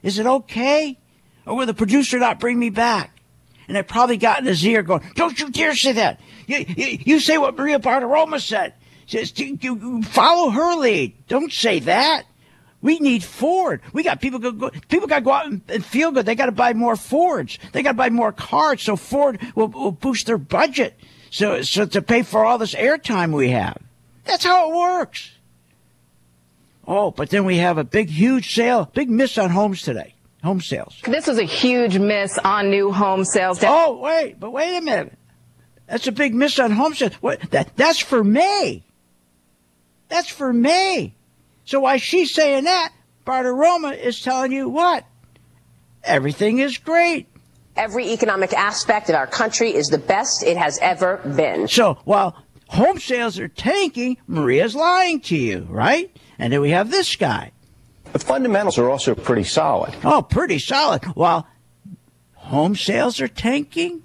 Is 0.03 0.19
it 0.19 0.27
okay? 0.27 0.99
Or 1.47 1.57
will 1.57 1.67
the 1.67 1.75
producer 1.75 2.19
not 2.19 2.41
bring 2.41 2.59
me 2.59 2.71
back? 2.71 3.17
And 3.69 3.79
I 3.79 3.83
probably 3.83 4.17
got 4.17 4.41
in 4.41 4.47
his 4.47 4.65
ear 4.67 4.83
going, 4.83 5.03
"Don't 5.15 5.39
you 5.39 5.51
dare 5.51 5.75
say 5.75 5.93
that! 5.93 6.21
You, 6.47 6.65
you, 6.69 6.99
you 7.05 7.21
say 7.21 7.39
what 7.39 7.57
Maria 7.57 7.79
Bartiromo 7.79 8.41
said. 8.41 8.75
Says 9.07 9.39
you, 9.39 9.59
you 9.61 10.03
follow 10.03 10.51
her 10.51 10.77
lead. 10.77 11.15
Don't 11.29 11.53
say 11.53 11.81
that." 11.81 12.25
We 12.83 12.99
need 12.99 13.23
Ford. 13.23 13.83
We 13.93 14.03
got 14.03 14.21
people 14.21 14.39
go, 14.39 14.53
go 14.53 14.71
people 14.89 15.07
got 15.07 15.17
to 15.17 15.25
go 15.25 15.33
out 15.33 15.47
and, 15.47 15.61
and 15.69 15.85
feel 15.85 16.13
good. 16.13 16.25
They 16.25 16.35
got 16.35 16.47
to 16.47 16.53
buy 16.53 16.73
more 16.73 16.97
Fords. 16.97 17.59
They 17.73 17.83
got 17.83 17.91
to 17.91 17.97
buy 17.97 18.09
more 18.09 18.33
cars 18.33 18.83
so 18.83 18.97
Ford 18.97 19.39
will, 19.55 19.69
will 19.69 19.93
boost 19.93 20.27
their 20.27 20.39
budget. 20.39 20.99
So 21.31 21.61
so 21.63 21.85
to 21.87 22.01
pay 22.03 22.23
for 22.23 22.45
all 22.45 22.57
this 22.57 22.75
airtime 22.75 23.35
we 23.35 23.51
have. 23.51 23.77
That's 24.25 24.45
how 24.45 24.71
it 24.71 24.77
works. 24.77 25.31
Oh, 26.93 27.13
but 27.13 27.31
then 27.31 27.45
we 27.45 27.59
have 27.59 27.79
a 27.79 27.85
big, 27.85 28.11
huge 28.11 28.53
sale, 28.53 28.91
big 28.93 29.09
miss 29.09 29.39
on 29.39 29.51
homes 29.51 29.83
today. 29.83 30.17
Home 30.43 30.61
sales. 30.61 30.97
This 31.05 31.29
was 31.29 31.39
a 31.39 31.45
huge 31.45 31.99
miss 31.99 32.37
on 32.39 32.69
new 32.69 32.91
home 32.91 33.25
sales. 33.25 33.61
Oh, 33.63 33.99
wait, 33.99 34.41
but 34.41 34.51
wait 34.51 34.77
a 34.77 34.81
minute. 34.81 35.13
That's 35.87 36.09
a 36.09 36.13
big 36.13 36.35
miss 36.35 36.59
on 36.59 36.73
home 36.73 36.95
sales. 36.95 37.15
What? 37.21 37.49
That 37.53 37.77
that's 37.77 38.01
for 38.01 38.25
May. 38.25 38.83
That's 40.09 40.29
for 40.29 40.53
May. 40.53 41.15
So 41.65 41.79
while 41.79 41.99
she's 41.99 42.35
saying 42.35 42.65
that, 42.65 42.93
Bartiromo 43.25 43.97
is 43.97 44.21
telling 44.21 44.51
you 44.51 44.69
what? 44.69 45.05
Everything 46.03 46.59
is 46.59 46.77
great. 46.77 47.29
Every 47.77 48.13
economic 48.13 48.53
aspect 48.53 49.09
of 49.11 49.15
our 49.15 49.29
country 49.29 49.73
is 49.73 49.87
the 49.89 49.99
best 49.99 50.43
it 50.43 50.57
has 50.57 50.77
ever 50.83 51.19
been. 51.19 51.69
So 51.69 51.99
while 52.05 52.37
home 52.67 52.99
sales 52.99 53.39
are 53.39 53.47
tanking, 53.47 54.17
Maria's 54.27 54.75
lying 54.75 55.21
to 55.21 55.37
you, 55.37 55.69
right? 55.71 56.11
And 56.41 56.53
then 56.53 56.61
we 56.61 56.71
have 56.71 56.91
this 56.91 57.15
guy. 57.17 57.53
The 58.13 58.19
fundamentals 58.19 58.79
are 58.79 58.91
also 58.91 59.15
pretty 59.15 59.45
solid. 59.45 59.95
Oh, 60.03 60.23
pretty 60.23 60.59
solid. 60.59 61.05
While 61.15 61.47
home 62.35 62.75
sales 62.75 63.21
are 63.21 63.29
tanking, 63.29 64.03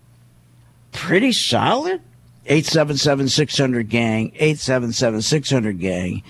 pretty 0.91 1.31
solid. 1.31 2.01
877 2.47 3.29
600 3.29 3.89
gang, 3.89 4.31
877 4.35 5.21
600 5.21 5.79
gang. 5.79 6.23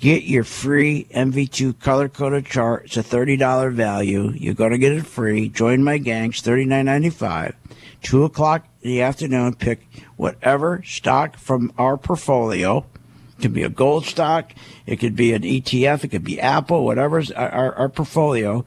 Get 0.00 0.24
your 0.24 0.42
free 0.44 1.06
MV2 1.14 1.78
color 1.78 2.08
coded 2.08 2.46
chart. 2.46 2.86
It's 2.86 2.96
a 2.96 3.02
$30 3.02 3.72
value. 3.72 4.32
You're 4.34 4.54
going 4.54 4.72
to 4.72 4.78
get 4.78 4.92
it 4.92 5.06
free. 5.06 5.48
Join 5.48 5.84
my 5.84 5.98
gangs, 5.98 6.42
$39.95. 6.42 7.54
2 8.02 8.24
o'clock 8.24 8.66
in 8.82 8.90
the 8.90 9.02
afternoon, 9.02 9.54
pick 9.54 9.86
whatever 10.16 10.82
stock 10.84 11.38
from 11.38 11.72
our 11.78 11.96
portfolio. 11.96 12.84
It 13.44 13.48
could 13.48 13.54
be 13.54 13.62
a 13.62 13.68
gold 13.68 14.06
stock. 14.06 14.54
It 14.86 14.96
could 14.96 15.14
be 15.14 15.34
an 15.34 15.42
ETF. 15.42 16.02
It 16.02 16.08
could 16.08 16.24
be 16.24 16.40
Apple, 16.40 16.82
whatever's 16.82 17.30
our, 17.30 17.74
our, 17.74 17.88
portfolio. 17.90 18.64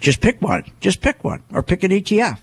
Just 0.00 0.20
pick 0.20 0.42
one. 0.42 0.64
Just 0.80 1.00
pick 1.00 1.22
one 1.22 1.44
or 1.52 1.62
pick 1.62 1.84
an 1.84 1.92
ETF. 1.92 2.40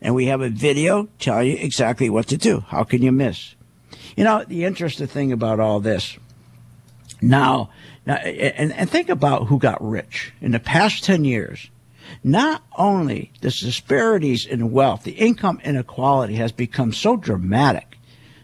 And 0.00 0.14
we 0.14 0.26
have 0.26 0.42
a 0.42 0.48
video 0.48 1.08
telling 1.18 1.48
you 1.48 1.56
exactly 1.56 2.08
what 2.08 2.28
to 2.28 2.36
do. 2.36 2.60
How 2.60 2.84
can 2.84 3.02
you 3.02 3.10
miss? 3.10 3.56
You 4.16 4.22
know, 4.22 4.44
the 4.44 4.64
interesting 4.64 5.08
thing 5.08 5.32
about 5.32 5.58
all 5.58 5.80
this 5.80 6.16
now, 7.20 7.70
now 8.06 8.14
and, 8.14 8.72
and 8.74 8.88
think 8.88 9.08
about 9.08 9.48
who 9.48 9.58
got 9.58 9.82
rich 9.82 10.32
in 10.40 10.52
the 10.52 10.60
past 10.60 11.02
10 11.02 11.24
years. 11.24 11.68
Not 12.22 12.62
only 12.78 13.32
the 13.40 13.50
disparities 13.50 14.46
in 14.46 14.70
wealth, 14.70 15.02
the 15.02 15.14
income 15.14 15.60
inequality 15.64 16.36
has 16.36 16.52
become 16.52 16.92
so 16.92 17.16
dramatic, 17.16 17.95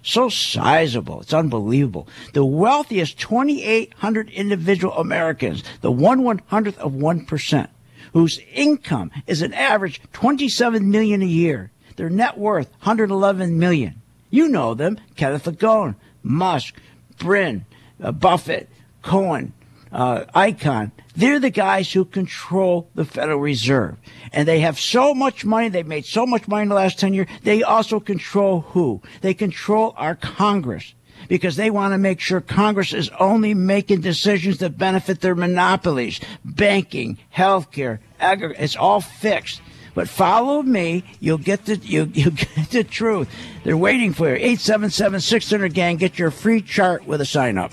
so 0.03 0.29
sizable, 0.29 1.21
it's 1.21 1.33
unbelievable. 1.33 2.09
The 2.33 2.45
wealthiest 2.45 3.19
2,800 3.19 4.31
individual 4.31 4.95
Americans, 4.95 5.63
the 5.81 5.93
one 5.93 6.23
one 6.23 6.41
hundredth 6.47 6.79
of 6.79 6.93
1%, 6.93 7.69
whose 8.13 8.41
income 8.53 9.11
is 9.27 9.43
an 9.43 9.55
average 9.55 10.01
27 10.13 10.91
million 10.91 11.23
a 11.23 11.27
year, 11.27 11.71
their 11.97 12.11
net 12.11 12.37
worth 12.37 12.71
111 12.81 13.59
million. 13.59 14.03
You 14.31 14.49
know 14.49 14.75
them, 14.75 14.99
Kenneth 15.17 15.45
Langone, 15.45 15.95
Musk, 16.23 16.75
Brin, 17.19 17.65
uh, 18.03 18.13
Buffett, 18.13 18.69
Cohen, 19.03 19.53
uh, 19.93 20.25
Icahn. 20.35 20.91
They're 21.15 21.41
the 21.41 21.51
guys 21.51 21.93
who 21.93 22.05
control 22.05 22.89
the 22.95 23.05
Federal 23.05 23.39
Reserve. 23.39 23.97
And 24.33 24.49
they 24.49 24.61
have 24.61 24.81
so 24.81 25.15
much 25.15 25.45
money. 25.45 25.69
They've 25.69 25.87
made 25.87 26.07
so 26.07 26.25
much 26.25 26.49
money 26.49 26.63
in 26.63 26.69
the 26.69 26.75
last 26.75 26.99
10 26.99 27.13
years. 27.15 27.29
They 27.43 27.63
also 27.63 28.01
control 28.01 28.63
who? 28.63 29.03
They 29.21 29.35
control 29.35 29.95
our 29.97 30.15
Congress 30.15 30.95
because 31.29 31.57
they 31.57 31.71
want 31.71 31.93
to 31.93 31.99
make 31.99 32.21
sure 32.21 32.41
Congress 32.41 32.93
is 32.93 33.11
only 33.21 33.55
making 33.55 34.01
decisions 34.01 34.59
that 34.59 34.79
benefit 34.79 35.21
their 35.21 35.35
monopolies, 35.35 36.19
banking, 36.45 37.19
healthcare, 37.35 37.99
agri- 38.19 38.57
It's 38.59 38.77
all 38.77 39.01
fixed. 39.01 39.61
But 39.95 40.09
follow 40.09 40.63
me, 40.63 41.05
you'll 41.21 41.37
get 41.39 41.67
the 41.67 41.77
you 41.83 42.11
you 42.15 42.31
get 42.31 42.71
the 42.71 42.83
truth. 42.83 43.29
They're 43.63 43.77
waiting 43.77 44.15
for 44.15 44.29
you. 44.31 44.37
877 44.37 45.21
600 45.21 45.75
gang, 45.75 45.97
get 45.99 46.19
your 46.19 46.31
free 46.31 46.63
chart 46.63 47.07
with 47.07 47.21
a 47.21 47.27
sign 47.27 47.59
up. 47.59 47.73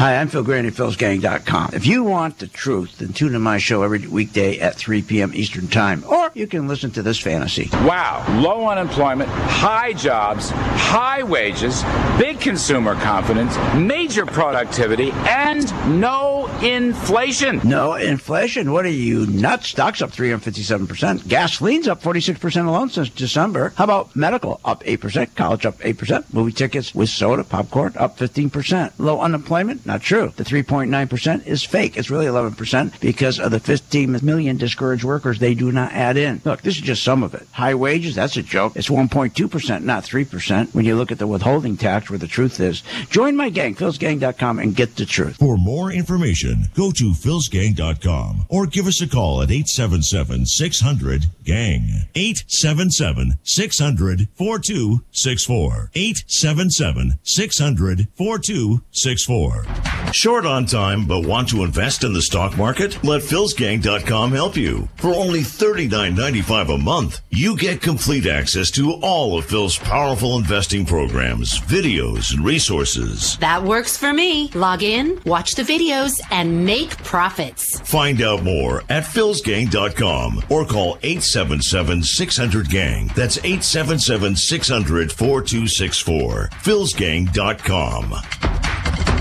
Hi, 0.00 0.16
I'm 0.16 0.28
Phil 0.28 0.42
Grande, 0.42 0.68
philsgang.com. 0.68 1.74
If 1.74 1.84
you 1.84 2.04
want 2.04 2.38
the 2.38 2.46
truth, 2.46 2.96
then 2.96 3.12
tune 3.12 3.34
in 3.34 3.42
my 3.42 3.58
show 3.58 3.82
every 3.82 4.06
weekday 4.06 4.58
at 4.58 4.76
3 4.76 5.02
p.m. 5.02 5.30
Eastern 5.34 5.68
Time, 5.68 6.04
or 6.08 6.30
you 6.32 6.46
can 6.46 6.66
listen 6.68 6.90
to 6.92 7.02
this 7.02 7.18
fantasy. 7.18 7.68
Wow, 7.70 8.24
low 8.40 8.66
unemployment, 8.66 9.28
high 9.28 9.92
jobs, 9.92 10.48
high 10.48 11.22
wages, 11.22 11.84
big 12.18 12.40
consumer 12.40 12.94
confidence, 12.94 13.54
major 13.74 14.24
productivity, 14.24 15.10
and 15.28 15.70
no 16.00 16.46
inflation. 16.62 17.60
No 17.62 17.92
inflation? 17.92 18.72
What 18.72 18.86
are 18.86 18.88
you, 18.88 19.26
nuts? 19.26 19.68
Stocks 19.68 20.00
up 20.00 20.12
357%. 20.12 21.24
Gasoline's 21.24 21.88
up 21.88 22.00
46% 22.00 22.66
alone 22.66 22.88
since 22.88 23.10
December. 23.10 23.74
How 23.76 23.84
about 23.84 24.16
medical? 24.16 24.62
Up 24.64 24.82
8%. 24.82 25.34
College 25.34 25.66
up 25.66 25.78
8%. 25.80 26.32
Movie 26.32 26.52
tickets 26.52 26.94
with 26.94 27.10
soda, 27.10 27.44
popcorn 27.44 27.92
up 27.98 28.16
15%. 28.16 28.92
Low 28.96 29.20
unemployment? 29.20 29.89
Not 29.90 30.02
true. 30.02 30.32
The 30.36 30.44
3.9% 30.44 31.48
is 31.48 31.64
fake. 31.64 31.96
It's 31.96 32.10
really 32.10 32.26
11% 32.26 33.00
because 33.00 33.40
of 33.40 33.50
the 33.50 33.58
15 33.58 34.20
million 34.22 34.56
discouraged 34.56 35.02
workers 35.02 35.40
they 35.40 35.52
do 35.52 35.72
not 35.72 35.90
add 35.90 36.16
in. 36.16 36.40
Look, 36.44 36.62
this 36.62 36.76
is 36.76 36.82
just 36.82 37.02
some 37.02 37.24
of 37.24 37.34
it. 37.34 37.44
High 37.50 37.74
wages, 37.74 38.14
that's 38.14 38.36
a 38.36 38.42
joke. 38.44 38.76
It's 38.76 38.88
1.2%, 38.88 39.82
not 39.82 40.04
3% 40.04 40.74
when 40.76 40.84
you 40.84 40.94
look 40.94 41.10
at 41.10 41.18
the 41.18 41.26
withholding 41.26 41.76
tax 41.76 42.08
where 42.08 42.20
the 42.20 42.28
truth 42.28 42.60
is. 42.60 42.84
Join 43.08 43.34
my 43.34 43.50
gang, 43.50 43.74
philsgang.com, 43.74 44.60
and 44.60 44.76
get 44.76 44.94
the 44.94 45.06
truth. 45.06 45.38
For 45.38 45.56
more 45.56 45.90
information, 45.90 46.66
go 46.76 46.92
to 46.92 47.10
philsgang.com 47.10 48.46
or 48.48 48.66
give 48.66 48.86
us 48.86 49.00
a 49.00 49.08
call 49.08 49.42
at 49.42 49.50
877 49.50 50.46
600 50.46 51.24
GANG. 51.42 52.06
877 52.14 53.40
600 53.42 54.28
4264. 54.36 55.90
877 55.96 57.18
600 57.24 58.06
4264. 58.14 59.79
Short 60.12 60.44
on 60.44 60.66
time 60.66 61.06
but 61.06 61.24
want 61.24 61.48
to 61.50 61.62
invest 61.62 62.02
in 62.02 62.12
the 62.12 62.22
stock 62.22 62.56
market? 62.56 63.02
Let 63.04 63.22
philsgang.com 63.22 64.32
help 64.32 64.56
you. 64.56 64.88
For 64.96 65.14
only 65.14 65.40
$39.95 65.40 66.74
a 66.74 66.78
month, 66.78 67.20
you 67.30 67.56
get 67.56 67.80
complete 67.80 68.26
access 68.26 68.70
to 68.72 68.94
all 69.02 69.38
of 69.38 69.46
Phil's 69.46 69.78
powerful 69.78 70.36
investing 70.36 70.84
programs, 70.84 71.58
videos, 71.60 72.34
and 72.34 72.44
resources. 72.44 73.36
That 73.38 73.62
works 73.62 73.96
for 73.96 74.12
me. 74.12 74.50
Log 74.54 74.82
in, 74.82 75.20
watch 75.24 75.54
the 75.54 75.62
videos, 75.62 76.20
and 76.30 76.64
make 76.64 76.96
profits. 77.04 77.80
Find 77.80 78.20
out 78.20 78.42
more 78.42 78.82
at 78.88 79.04
philsgang.com 79.04 80.44
or 80.48 80.66
call 80.66 80.98
877 81.02 82.02
600 82.02 82.68
gang. 82.68 83.10
That's 83.14 83.38
877 83.38 84.36
600 84.36 85.12
4264. 85.12 86.48
philsgang.com. 86.52 88.69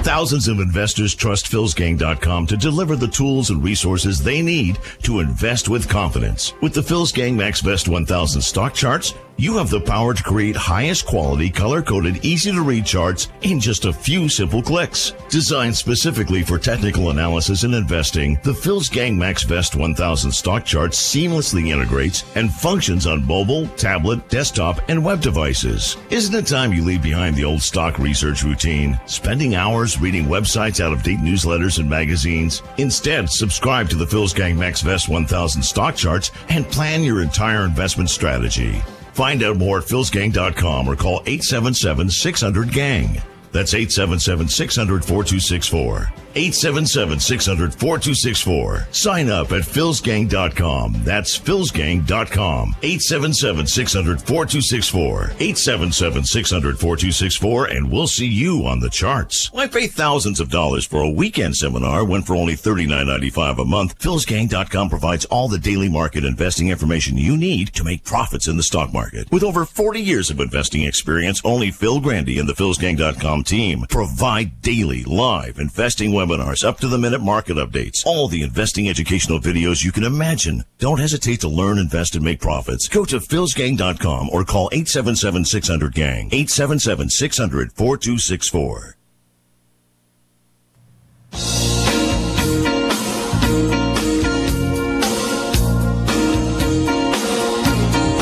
Thousands 0.04 0.48
of 0.48 0.60
investors 0.60 1.14
trust 1.14 1.52
philsgang.com 1.52 2.48
to 2.48 2.58
deliver 2.58 2.96
the 2.96 3.08
tools 3.08 3.50
and 3.50 3.62
resources 3.62 4.24
they 4.24 4.42
need 4.42 4.80
to 5.04 5.20
invest 5.20 5.68
with 5.68 5.90
confidence. 5.90 6.54
With 6.62 6.74
the 6.74 6.82
Phil's 6.82 7.12
Gang 7.12 7.36
Max 7.36 7.62
Best 7.62 7.90
1000 7.90 8.42
stock 8.42 8.74
charts, 8.74 9.14
you 9.40 9.56
have 9.56 9.70
the 9.70 9.80
power 9.80 10.14
to 10.14 10.22
create 10.22 10.56
highest 10.56 11.06
quality, 11.06 11.50
color 11.50 11.82
coded, 11.82 12.26
easy 12.26 12.52
to 12.52 12.62
read 12.62 12.86
charts 12.86 13.30
in 13.42 13.58
just 13.58 13.86
a 13.86 13.94
few 13.94 14.28
simple 14.28 14.62
clicks. 14.62 15.14
Designed 15.30 15.78
specifically 15.78 16.44
for 16.44 16.60
technical 16.60 17.10
analysis 17.10 17.64
and 17.64 17.74
investing, 17.74 18.38
the 18.44 18.54
Phil's 18.54 18.90
Gang 18.90 19.18
Max 19.18 19.46
Best 19.46 19.78
1000 19.78 20.30
stock 20.30 20.66
chart 20.66 20.92
seamlessly 20.92 21.70
integrates 21.70 22.26
and 22.36 22.52
functions 22.52 23.08
on 23.08 23.26
mobile, 23.26 23.66
tablet, 23.78 24.28
desktop, 24.28 24.82
and 24.90 25.06
web 25.06 25.22
devices. 25.22 25.96
Isn't 26.10 26.36
it 26.36 26.46
time 26.46 26.74
you 26.74 26.84
leave 26.84 27.02
behind 27.02 27.38
the 27.38 27.46
old 27.46 27.62
stock 27.62 27.98
research 27.98 28.44
routine, 28.44 29.00
spending 29.06 29.56
hours 29.56 30.02
reading 30.02 30.26
websites 30.26 30.84
out 30.84 30.92
of 30.92 31.02
date 31.02 31.20
newsletters 31.20 31.80
and 31.80 31.90
magazines? 31.90 32.62
Instead, 32.78 33.30
subscribe 33.30 33.90
to 33.90 33.96
the 33.96 34.08
Phil's 34.08 34.34
Gang 34.34 34.60
Max 34.60 34.82
Best 34.82 35.08
1000 35.08 35.64
stock 35.64 35.96
charts 35.96 36.32
and 36.50 36.68
plan 36.68 37.04
your 37.04 37.22
entire 37.22 37.64
investment 37.64 38.10
strategy. 38.10 38.82
Find 39.20 39.44
out 39.44 39.58
more 39.58 39.80
at 39.80 39.84
philsgang.com 39.84 40.88
or 40.88 40.96
call 40.96 41.22
877 41.26 42.10
600 42.10 42.72
GANG. 42.72 43.22
That's 43.52 43.74
877 43.74 44.48
600 44.48 45.06
4264. 45.06 46.12
877 46.36 47.20
600 47.20 47.74
4264. 47.74 48.88
Sign 48.92 49.30
up 49.30 49.52
at 49.52 49.64
philsgang.com. 49.64 51.02
That's 51.04 51.38
philsgang.com. 51.38 52.76
877 52.82 53.68
600 53.68 54.22
4264. 54.22 55.16
877 55.40 56.24
600 56.24 56.80
4264, 56.80 57.66
and 57.66 57.92
we'll 57.92 58.08
see 58.08 58.28
you 58.28 58.66
on 58.68 58.80
the 58.80 58.90
charts. 58.90 59.52
Why 59.52 59.68
pay 59.68 59.88
thousands 59.88 60.40
of 60.40 60.50
dollars 60.50 60.86
for 60.86 61.02
a 61.02 61.10
weekend 61.10 61.58
seminar 61.58 62.06
when 62.06 62.22
for 62.22 62.36
only 62.36 62.54
$39.95 62.54 63.62
a 63.62 63.66
month? 63.66 63.98
philsgang.com 64.00 64.90
provides 64.90 65.26
all 65.26 65.48
the 65.48 65.58
daily 65.58 65.90
market 65.90 66.24
investing 66.24 66.70
information 66.70 67.18
you 67.18 67.36
need 67.36 67.74
to 67.74 67.84
make 67.84 68.04
profits 68.04 68.48
in 68.48 68.58
the 68.58 68.64
stock 68.64 68.94
market. 68.94 69.32
With 69.32 69.44
over 69.44 69.66
40 69.66 70.00
years 70.00 70.30
of 70.30 70.40
investing 70.40 70.84
experience, 70.84 71.42
only 71.44 71.72
Phil 71.72 72.00
Grande 72.00 72.30
and 72.30 72.48
the 72.48 72.54
philsgang.com 72.54 73.39
team 73.44 73.86
provide 73.90 74.62
daily 74.62 75.04
live 75.04 75.60
investing 75.60 76.12
webinars, 76.12 76.64
up 76.64 76.80
to 76.80 76.88
the 76.88 76.98
minute 76.98 77.22
market 77.22 77.58
updates, 77.58 78.06
all 78.06 78.28
the 78.28 78.42
investing 78.42 78.90
educational 78.90 79.40
videos 79.40 79.84
you 79.84 79.92
can 79.92 80.04
imagine. 80.04 80.64
Don't 80.78 81.00
hesitate 81.00 81.42
to 81.42 81.50
learn, 81.50 81.78
invest, 81.78 82.16
and 82.16 82.24
make 82.24 82.40
profits. 82.40 82.88
Go 82.88 83.06
to 83.06 83.20
philsgang.com 83.20 84.30
or 84.32 84.44
call 84.44 84.70
877 84.72 85.46
600 85.46 85.94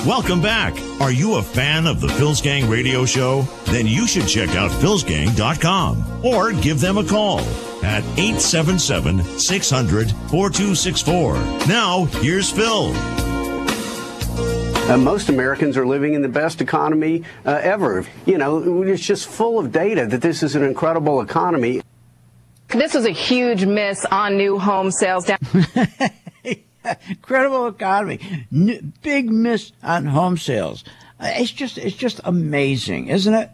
Welcome 0.07 0.41
back. 0.41 0.73
Are 1.01 1.11
you 1.11 1.35
a 1.35 1.43
fan 1.43 1.85
of 1.85 1.99
the 1.99 2.07
Phil's 2.07 2.39
Gang 2.39 2.69
radio 2.69 3.03
show? 3.03 3.41
Then 3.65 3.85
you 3.85 4.07
should 4.07 4.25
check 4.25 4.47
out 4.55 4.71
philsgang.com 4.71 6.25
or 6.25 6.53
give 6.53 6.79
them 6.79 6.97
a 6.97 7.03
call 7.03 7.41
at 7.83 8.05
877 8.17 9.21
600 9.37 10.09
4264. 10.29 11.33
Now, 11.67 12.05
here's 12.05 12.49
Phil. 12.49 12.93
Uh, 14.89 14.97
most 14.97 15.27
Americans 15.27 15.75
are 15.75 15.85
living 15.85 16.13
in 16.13 16.21
the 16.21 16.29
best 16.29 16.61
economy 16.61 17.25
uh, 17.45 17.59
ever. 17.61 18.05
You 18.25 18.37
know, 18.37 18.83
it's 18.83 19.05
just 19.05 19.27
full 19.27 19.59
of 19.59 19.73
data 19.73 20.05
that 20.05 20.21
this 20.21 20.41
is 20.41 20.55
an 20.55 20.63
incredible 20.63 21.19
economy. 21.19 21.81
This 22.69 22.93
was 22.93 23.03
a 23.03 23.11
huge 23.11 23.65
miss 23.65 24.05
on 24.05 24.37
new 24.37 24.57
home 24.57 24.89
sales. 24.89 25.25
Down- 25.25 25.39
Incredible 27.09 27.67
economy, 27.67 28.19
N- 28.51 28.93
big 29.01 29.29
miss 29.29 29.71
on 29.83 30.05
home 30.05 30.37
sales. 30.37 30.83
Uh, 31.19 31.31
It's 31.35 31.51
just, 31.51 31.77
it's 31.77 31.95
just 31.95 32.19
amazing, 32.23 33.07
isn't 33.07 33.33
it? 33.33 33.49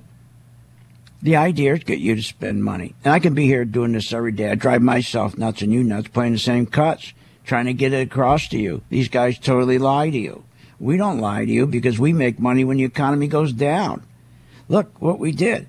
The 1.22 1.38
idea 1.38 1.74
is 1.74 1.80
to 1.80 1.86
get 1.86 2.00
you 2.00 2.16
to 2.16 2.22
spend 2.22 2.64
money. 2.64 2.96
And 3.06 3.14
I 3.14 3.20
can 3.20 3.34
be 3.34 3.46
here 3.46 3.64
doing 3.64 3.94
this 3.94 4.12
every 4.12 4.34
day. 4.34 4.52
I 4.52 4.56
drive 4.56 4.82
myself 4.82 5.38
nuts 5.38 5.62
and 5.62 5.72
you 5.72 5.82
nuts 5.84 6.10
playing 6.10 6.34
the 6.34 6.40
same 6.40 6.66
cuts, 6.66 7.14
trying 7.46 7.66
to 7.66 7.74
get 7.74 7.94
it 7.94 8.08
across 8.08 8.50
to 8.50 8.58
you. 8.58 8.82
These 8.90 9.08
guys 9.08 9.40
totally 9.40 9.78
lie 9.78 10.10
to 10.10 10.18
you. 10.18 10.44
We 10.80 10.98
don't 10.98 11.20
lie 11.20 11.46
to 11.46 11.52
you 11.52 11.66
because 11.66 11.98
we 11.98 12.12
make 12.12 12.40
money 12.40 12.66
when 12.66 12.76
the 12.76 12.84
economy 12.84 13.28
goes 13.28 13.54
down. 13.54 14.04
Look 14.68 15.02
what 15.02 15.18
we 15.18 15.32
did. 15.32 15.68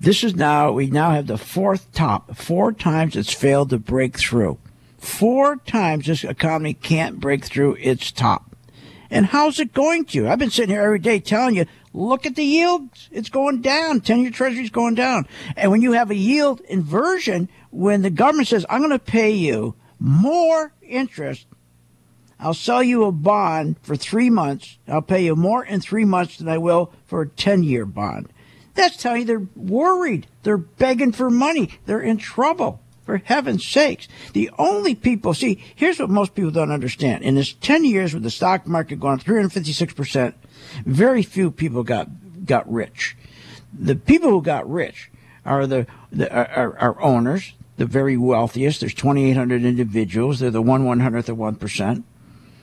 This 0.00 0.24
is 0.24 0.34
now, 0.34 0.72
we 0.72 0.86
now 0.86 1.10
have 1.10 1.26
the 1.26 1.36
fourth 1.38 1.92
top. 1.92 2.34
Four 2.36 2.72
times 2.72 3.16
it's 3.16 3.32
failed 3.32 3.70
to 3.70 3.78
break 3.78 4.18
through. 4.18 4.58
Four 5.04 5.56
times 5.56 6.06
this 6.06 6.24
economy 6.24 6.72
can't 6.72 7.20
break 7.20 7.44
through 7.44 7.76
its 7.78 8.10
top. 8.10 8.56
And 9.10 9.26
how's 9.26 9.60
it 9.60 9.74
going 9.74 10.06
to? 10.06 10.26
I've 10.26 10.38
been 10.38 10.50
sitting 10.50 10.74
here 10.74 10.82
every 10.82 10.98
day 10.98 11.20
telling 11.20 11.56
you, 11.56 11.66
look 11.92 12.24
at 12.24 12.36
the 12.36 12.42
yields. 12.42 13.10
It's 13.12 13.28
going 13.28 13.60
down. 13.60 14.00
10 14.00 14.22
year 14.22 14.30
treasury's 14.30 14.70
going 14.70 14.94
down. 14.94 15.28
And 15.56 15.70
when 15.70 15.82
you 15.82 15.92
have 15.92 16.10
a 16.10 16.16
yield 16.16 16.62
inversion, 16.62 17.50
when 17.70 18.00
the 18.00 18.08
government 18.08 18.48
says, 18.48 18.64
I'm 18.70 18.80
going 18.80 18.92
to 18.92 18.98
pay 18.98 19.30
you 19.30 19.74
more 19.98 20.72
interest, 20.80 21.46
I'll 22.40 22.54
sell 22.54 22.82
you 22.82 23.04
a 23.04 23.12
bond 23.12 23.76
for 23.82 23.96
three 23.96 24.30
months. 24.30 24.78
I'll 24.88 25.02
pay 25.02 25.22
you 25.22 25.36
more 25.36 25.62
in 25.62 25.82
three 25.82 26.06
months 26.06 26.38
than 26.38 26.48
I 26.48 26.56
will 26.56 26.92
for 27.04 27.20
a 27.20 27.28
10 27.28 27.62
year 27.62 27.84
bond. 27.84 28.30
That's 28.74 28.96
telling 28.96 29.20
you 29.20 29.26
they're 29.26 29.46
worried. 29.54 30.28
They're 30.44 30.56
begging 30.56 31.12
for 31.12 31.28
money. 31.28 31.78
They're 31.84 32.00
in 32.00 32.16
trouble. 32.16 32.80
For 33.04 33.18
heaven's 33.18 33.66
sakes. 33.66 34.08
The 34.32 34.50
only 34.58 34.94
people, 34.94 35.34
see, 35.34 35.62
here's 35.74 35.98
what 35.98 36.08
most 36.08 36.34
people 36.34 36.50
don't 36.50 36.70
understand. 36.70 37.22
In 37.22 37.34
this 37.34 37.52
10 37.52 37.84
years 37.84 38.14
with 38.14 38.22
the 38.22 38.30
stock 38.30 38.66
market 38.66 38.98
going 38.98 39.18
356%, 39.18 40.32
very 40.86 41.22
few 41.22 41.50
people 41.50 41.82
got, 41.82 42.08
got 42.46 42.70
rich. 42.70 43.16
The 43.78 43.94
people 43.94 44.30
who 44.30 44.40
got 44.40 44.68
rich 44.70 45.10
are 45.44 45.66
the, 45.66 45.86
the 46.10 46.32
are, 46.32 46.78
are 46.78 47.02
owners, 47.02 47.52
the 47.76 47.84
very 47.84 48.16
wealthiest. 48.16 48.80
There's 48.80 48.94
2,800 48.94 49.64
individuals. 49.64 50.40
They're 50.40 50.50
the 50.50 50.62
one 50.62 50.84
one 50.84 51.00
hundredth 51.00 51.28
of 51.28 51.36
1%. 51.36 52.04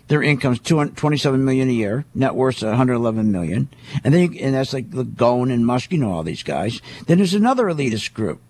Their 0.07 0.23
income's 0.23 0.59
227 0.59 1.45
million 1.45 1.69
a 1.69 1.73
year, 1.73 2.05
net 2.13 2.35
worth's 2.35 2.63
111 2.63 3.31
million. 3.31 3.69
And 4.03 4.13
then, 4.13 4.33
you, 4.33 4.39
and 4.41 4.55
that's 4.55 4.73
like 4.73 4.89
Langone 4.89 5.53
and 5.53 5.65
Musk, 5.65 5.91
you 5.93 5.99
know, 5.99 6.11
all 6.11 6.23
these 6.23 6.43
guys. 6.43 6.81
Then 7.05 7.17
there's 7.19 7.33
another 7.33 7.65
elitist 7.65 8.13
group 8.13 8.41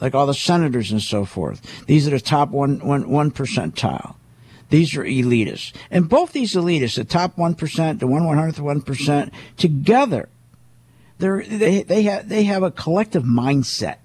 like 0.00 0.14
all 0.14 0.26
the 0.26 0.34
senators 0.34 0.92
and 0.92 1.02
so 1.02 1.24
forth. 1.24 1.86
These 1.86 2.06
are 2.06 2.10
the 2.10 2.20
top 2.20 2.50
one, 2.50 2.80
one, 2.80 3.08
one 3.08 3.30
percentile. 3.30 4.14
These 4.70 4.96
are 4.96 5.04
elitists. 5.04 5.72
And 5.90 6.08
both 6.08 6.32
these 6.32 6.54
elitists, 6.54 6.96
the 6.96 7.04
top 7.04 7.36
1%, 7.36 7.98
the 7.98 8.06
one 8.06 8.24
one 8.24 8.36
hundredth 8.36 8.60
one 8.60 8.82
percent, 8.82 9.32
together, 9.56 10.28
they're, 11.18 11.42
they, 11.42 11.82
they, 11.82 12.02
have, 12.02 12.28
they 12.28 12.44
have 12.44 12.62
a 12.62 12.70
collective 12.70 13.24
mindset. 13.24 13.96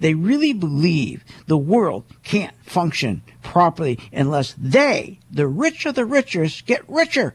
They 0.00 0.14
really 0.14 0.52
believe 0.52 1.24
the 1.46 1.56
world 1.56 2.04
can't 2.22 2.54
function 2.62 3.22
properly 3.42 3.98
unless 4.12 4.54
they, 4.58 5.18
the 5.30 5.46
rich 5.46 5.86
of 5.86 5.94
the 5.94 6.04
richest, 6.04 6.66
get 6.66 6.88
richer. 6.88 7.34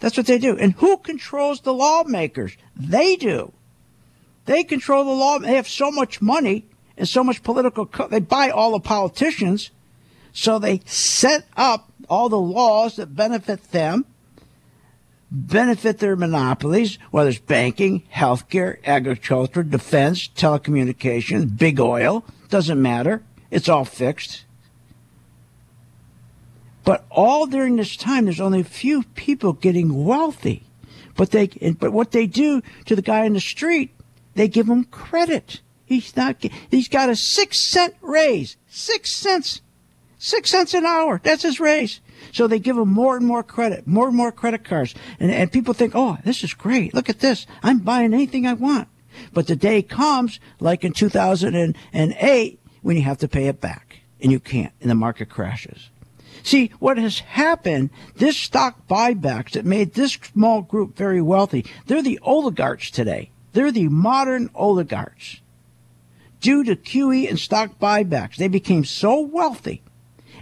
That's 0.00 0.16
what 0.16 0.26
they 0.26 0.38
do. 0.38 0.56
And 0.58 0.74
who 0.74 0.98
controls 0.98 1.60
the 1.60 1.72
lawmakers? 1.72 2.56
They 2.76 3.16
do. 3.16 3.52
They 4.46 4.64
control 4.64 5.04
the 5.04 5.10
law. 5.10 5.38
They 5.38 5.54
have 5.54 5.68
so 5.68 5.90
much 5.90 6.20
money 6.20 6.66
and 6.96 7.08
so 7.08 7.24
much 7.24 7.42
political. 7.42 7.86
Co- 7.86 8.08
they 8.08 8.20
buy 8.20 8.50
all 8.50 8.72
the 8.72 8.80
politicians, 8.80 9.70
so 10.32 10.58
they 10.58 10.80
set 10.84 11.46
up 11.56 11.90
all 12.08 12.28
the 12.28 12.38
laws 12.38 12.96
that 12.96 13.16
benefit 13.16 13.70
them, 13.72 14.04
benefit 15.30 15.98
their 15.98 16.16
monopolies, 16.16 16.98
whether 17.10 17.30
it's 17.30 17.38
banking, 17.38 18.02
healthcare, 18.14 18.78
agriculture, 18.84 19.62
defense, 19.62 20.28
telecommunications, 20.28 21.56
big 21.56 21.80
oil. 21.80 22.24
Doesn't 22.50 22.80
matter. 22.80 23.22
It's 23.50 23.68
all 23.68 23.84
fixed. 23.84 24.44
But 26.84 27.06
all 27.10 27.46
during 27.46 27.76
this 27.76 27.96
time, 27.96 28.26
there's 28.26 28.40
only 28.40 28.60
a 28.60 28.64
few 28.64 29.04
people 29.14 29.54
getting 29.54 30.04
wealthy. 30.04 30.64
But 31.16 31.30
they, 31.30 31.46
but 31.46 31.92
what 31.92 32.10
they 32.10 32.26
do 32.26 32.60
to 32.84 32.94
the 32.94 33.02
guy 33.02 33.24
in 33.24 33.32
the 33.32 33.40
street, 33.40 33.93
they 34.34 34.48
give 34.48 34.68
him 34.68 34.84
credit. 34.84 35.60
He's 35.86 36.16
not. 36.16 36.42
He's 36.70 36.88
got 36.88 37.10
a 37.10 37.16
six 37.16 37.60
cent 37.60 37.94
raise. 38.00 38.56
Six 38.68 39.12
cents. 39.12 39.60
Six 40.18 40.50
cents 40.50 40.74
an 40.74 40.86
hour. 40.86 41.20
That's 41.22 41.42
his 41.42 41.60
raise. 41.60 42.00
So 42.32 42.46
they 42.46 42.58
give 42.58 42.78
him 42.78 42.88
more 42.88 43.16
and 43.16 43.26
more 43.26 43.42
credit, 43.42 43.86
more 43.86 44.08
and 44.08 44.16
more 44.16 44.32
credit 44.32 44.64
cards. 44.64 44.94
And, 45.20 45.30
and 45.30 45.52
people 45.52 45.74
think, 45.74 45.92
oh, 45.94 46.18
this 46.24 46.42
is 46.42 46.54
great. 46.54 46.94
Look 46.94 47.10
at 47.10 47.20
this. 47.20 47.46
I'm 47.62 47.80
buying 47.80 48.14
anything 48.14 48.46
I 48.46 48.54
want. 48.54 48.88
But 49.32 49.46
the 49.46 49.56
day 49.56 49.82
comes, 49.82 50.40
like 50.60 50.84
in 50.84 50.92
2008, 50.92 52.60
when 52.82 52.96
you 52.96 53.02
have 53.02 53.18
to 53.18 53.28
pay 53.28 53.46
it 53.48 53.60
back. 53.60 54.00
And 54.20 54.32
you 54.32 54.40
can't. 54.40 54.72
And 54.80 54.90
the 54.90 54.94
market 54.94 55.28
crashes. 55.28 55.90
See, 56.42 56.70
what 56.78 56.98
has 56.98 57.20
happened, 57.20 57.90
this 58.16 58.36
stock 58.36 58.88
buybacks 58.88 59.52
that 59.52 59.64
made 59.64 59.94
this 59.94 60.12
small 60.12 60.62
group 60.62 60.96
very 60.96 61.22
wealthy, 61.22 61.64
they're 61.86 62.02
the 62.02 62.18
oligarchs 62.22 62.90
today. 62.90 63.30
They're 63.54 63.72
the 63.72 63.88
modern 63.88 64.50
oligarchs. 64.54 65.40
Due 66.40 66.64
to 66.64 66.76
QE 66.76 67.28
and 67.28 67.38
stock 67.38 67.78
buybacks, 67.80 68.36
they 68.36 68.48
became 68.48 68.84
so 68.84 69.20
wealthy. 69.20 69.82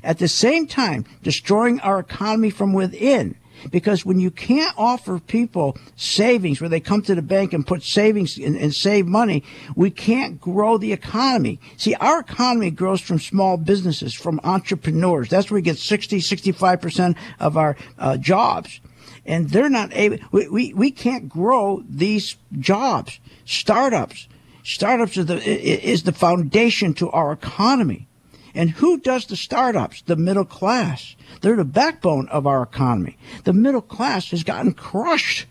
At 0.02 0.18
the 0.18 0.26
same 0.26 0.66
time, 0.66 1.04
destroying 1.22 1.78
our 1.80 2.00
economy 2.00 2.50
from 2.50 2.72
within 2.72 3.36
because 3.70 4.04
when 4.04 4.18
you 4.18 4.30
can't 4.30 4.74
offer 4.76 5.18
people 5.20 5.76
savings 5.96 6.60
where 6.60 6.70
they 6.70 6.80
come 6.80 7.02
to 7.02 7.14
the 7.14 7.22
bank 7.22 7.52
and 7.52 7.66
put 7.66 7.82
savings 7.82 8.38
and, 8.38 8.56
and 8.56 8.74
save 8.74 9.06
money, 9.06 9.44
we 9.76 9.90
can't 9.90 10.40
grow 10.40 10.78
the 10.78 10.92
economy. 10.92 11.60
See, 11.76 11.94
our 11.96 12.20
economy 12.20 12.70
grows 12.70 13.00
from 13.00 13.18
small 13.18 13.56
businesses, 13.56 14.14
from 14.14 14.40
entrepreneurs. 14.44 15.28
That's 15.28 15.50
where 15.50 15.58
we 15.58 15.62
get 15.62 15.78
60, 15.78 16.18
65% 16.18 17.16
of 17.38 17.56
our 17.56 17.76
uh, 17.98 18.16
jobs. 18.16 18.80
And 19.24 19.50
they're 19.50 19.70
not 19.70 19.90
able, 19.94 20.18
we, 20.32 20.48
we, 20.48 20.74
we 20.74 20.90
can't 20.90 21.28
grow 21.28 21.84
these 21.88 22.36
jobs. 22.58 23.20
Startups. 23.44 24.26
Startups 24.64 25.16
is 25.16 25.26
the, 25.26 25.38
is 25.38 26.02
the 26.02 26.12
foundation 26.12 26.94
to 26.94 27.10
our 27.10 27.32
economy. 27.32 28.08
And 28.54 28.70
who 28.70 28.98
does 28.98 29.26
the 29.26 29.36
startups? 29.36 30.02
The 30.02 30.16
middle 30.16 30.44
class. 30.44 31.16
They're 31.40 31.56
the 31.56 31.64
backbone 31.64 32.28
of 32.28 32.46
our 32.46 32.62
economy. 32.62 33.16
The 33.44 33.52
middle 33.52 33.80
class 33.80 34.30
has 34.30 34.42
gotten 34.42 34.74
crushed 34.74 35.46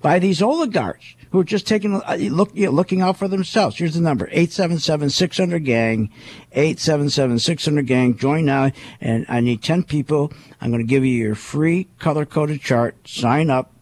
by 0.00 0.18
these 0.18 0.40
oligarchs 0.40 1.15
who 1.30 1.40
are 1.40 1.44
just 1.44 1.66
taking 1.66 1.94
uh, 1.94 2.16
look, 2.30 2.50
you 2.54 2.66
know, 2.66 2.72
looking 2.72 3.00
out 3.00 3.16
for 3.16 3.28
themselves. 3.28 3.76
Here's 3.76 3.94
the 3.94 4.00
number: 4.00 4.26
877-600-GANG, 4.28 6.10
877-600-GANG. 6.54 8.16
Join 8.16 8.44
now, 8.44 8.70
and 9.00 9.26
I 9.28 9.40
need 9.40 9.62
10 9.62 9.84
people. 9.84 10.32
I'm 10.60 10.70
going 10.70 10.82
to 10.82 10.88
give 10.88 11.04
you 11.04 11.12
your 11.12 11.34
free 11.34 11.88
color-coded 11.98 12.60
chart. 12.60 12.96
Sign 13.08 13.50
up 13.50 13.72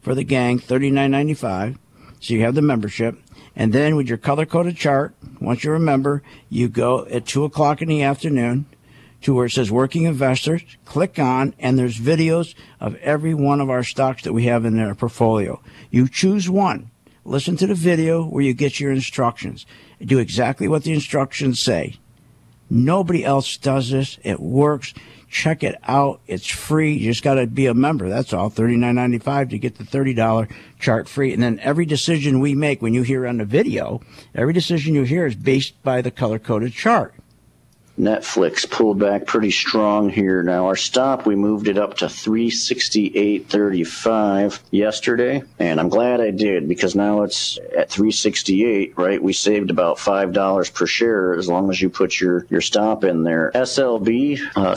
for 0.00 0.14
the 0.14 0.24
gang, 0.24 0.58
$39.95. 0.60 1.78
So 2.20 2.34
you 2.34 2.42
have 2.42 2.54
the 2.54 2.62
membership. 2.62 3.16
And 3.54 3.72
then 3.72 3.96
with 3.96 4.08
your 4.08 4.18
color-coded 4.18 4.76
chart, 4.76 5.14
once 5.40 5.64
you 5.64 5.72
remember, 5.72 6.22
you 6.48 6.68
go 6.68 7.06
at 7.06 7.26
2 7.26 7.44
o'clock 7.44 7.82
in 7.82 7.88
the 7.88 8.02
afternoon– 8.02 8.66
to 9.22 9.34
where 9.34 9.46
it 9.46 9.50
says 9.50 9.70
working 9.70 10.04
investors, 10.04 10.62
click 10.84 11.18
on, 11.18 11.54
and 11.58 11.78
there's 11.78 11.98
videos 11.98 12.54
of 12.80 12.94
every 12.96 13.34
one 13.34 13.60
of 13.60 13.70
our 13.70 13.82
stocks 13.82 14.22
that 14.22 14.32
we 14.32 14.44
have 14.44 14.64
in 14.64 14.78
our 14.78 14.94
portfolio. 14.94 15.60
You 15.90 16.08
choose 16.08 16.48
one. 16.48 16.90
Listen 17.24 17.56
to 17.56 17.66
the 17.66 17.74
video 17.74 18.24
where 18.24 18.44
you 18.44 18.54
get 18.54 18.80
your 18.80 18.92
instructions. 18.92 19.66
Do 20.00 20.18
exactly 20.18 20.68
what 20.68 20.84
the 20.84 20.92
instructions 20.92 21.60
say. 21.60 21.96
Nobody 22.70 23.24
else 23.24 23.56
does 23.56 23.90
this. 23.90 24.18
It 24.22 24.40
works. 24.40 24.94
Check 25.30 25.62
it 25.62 25.76
out. 25.82 26.20
It's 26.26 26.46
free. 26.46 26.94
You 26.94 27.10
just 27.10 27.22
got 27.22 27.34
to 27.34 27.46
be 27.46 27.66
a 27.66 27.74
member. 27.74 28.08
That's 28.08 28.32
all. 28.32 28.48
Thirty-nine 28.48 28.94
ninety-five 28.94 29.50
to 29.50 29.58
get 29.58 29.76
the 29.76 29.84
thirty 29.84 30.14
dollar 30.14 30.48
chart 30.78 31.06
free. 31.06 31.34
And 31.34 31.42
then 31.42 31.60
every 31.60 31.84
decision 31.84 32.40
we 32.40 32.54
make 32.54 32.80
when 32.80 32.94
you 32.94 33.02
hear 33.02 33.26
on 33.26 33.38
the 33.38 33.44
video, 33.44 34.00
every 34.34 34.54
decision 34.54 34.94
you 34.94 35.02
hear 35.02 35.26
is 35.26 35.34
based 35.34 35.82
by 35.82 36.00
the 36.00 36.10
color 36.10 36.38
coded 36.38 36.72
chart. 36.72 37.14
Netflix 37.98 38.70
pulled 38.70 38.98
back 38.98 39.26
pretty 39.26 39.50
strong 39.50 40.08
here. 40.08 40.42
Now 40.42 40.64
our 40.66 40.76
stop, 40.76 41.26
we 41.26 41.36
moved 41.36 41.68
it 41.68 41.76
up 41.78 41.96
to 41.98 42.06
368.35 42.06 44.60
yesterday, 44.70 45.42
and 45.58 45.78
I'm 45.80 45.88
glad 45.88 46.20
I 46.20 46.30
did 46.30 46.68
because 46.68 46.94
now 46.94 47.22
it's 47.22 47.58
at 47.76 47.90
368. 47.90 48.96
Right, 48.96 49.20
we 49.22 49.32
saved 49.32 49.70
about 49.70 49.98
five 49.98 50.32
dollars 50.32 50.70
per 50.70 50.86
share 50.86 51.34
as 51.34 51.48
long 51.48 51.70
as 51.70 51.80
you 51.80 51.90
put 51.90 52.20
your 52.20 52.46
your 52.50 52.60
stop 52.60 53.02
in 53.04 53.24
there. 53.24 53.50
SLB, 53.54 54.38
uh, 54.56 54.76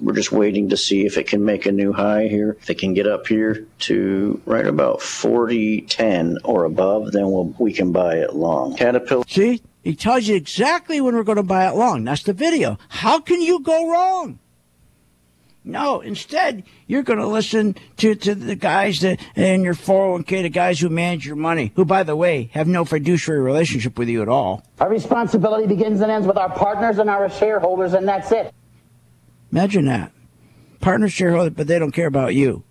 we're 0.00 0.14
just 0.14 0.32
waiting 0.32 0.70
to 0.70 0.76
see 0.76 1.06
if 1.06 1.16
it 1.18 1.28
can 1.28 1.44
make 1.44 1.66
a 1.66 1.72
new 1.72 1.92
high 1.92 2.26
here. 2.28 2.56
If 2.60 2.70
it 2.70 2.78
can 2.78 2.94
get 2.94 3.06
up 3.06 3.26
here 3.26 3.66
to 3.80 4.40
right 4.46 4.66
about 4.66 5.00
40.10 5.00 6.38
or 6.44 6.64
above, 6.64 7.12
then 7.12 7.30
we'll 7.30 7.54
we 7.58 7.72
can 7.72 7.92
buy 7.92 8.16
it 8.16 8.34
long. 8.34 8.76
Caterpillar. 8.76 9.24
See. 9.28 9.62
He 9.84 9.94
tells 9.94 10.26
you 10.26 10.34
exactly 10.34 11.02
when 11.02 11.14
we're 11.14 11.24
going 11.24 11.36
to 11.36 11.42
buy 11.42 11.68
it 11.68 11.76
long. 11.76 12.04
That's 12.04 12.22
the 12.22 12.32
video. 12.32 12.78
How 12.88 13.20
can 13.20 13.42
you 13.42 13.60
go 13.60 13.90
wrong? 13.90 14.38
No, 15.62 16.00
instead, 16.00 16.64
you're 16.86 17.02
going 17.02 17.18
to 17.18 17.26
listen 17.26 17.76
to, 17.98 18.14
to 18.14 18.34
the 18.34 18.54
guys 18.54 19.00
that 19.00 19.20
in 19.36 19.62
your 19.62 19.74
401k, 19.74 20.42
the 20.42 20.48
guys 20.48 20.80
who 20.80 20.88
manage 20.88 21.26
your 21.26 21.36
money, 21.36 21.72
who, 21.76 21.84
by 21.84 22.02
the 22.02 22.16
way, 22.16 22.50
have 22.52 22.66
no 22.66 22.84
fiduciary 22.84 23.40
relationship 23.40 23.98
with 23.98 24.08
you 24.08 24.22
at 24.22 24.28
all. 24.28 24.62
Our 24.80 24.90
responsibility 24.90 25.66
begins 25.66 26.00
and 26.00 26.10
ends 26.10 26.26
with 26.26 26.38
our 26.38 26.50
partners 26.50 26.98
and 26.98 27.08
our 27.08 27.30
shareholders, 27.30 27.92
and 27.92 28.08
that's 28.08 28.32
it. 28.32 28.54
Imagine 29.52 29.84
that. 29.86 30.12
Partners, 30.80 31.12
shareholders, 31.12 31.54
but 31.54 31.66
they 31.66 31.78
don't 31.78 31.92
care 31.92 32.08
about 32.08 32.34
you. 32.34 32.62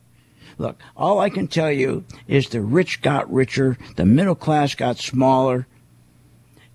Look, 0.58 0.80
all 0.96 1.20
I 1.20 1.30
can 1.30 1.48
tell 1.48 1.72
you 1.72 2.06
is 2.28 2.50
the 2.50 2.62
rich 2.62 3.02
got 3.02 3.32
richer, 3.32 3.78
the 3.96 4.06
middle 4.06 4.36
class 4.36 4.76
got 4.76 4.98
smaller, 4.98 5.68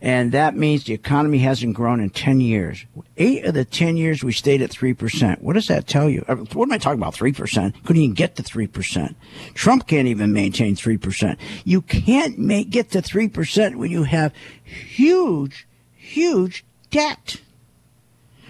and 0.01 0.30
that 0.32 0.55
means 0.55 0.84
the 0.84 0.92
economy 0.92 1.38
hasn't 1.38 1.74
grown 1.74 2.01
in 2.01 2.11
10 2.11 2.40
years. 2.40 2.86
Eight 3.16 3.44
of 3.44 3.55
the 3.55 3.64
10 3.64 3.96
years 3.96 4.22
we 4.22 4.32
stayed 4.32 4.62
at 4.62 4.70
3%. 4.70 5.40
What 5.40 5.55
does 5.55 5.66
that 5.66 5.88
tell 5.88 6.09
you? 6.09 6.24
Uh, 6.28 6.36
what 6.36 6.66
am 6.66 6.72
I 6.72 6.78
talking 6.78 7.01
about? 7.01 7.14
3%? 7.14 7.84
Couldn't 7.84 8.03
even 8.03 8.14
get 8.14 8.36
to 8.36 8.44
3%. 8.44 9.14
Trump 9.55 9.88
can't 9.88 10.07
even 10.07 10.32
maintain 10.32 10.76
3%. 10.76 11.36
You 11.64 11.82
can't 11.82 12.38
make, 12.38 12.70
get 12.70 12.90
to 12.92 13.03
3% 13.03 13.76
when 13.76 13.90
you 13.90 14.05
have 14.05 14.32
huge, 14.62 15.66
huge 15.96 16.64
debt. 16.90 17.40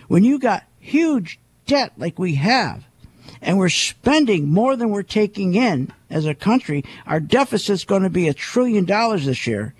When 0.08 0.24
you 0.24 0.38
got 0.38 0.64
huge 0.78 1.40
debt 1.66 1.92
like 1.96 2.18
we 2.18 2.34
have, 2.34 2.84
and 3.40 3.58
we're 3.58 3.68
spending 3.68 4.48
more 4.48 4.76
than 4.76 4.90
we're 4.90 5.02
taking 5.02 5.54
in 5.54 5.92
as 6.10 6.26
a 6.26 6.34
country, 6.34 6.84
our 7.06 7.20
deficit's 7.20 7.84
going 7.84 8.02
to 8.02 8.10
be 8.10 8.28
a 8.28 8.34
trillion 8.34 8.84
dollars 8.84 9.26
this 9.26 9.46
year. 9.46 9.74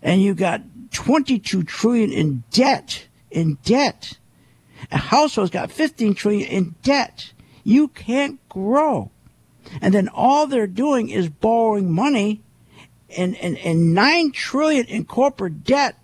And 0.00 0.22
you 0.22 0.34
got 0.34 0.62
22 0.92 1.64
trillion 1.64 2.12
in 2.12 2.44
debt. 2.50 3.06
In 3.30 3.58
debt. 3.64 4.18
A 4.90 4.98
household's 4.98 5.50
got 5.50 5.70
15 5.70 6.14
trillion 6.14 6.48
in 6.48 6.74
debt. 6.82 7.32
You 7.64 7.88
can't 7.88 8.46
grow. 8.48 9.10
And 9.80 9.94
then 9.94 10.08
all 10.08 10.46
they're 10.46 10.66
doing 10.66 11.08
is 11.08 11.28
borrowing 11.28 11.90
money 11.90 12.42
and, 13.16 13.36
and, 13.36 13.56
and 13.58 13.94
9 13.94 14.32
trillion 14.32 14.86
in 14.86 15.04
corporate 15.04 15.64
debt, 15.64 15.96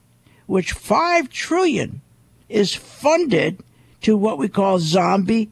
which 0.47 0.73
5 0.73 1.29
trillion 1.31 2.01
is 2.49 2.75
funded 2.75 3.63
to 4.03 4.17
what 4.17 4.39
we 4.39 4.49
call 4.49 4.79
zombie 4.79 5.51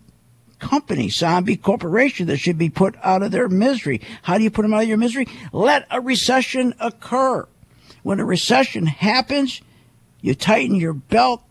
company, 0.59 1.09
zombie 1.09 1.57
corporation 1.57 2.27
that 2.27 2.39
should 2.39 2.59
be 2.59 2.71
put 2.71 2.95
out 3.03 3.23
of 3.23 3.31
their 3.31 3.49
misery. 3.49 4.01
How 4.23 4.39
do 4.39 4.45
you 4.45 4.51
put 4.51 4.63
them 4.63 4.73
out 4.73 4.83
of 4.83 4.89
your 4.89 4.97
misery? 4.97 5.27
Let 5.53 5.87
a 5.91 6.01
recession 6.01 6.75
occur. 6.81 7.47
When 8.07 8.21
a 8.21 8.25
recession 8.25 8.87
happens, 8.87 9.61
you 10.21 10.37
tighten 10.37 10.77
your 10.77 10.93
belt. 10.93 11.43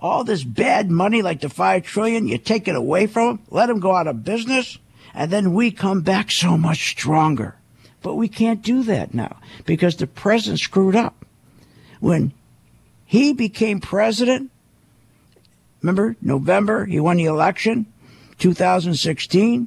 All 0.00 0.22
this 0.22 0.44
bad 0.44 0.92
money, 0.92 1.22
like 1.22 1.40
the 1.40 1.48
five 1.48 1.82
trillion, 1.82 2.28
you 2.28 2.38
take 2.38 2.68
it 2.68 2.76
away 2.76 3.08
from 3.08 3.26
them, 3.26 3.46
let 3.50 3.66
them 3.66 3.80
go 3.80 3.96
out 3.96 4.06
of 4.06 4.22
business, 4.22 4.78
and 5.12 5.28
then 5.28 5.54
we 5.54 5.72
come 5.72 6.02
back 6.02 6.30
so 6.30 6.56
much 6.56 6.90
stronger. 6.90 7.56
But 8.00 8.14
we 8.14 8.28
can't 8.28 8.62
do 8.62 8.84
that 8.84 9.12
now 9.12 9.38
because 9.66 9.96
the 9.96 10.06
president 10.06 10.60
screwed 10.60 10.94
up. 10.94 11.24
When 11.98 12.32
he 13.04 13.32
became 13.32 13.80
president, 13.80 14.52
remember 15.82 16.14
November, 16.22 16.84
he 16.84 17.00
won 17.00 17.16
the 17.16 17.24
election, 17.24 17.86
2016, 18.38 19.66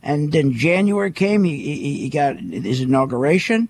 and 0.00 0.30
then 0.30 0.52
January 0.52 1.10
came, 1.10 1.42
he, 1.42 1.56
he, 1.56 1.96
he 2.02 2.08
got 2.08 2.38
his 2.38 2.80
inauguration 2.80 3.68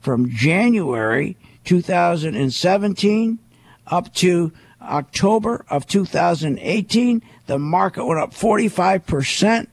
from 0.00 0.30
January 0.30 1.36
2017 1.64 3.38
up 3.86 4.14
to 4.14 4.52
October 4.80 5.64
of 5.68 5.86
2018, 5.86 7.22
the 7.46 7.58
market 7.58 8.04
went 8.04 8.20
up 8.20 8.32
45%. 8.32 9.66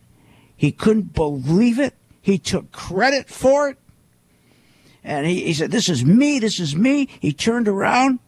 He 0.56 0.72
couldn't 0.72 1.14
believe 1.14 1.80
it. 1.80 1.94
He 2.22 2.38
took 2.38 2.72
credit 2.72 3.30
for 3.30 3.70
it. 3.70 3.78
And 5.04 5.26
he, 5.26 5.46
he 5.46 5.54
said, 5.54 5.72
This 5.72 5.88
is 5.88 6.04
me. 6.04 6.40
This 6.40 6.60
is 6.60 6.76
me. 6.76 7.08
He 7.22 7.32
turned 7.32 7.68
around 7.68 8.20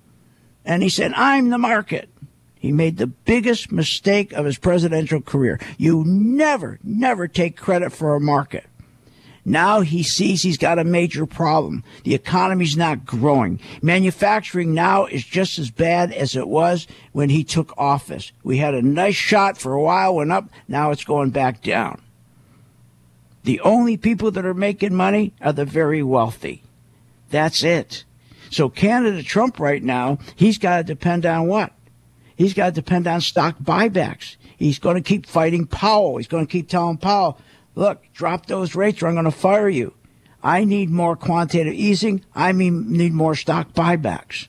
and 0.63 0.81
he 0.81 0.89
said, 0.89 1.11
I'm 1.15 1.49
the 1.49 1.57
market. 1.57 2.09
He 2.59 2.71
made 2.71 2.97
the 2.97 3.07
biggest 3.07 3.71
mistake 3.71 4.33
of 4.33 4.45
his 4.45 4.57
presidential 4.57 5.21
career. 5.21 5.59
You 5.77 6.03
never, 6.05 6.79
never 6.83 7.27
take 7.27 7.57
credit 7.57 7.91
for 7.91 8.15
a 8.15 8.19
market. 8.19 8.65
Now 9.49 9.81
he 9.81 10.03
sees 10.03 10.43
he's 10.43 10.59
got 10.59 10.77
a 10.77 10.83
major 10.83 11.25
problem. 11.25 11.83
The 12.03 12.13
economy's 12.13 12.77
not 12.77 13.03
growing. 13.03 13.59
Manufacturing 13.81 14.75
now 14.75 15.07
is 15.07 15.23
just 15.23 15.57
as 15.57 15.71
bad 15.71 16.13
as 16.13 16.35
it 16.35 16.47
was 16.47 16.85
when 17.13 17.29
he 17.29 17.43
took 17.43 17.73
office. 17.75 18.31
We 18.43 18.57
had 18.57 18.75
a 18.75 18.83
nice 18.83 19.15
shot 19.15 19.57
for 19.57 19.73
a 19.73 19.81
while, 19.81 20.17
went 20.17 20.31
up, 20.31 20.51
now 20.67 20.91
it's 20.91 21.03
going 21.03 21.31
back 21.31 21.63
down. 21.63 21.99
The 23.43 23.59
only 23.61 23.97
people 23.97 24.29
that 24.29 24.45
are 24.45 24.53
making 24.53 24.93
money 24.93 25.33
are 25.41 25.53
the 25.53 25.65
very 25.65 26.03
wealthy. 26.03 26.61
That's 27.31 27.63
it. 27.63 28.03
So 28.51 28.69
Canada 28.69 29.23
Trump 29.23 29.59
right 29.59 29.81
now, 29.81 30.19
he's 30.35 30.59
got 30.59 30.77
to 30.77 30.83
depend 30.83 31.25
on 31.25 31.47
what? 31.47 31.73
He's 32.35 32.53
got 32.53 32.67
to 32.67 32.71
depend 32.71 33.07
on 33.07 33.21
stock 33.21 33.57
buybacks. 33.57 34.35
He's 34.57 34.77
going 34.77 34.95
to 34.95 35.01
keep 35.01 35.25
fighting 35.25 35.65
Powell. 35.65 36.17
He's 36.17 36.27
going 36.27 36.45
to 36.45 36.51
keep 36.51 36.69
telling 36.69 36.97
Powell, 36.97 37.39
look, 37.75 38.03
drop 38.13 38.45
those 38.45 38.75
rates 38.75 39.01
or 39.01 39.07
I'm 39.07 39.15
going 39.15 39.25
to 39.25 39.31
fire 39.31 39.69
you. 39.69 39.93
I 40.41 40.63
need 40.63 40.89
more 40.89 41.15
quantitative 41.15 41.73
easing. 41.73 42.23
I 42.33 42.53
mean, 42.53 42.91
need 42.91 43.13
more 43.13 43.35
stock 43.35 43.73
buybacks 43.73 44.47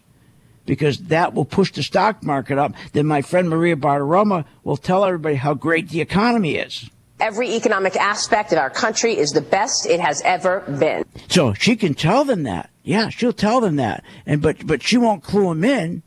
because 0.66 0.98
that 0.98 1.34
will 1.34 1.44
push 1.44 1.72
the 1.72 1.82
stock 1.82 2.22
market 2.22 2.58
up. 2.58 2.72
Then 2.92 3.06
my 3.06 3.22
friend 3.22 3.48
Maria 3.48 3.74
Bartiromo 3.76 4.44
will 4.62 4.76
tell 4.76 5.04
everybody 5.04 5.34
how 5.34 5.54
great 5.54 5.88
the 5.88 6.00
economy 6.00 6.56
is. 6.56 6.88
Every 7.18 7.54
economic 7.54 7.96
aspect 7.96 8.52
of 8.52 8.58
our 8.58 8.70
country 8.70 9.18
is 9.18 9.32
the 9.32 9.40
best 9.40 9.84
it 9.86 10.00
has 10.00 10.22
ever 10.22 10.60
been. 10.78 11.04
So 11.28 11.52
she 11.54 11.76
can 11.76 11.94
tell 11.94 12.24
them 12.24 12.44
that. 12.44 12.70
Yeah, 12.82 13.08
she'll 13.10 13.32
tell 13.32 13.60
them 13.60 13.76
that. 13.76 14.04
And 14.24 14.40
but 14.40 14.66
but 14.66 14.82
she 14.82 14.96
won't 14.96 15.22
clue 15.22 15.48
them 15.48 15.64
in 15.64 16.02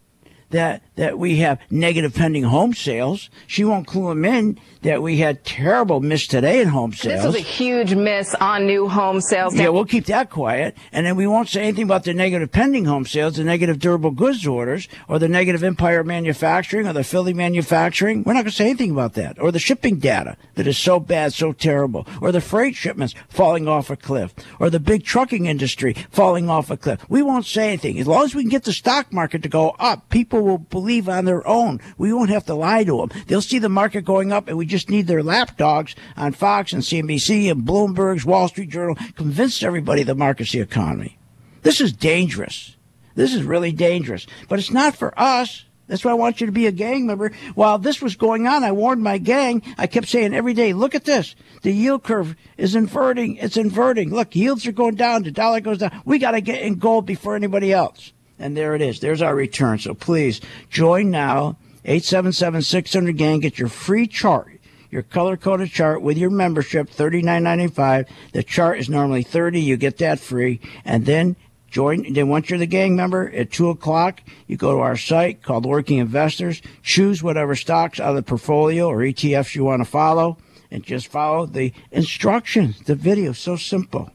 that 0.49 0.81
that 0.95 1.19
we 1.19 1.37
have 1.37 1.59
negative 1.69 2.15
pending 2.15 2.43
home 2.43 2.73
sales. 2.73 3.29
She 3.45 3.63
won't 3.63 3.85
clue 3.85 4.09
them 4.09 4.25
in 4.25 4.59
that 4.83 5.01
we 5.01 5.17
had 5.17 5.43
terrible 5.43 6.01
miss 6.01 6.27
today 6.27 6.61
in 6.61 6.67
home 6.67 6.93
sales. 6.93 7.23
This 7.23 7.25
was 7.25 7.35
a 7.35 7.39
huge 7.39 7.95
miss 7.95 8.35
on 8.35 8.67
new 8.67 8.87
home 8.87 9.21
sales. 9.21 9.55
Yeah, 9.55 9.69
we'll 9.69 9.85
keep 9.85 10.05
that 10.05 10.29
quiet. 10.29 10.75
And 10.91 11.05
then 11.05 11.15
we 11.15 11.25
won't 11.25 11.49
say 11.49 11.63
anything 11.63 11.85
about 11.85 12.03
the 12.03 12.13
negative 12.13 12.51
pending 12.51 12.85
home 12.85 13.05
sales, 13.05 13.37
the 13.37 13.43
negative 13.43 13.79
durable 13.79 14.11
goods 14.11 14.45
orders, 14.45 14.87
or 15.07 15.19
the 15.19 15.29
negative 15.29 15.63
Empire 15.63 16.03
manufacturing, 16.03 16.85
or 16.85 16.93
the 16.93 17.03
Philly 17.03 17.33
manufacturing. 17.33 18.23
We're 18.23 18.33
not 18.33 18.43
going 18.43 18.51
to 18.51 18.55
say 18.55 18.65
anything 18.65 18.91
about 18.91 19.13
that. 19.13 19.39
Or 19.39 19.51
the 19.51 19.59
shipping 19.59 19.99
data 19.99 20.37
that 20.55 20.67
is 20.67 20.77
so 20.77 20.99
bad, 20.99 21.33
so 21.33 21.53
terrible. 21.53 22.05
Or 22.21 22.31
the 22.31 22.41
freight 22.41 22.75
shipments 22.75 23.15
falling 23.29 23.67
off 23.67 23.89
a 23.89 23.95
cliff. 23.95 24.33
Or 24.59 24.69
the 24.69 24.79
big 24.79 25.05
trucking 25.05 25.45
industry 25.45 25.95
falling 26.11 26.49
off 26.49 26.69
a 26.69 26.77
cliff. 26.77 27.05
We 27.09 27.21
won't 27.21 27.45
say 27.45 27.69
anything. 27.69 27.99
As 27.99 28.07
long 28.07 28.25
as 28.25 28.35
we 28.35 28.43
can 28.43 28.49
get 28.49 28.65
the 28.65 28.73
stock 28.73 29.13
market 29.13 29.43
to 29.43 29.49
go 29.49 29.71
up, 29.79 30.09
people 30.09 30.41
will 30.41 30.57
believe 30.57 31.07
on 31.07 31.25
their 31.25 31.47
own. 31.47 31.79
We 31.97 32.11
won't 32.11 32.29
have 32.29 32.45
to 32.47 32.53
lie 32.53 32.83
to 32.83 32.97
them. 32.97 33.11
They'll 33.27 33.41
see 33.41 33.59
the 33.59 33.69
market 33.69 34.01
going 34.01 34.33
up 34.33 34.47
and 34.49 34.57
we 34.57 34.72
just 34.73 34.89
need 34.89 35.05
their 35.05 35.21
lapdogs 35.21 35.93
on 36.17 36.33
Fox 36.33 36.73
and 36.73 36.81
CNBC 36.81 37.51
and 37.51 37.63
Bloomberg's 37.63 38.25
Wall 38.25 38.47
Street 38.47 38.71
Journal 38.71 38.97
convince 39.15 39.61
everybody 39.61 40.01
the 40.01 40.15
market's 40.15 40.51
the 40.51 40.61
economy. 40.61 41.19
This 41.61 41.79
is 41.79 41.93
dangerous. 41.93 42.75
This 43.13 43.35
is 43.35 43.43
really 43.43 43.71
dangerous. 43.71 44.25
But 44.49 44.57
it's 44.57 44.71
not 44.71 44.95
for 44.95 45.13
us. 45.19 45.65
That's 45.85 46.03
why 46.03 46.09
I 46.09 46.15
want 46.15 46.41
you 46.41 46.47
to 46.47 46.51
be 46.51 46.65
a 46.65 46.71
gang 46.71 47.05
member. 47.05 47.33
While 47.53 47.77
this 47.77 48.01
was 48.01 48.15
going 48.15 48.47
on, 48.47 48.63
I 48.63 48.71
warned 48.71 49.03
my 49.03 49.19
gang. 49.19 49.61
I 49.77 49.85
kept 49.85 50.07
saying 50.07 50.33
every 50.33 50.55
day, 50.55 50.73
look 50.73 50.95
at 50.95 51.05
this. 51.05 51.35
The 51.61 51.71
yield 51.71 52.01
curve 52.03 52.35
is 52.57 52.73
inverting. 52.73 53.35
It's 53.35 53.57
inverting. 53.57 54.09
Look, 54.09 54.35
yields 54.35 54.65
are 54.65 54.71
going 54.71 54.95
down. 54.95 55.21
The 55.21 55.29
dollar 55.29 55.59
goes 55.59 55.77
down. 55.77 56.01
We 56.03 56.17
got 56.17 56.31
to 56.31 56.41
get 56.41 56.63
in 56.63 56.79
gold 56.79 57.05
before 57.05 57.35
anybody 57.35 57.71
else. 57.71 58.11
And 58.39 58.57
there 58.57 58.73
it 58.73 58.81
is. 58.81 59.01
There's 59.01 59.21
our 59.21 59.35
return. 59.35 59.77
So 59.77 59.93
please 59.93 60.41
join 60.71 61.11
now. 61.11 61.57
877 61.85 62.63
600 62.63 63.17
gang. 63.17 63.39
Get 63.41 63.59
your 63.59 63.69
free 63.69 64.07
chart 64.07 64.52
your 64.93 65.01
color 65.01 65.35
coded 65.35 65.71
chart 65.71 66.03
with 66.03 66.19
your 66.19 66.29
membership, 66.29 66.87
thirty 66.87 67.23
nine 67.23 67.41
ninety 67.41 67.67
five. 67.67 68.07
The 68.31 68.43
chart 68.43 68.77
is 68.77 68.89
normally 68.89 69.23
thirty. 69.23 69.59
You 69.59 69.75
get 69.75 69.97
that 69.97 70.19
free, 70.19 70.59
and 70.85 71.03
then 71.07 71.35
join. 71.71 72.13
Then 72.13 72.29
once 72.29 72.51
you're 72.51 72.59
the 72.59 72.67
gang 72.67 72.95
member 72.95 73.27
at 73.31 73.51
two 73.51 73.69
o'clock, 73.69 74.21
you 74.45 74.55
go 74.55 74.73
to 74.73 74.81
our 74.81 74.95
site 74.95 75.41
called 75.41 75.65
Working 75.65 75.97
Investors. 75.97 76.61
Choose 76.83 77.23
whatever 77.23 77.55
stocks 77.55 77.99
out 77.99 78.11
of 78.11 78.17
the 78.17 78.21
portfolio 78.21 78.87
or 78.87 78.99
ETFs 78.99 79.55
you 79.55 79.63
want 79.63 79.81
to 79.81 79.89
follow, 79.89 80.37
and 80.69 80.83
just 80.83 81.07
follow 81.07 81.47
the 81.47 81.73
instructions. 81.91 82.79
The 82.81 82.93
video 82.93 83.31
is 83.31 83.39
so 83.39 83.55
simple. 83.55 84.11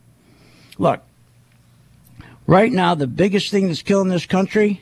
Look, 0.79 1.03
right 2.47 2.71
now 2.71 2.95
the 2.95 3.09
biggest 3.09 3.51
thing 3.51 3.67
that's 3.67 3.83
killing 3.83 4.11
this 4.11 4.27
country 4.27 4.81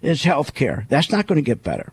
is 0.00 0.24
health 0.24 0.54
care. 0.54 0.86
That's 0.88 1.12
not 1.12 1.26
going 1.26 1.36
to 1.36 1.42
get 1.42 1.62
better. 1.62 1.92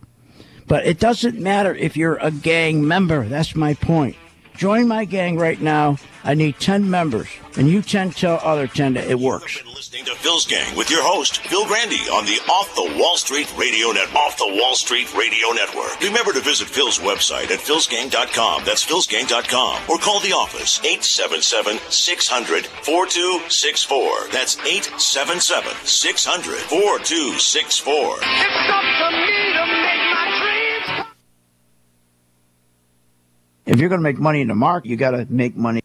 But 0.68 0.86
it 0.86 1.00
doesn't 1.00 1.40
matter 1.40 1.74
if 1.76 1.96
you're 1.96 2.18
a 2.18 2.32
gang 2.32 2.88
member. 2.88 3.26
That's 3.26 3.56
my 3.56 3.76
point. 3.76 4.16
Join 4.58 4.88
my 4.88 5.04
gang 5.06 5.38
right 5.38 5.60
now. 5.60 5.98
I 6.24 6.34
need 6.34 6.60
10 6.60 6.90
members, 6.90 7.28
and 7.58 7.68
you 7.68 7.82
10 7.82 8.12
tell 8.12 8.40
other 8.42 8.68
10 8.68 8.94
that 8.94 9.08
it 9.10 9.20
works. 9.20 9.64
Listening 9.66 10.06
to 10.06 10.16
Phil's 10.16 10.46
Gang 10.48 10.76
with 10.76 10.90
your 10.90 11.04
host, 11.04 11.38
Phil 11.46 11.66
Grande, 11.68 11.94
on 12.12 12.26
the 12.26 12.40
Off 12.50 12.74
the 12.74 12.98
Wall 13.00 13.16
Street 13.18 13.52
Radio 13.58 13.92
Net, 13.92 14.10
Off 14.16 14.38
the 14.38 14.48
Wall 14.48 14.76
Street 14.76 15.14
Radio 15.14 15.50
Network. 15.52 16.00
Remember 16.02 16.34
to 16.34 16.40
visit 16.40 16.68
Phil's 16.68 16.98
website 17.00 17.52
at 17.52 17.60
philsgang.com. 17.60 18.64
That's 18.66 18.84
philsgang.com. 18.86 19.82
Or 19.90 19.98
call 20.00 20.20
the 20.22 20.34
office, 20.34 20.80
877 20.80 21.78
600 21.92 22.66
4264. 22.66 24.28
That's 24.32 24.58
877 24.58 25.74
600 25.86 26.58
4264. 26.58 28.18
It's 28.18 28.70
up 28.72 28.82
to 28.82 29.08
me 29.14 29.54
to 29.54 29.64
make 29.68 30.02
my 30.10 30.40
dreams. 30.42 30.65
If 33.66 33.80
you're 33.80 33.90
going 33.90 34.00
to 34.00 34.04
make 34.04 34.20
money 34.20 34.42
in 34.42 34.48
the 34.48 34.56
market, 34.56 34.90
you 34.90 34.96
got 34.96 35.12
to 35.12 35.26
make 35.30 35.56
money. 35.56 35.82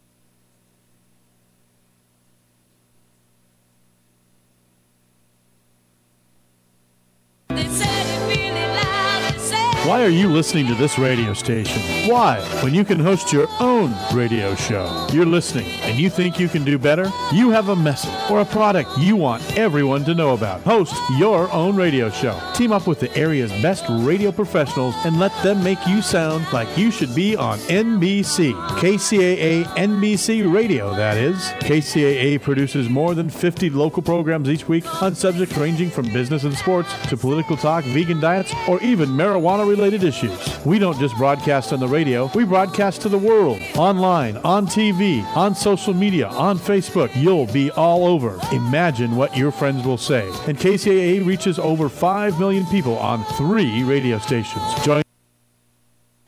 Why 9.90 10.04
are 10.04 10.08
you 10.08 10.28
listening 10.28 10.68
to 10.68 10.76
this 10.76 11.00
radio 11.00 11.34
station? 11.34 11.82
Why? 12.08 12.40
When 12.62 12.72
you 12.72 12.84
can 12.84 13.00
host 13.00 13.32
your 13.32 13.48
own 13.58 13.92
radio 14.14 14.54
show. 14.54 15.08
You're 15.12 15.26
listening 15.26 15.66
and 15.82 15.98
you 15.98 16.08
think 16.08 16.38
you 16.38 16.48
can 16.48 16.62
do 16.62 16.78
better? 16.78 17.10
You 17.32 17.50
have 17.50 17.70
a 17.70 17.74
message 17.74 18.14
or 18.30 18.40
a 18.40 18.44
product 18.44 18.88
you 18.98 19.16
want 19.16 19.42
everyone 19.58 20.04
to 20.04 20.14
know 20.14 20.32
about. 20.32 20.60
Host 20.60 20.94
your 21.18 21.50
own 21.50 21.74
radio 21.74 22.08
show. 22.08 22.40
Team 22.54 22.70
up 22.70 22.86
with 22.86 23.00
the 23.00 23.12
area's 23.16 23.50
best 23.62 23.84
radio 23.88 24.30
professionals 24.30 24.94
and 25.04 25.18
let 25.18 25.32
them 25.42 25.60
make 25.64 25.84
you 25.88 26.02
sound 26.02 26.46
like 26.52 26.78
you 26.78 26.92
should 26.92 27.12
be 27.12 27.34
on 27.34 27.58
NBC. 27.58 28.52
KCAA 28.78 29.64
NBC 29.64 30.54
Radio, 30.54 30.94
that 30.94 31.16
is. 31.16 31.36
KCAA 31.62 32.40
produces 32.40 32.88
more 32.88 33.16
than 33.16 33.28
50 33.28 33.70
local 33.70 34.02
programs 34.04 34.48
each 34.48 34.68
week 34.68 35.02
on 35.02 35.16
subjects 35.16 35.56
ranging 35.56 35.90
from 35.90 36.04
business 36.12 36.44
and 36.44 36.54
sports 36.54 36.88
to 37.08 37.16
political 37.16 37.56
talk, 37.56 37.82
vegan 37.86 38.20
diets, 38.20 38.54
or 38.68 38.80
even 38.84 39.08
marijuana 39.08 39.68
related 39.68 39.79
issues. 39.84 40.64
We 40.64 40.78
don't 40.78 40.98
just 40.98 41.16
broadcast 41.16 41.72
on 41.72 41.80
the 41.80 41.88
radio, 41.88 42.30
we 42.34 42.44
broadcast 42.44 43.02
to 43.02 43.08
the 43.08 43.18
world. 43.18 43.60
Online, 43.76 44.36
on 44.38 44.66
TV, 44.66 45.24
on 45.36 45.54
social 45.54 45.94
media, 45.94 46.28
on 46.28 46.58
Facebook. 46.58 47.10
You'll 47.14 47.46
be 47.46 47.70
all 47.72 48.06
over. 48.06 48.38
Imagine 48.52 49.16
what 49.16 49.36
your 49.36 49.50
friends 49.50 49.84
will 49.84 49.98
say. 49.98 50.26
And 50.46 50.58
KCAA 50.58 51.26
reaches 51.26 51.58
over 51.58 51.88
5 51.88 52.38
million 52.38 52.66
people 52.66 52.98
on 52.98 53.24
three 53.36 53.82
radio 53.84 54.18
stations. 54.18 54.62
Join 54.84 55.02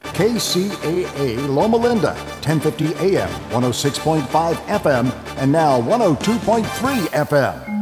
KCAA 0.02 1.48
Loma 1.48 1.76
Linda, 1.76 2.14
1050 2.44 2.94
AM, 2.96 3.28
106.5 3.50 4.54
FM, 4.54 5.36
and 5.38 5.50
now 5.50 5.80
102.3 5.80 6.64
FM. 7.08 7.81